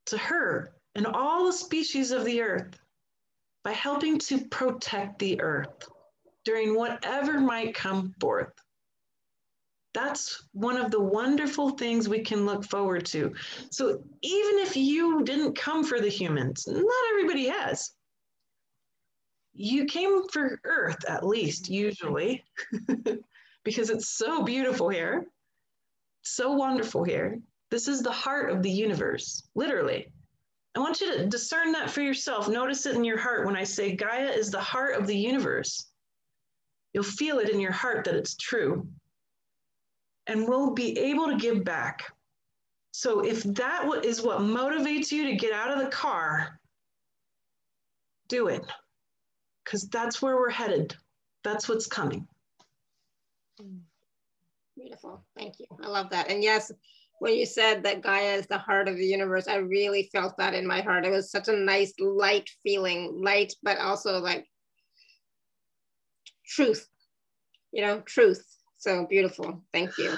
[0.08, 2.78] to her and all the species of the earth
[3.64, 5.88] by helping to protect the earth
[6.46, 8.54] during whatever might come forth.
[9.94, 13.34] That's one of the wonderful things we can look forward to.
[13.72, 17.92] So, even if you didn't come for the humans, not everybody has.
[19.54, 22.42] You came for Earth, at least, usually,
[23.66, 25.28] because it's so beautiful here
[26.22, 27.40] so wonderful here.
[27.70, 30.12] This is the heart of the universe, literally.
[30.76, 32.48] I want you to discern that for yourself.
[32.48, 35.88] Notice it in your heart when I say Gaia is the heart of the universe.
[36.94, 38.88] You'll feel it in your heart that it's true.
[40.28, 42.14] And we'll be able to give back.
[42.92, 46.60] So if that is what motivates you to get out of the car,
[48.28, 48.66] do it.
[49.64, 50.96] Because that's where we're headed.
[51.44, 52.28] That's what's coming.
[53.62, 53.80] Mm.
[54.82, 55.24] Beautiful.
[55.38, 55.66] Thank you.
[55.84, 56.30] I love that.
[56.30, 56.72] And yes,
[57.20, 60.54] when you said that Gaia is the heart of the universe, I really felt that
[60.56, 61.06] in my heart.
[61.06, 64.48] It was such a nice, light feeling, light, but also like
[66.48, 66.88] truth,
[67.72, 68.44] you know, truth.
[68.78, 69.62] So beautiful.
[69.72, 70.18] Thank you.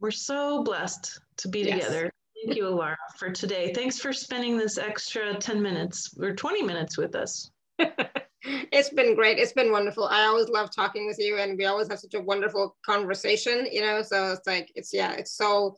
[0.00, 1.84] We're so blessed to be yes.
[1.84, 2.10] together.
[2.44, 3.72] Thank you, Alara, for today.
[3.72, 7.50] Thanks for spending this extra 10 minutes or 20 minutes with us.
[8.44, 9.38] it's been great.
[9.38, 10.04] It's been wonderful.
[10.04, 13.66] I always love talking with you, and we always have such a wonderful conversation.
[13.70, 15.76] You know, so it's like it's yeah, it's so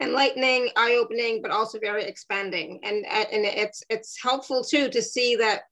[0.00, 5.36] enlightening, eye-opening, but also very expanding, and uh, and it's it's helpful too to see
[5.36, 5.62] that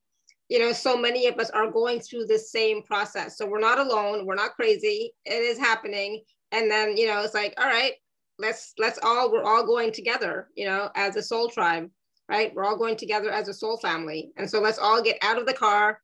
[0.52, 3.39] you know, so many of us are going through the same process.
[3.39, 4.27] So we're not alone.
[4.27, 5.14] We're not crazy.
[5.24, 6.23] It is happening.
[6.51, 7.94] And then, you know, it's like, all right,
[8.39, 11.89] let's let's all we're all going together, you know, as a soul tribe,
[12.28, 12.55] right?
[12.55, 14.32] We're all going together as a soul family.
[14.36, 15.98] And so let's all get out of the car,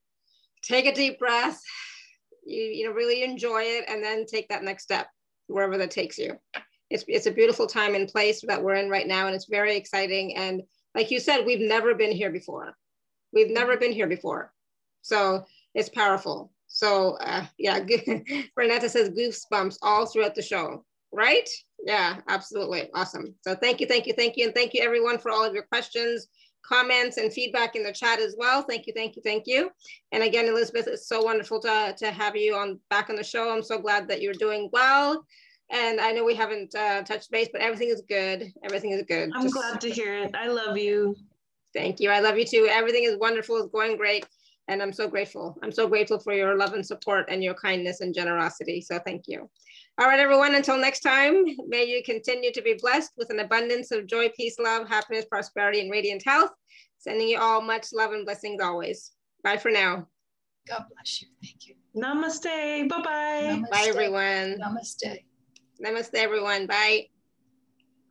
[0.63, 1.61] take a deep breath,
[2.45, 5.09] you, you know, really enjoy it, and then take that next step,
[5.47, 6.39] wherever that takes you.
[6.91, 9.77] It's, it's a beautiful time and place that we're in right now, and it's very
[9.77, 10.37] exciting.
[10.37, 10.63] And
[10.95, 12.75] like you said, we've never been here before.
[13.33, 14.53] We've never been here before.
[15.03, 15.45] So
[15.75, 16.53] it's powerful.
[16.67, 17.81] So uh, yeah,
[18.57, 21.49] Renata says goosebumps all throughout the show, right?
[21.85, 22.91] Yeah, absolutely.
[22.95, 23.35] Awesome.
[23.43, 24.47] So thank you, thank you, thank you.
[24.47, 26.29] And thank you everyone for all of your questions,
[26.69, 28.63] comments, and feedback in the chat as well.
[28.63, 29.71] Thank you, thank you, thank you.
[30.13, 33.51] And again, Elizabeth, it's so wonderful to, to have you on back on the show.
[33.51, 35.25] I'm so glad that you're doing well.
[35.71, 38.53] And I know we haven't uh, touched base, but everything is good.
[38.65, 39.31] Everything is good.
[39.35, 40.35] I'm Just, glad to hear it.
[40.35, 41.15] I love you.
[41.75, 42.11] Thank you.
[42.11, 42.69] I love you too.
[42.71, 43.57] Everything is wonderful.
[43.59, 44.27] It's going great.
[44.69, 45.57] And I'm so grateful.
[45.63, 48.81] I'm so grateful for your love and support and your kindness and generosity.
[48.81, 49.49] So thank you.
[50.01, 53.91] All right, everyone, until next time, may you continue to be blessed with an abundance
[53.91, 56.53] of joy, peace, love, happiness, prosperity, and radiant health.
[56.99, 59.11] Sending you all much love and blessings always.
[59.43, 60.07] Bye for now.
[60.69, 61.29] God bless you.
[61.43, 61.75] Thank you.
[61.97, 62.89] Namaste.
[62.89, 63.63] Bye-bye.
[63.73, 64.61] Bye, everyone.
[64.61, 65.25] Namaste.
[65.85, 66.69] Namaste, everyone.
[66.69, 67.07] Bye.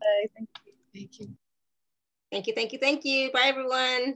[0.01, 0.27] Bye.
[0.35, 0.73] Thank you.
[0.93, 1.29] Thank you.
[2.33, 3.31] Thank you, thank you, thank you.
[3.31, 4.15] Bye, everyone.